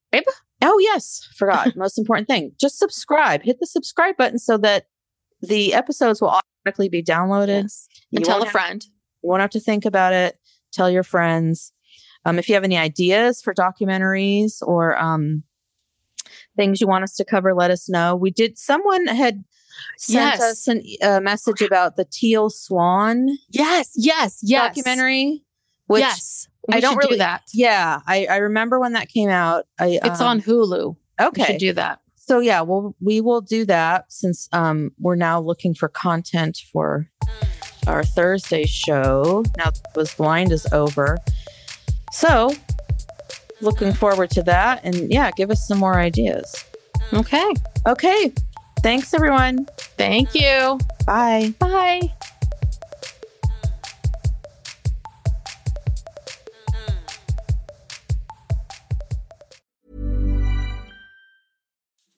Oh, 0.62 0.78
yes. 0.80 1.28
Forgot. 1.36 1.76
Most 1.76 1.98
important 1.98 2.28
thing. 2.28 2.54
Just 2.60 2.78
subscribe. 2.80 3.42
Hit 3.44 3.60
the 3.60 3.66
subscribe 3.68 4.16
button 4.18 4.38
so 4.40 4.58
that 4.60 4.86
the 5.42 5.74
episodes 5.74 6.22
will 6.22 6.30
automatically 6.30 6.90
be 6.90 7.04
downloaded. 7.04 7.64
Yes. 7.64 7.88
And 8.14 8.24
tell 8.24 8.42
a 8.42 8.46
have- 8.46 8.52
friend. 8.52 8.86
You 9.24 9.30
won't 9.30 9.42
have 9.42 9.50
to 9.52 9.60
think 9.60 9.86
about 9.86 10.14
it. 10.14 10.38
Tell 10.72 10.90
your 10.90 11.04
friends. 11.04 11.72
Um, 12.26 12.38
if 12.40 12.48
you 12.48 12.56
have 12.56 12.64
any 12.64 12.78
ideas 12.78 13.42
for 13.42 13.54
documentaries 13.54 14.62
or 14.62 14.98
um, 14.98 15.44
things 16.56 16.80
you 16.80 16.88
want 16.88 17.04
us 17.04 17.16
to 17.16 17.26
cover, 17.26 17.54
let 17.54 17.72
us 17.72 17.90
know. 17.90 18.16
We 18.16 18.32
did, 18.32 18.58
someone 18.58 19.08
had 19.08 19.44
sent 19.98 20.40
Yes. 20.40 20.42
us 20.42 20.68
a 21.02 21.20
message 21.22 21.62
about 21.62 21.96
the 21.96 22.06
Teal 22.06 22.50
Swan 22.50 23.30
Yes, 23.50 23.92
yes, 23.96 24.40
yes. 24.42 24.76
documentary. 24.76 25.44
Which, 25.94 26.02
yes. 26.02 26.48
I 26.72 26.80
don't 26.80 26.94
should 26.94 27.02
do 27.02 27.08
really- 27.08 27.18
that. 27.20 27.44
Yeah, 27.54 28.00
I, 28.06 28.26
I 28.26 28.36
remember 28.38 28.80
when 28.80 28.94
that 28.94 29.10
came 29.10 29.30
out. 29.30 29.66
I, 29.80 30.00
It's 30.04 30.22
um, 30.22 30.28
on 30.28 30.42
Hulu. 30.42 30.96
We 31.20 31.26
Okay. 31.28 31.44
should 31.46 31.58
do 31.60 31.74
that. 31.74 32.00
so 32.16 32.40
yeah, 32.40 32.62
we'll 32.62 32.96
we 33.02 33.22
will 33.22 33.42
do 33.42 33.66
that 33.66 34.06
since 34.10 34.48
um 34.54 34.92
we're 35.00 35.16
now 35.16 35.40
looking 35.42 35.74
for 35.76 35.90
content 35.90 36.58
for 36.72 37.10
our 37.88 38.04
Thursday 38.04 38.66
show. 38.66 39.44
Now 39.58 39.72
was 39.96 40.14
blind 40.16 40.52
is 40.52 40.66
over. 40.72 41.18
So 42.12 42.52
looking 43.62 43.92
forward 43.94 44.30
to 44.32 44.44
that 44.44 44.82
and 44.84 45.12
yeah, 45.12 45.32
give 45.36 45.52
us 45.52 45.68
some 45.68 45.80
more 45.80 46.00
ideas. 46.00 46.54
Okay. 47.14 47.54
Okay. 47.86 48.34
Thanks 48.82 49.14
everyone. 49.14 49.66
Thank 49.98 50.34
you. 50.34 50.80
Bye. 51.06 51.54
Bye. 51.60 52.14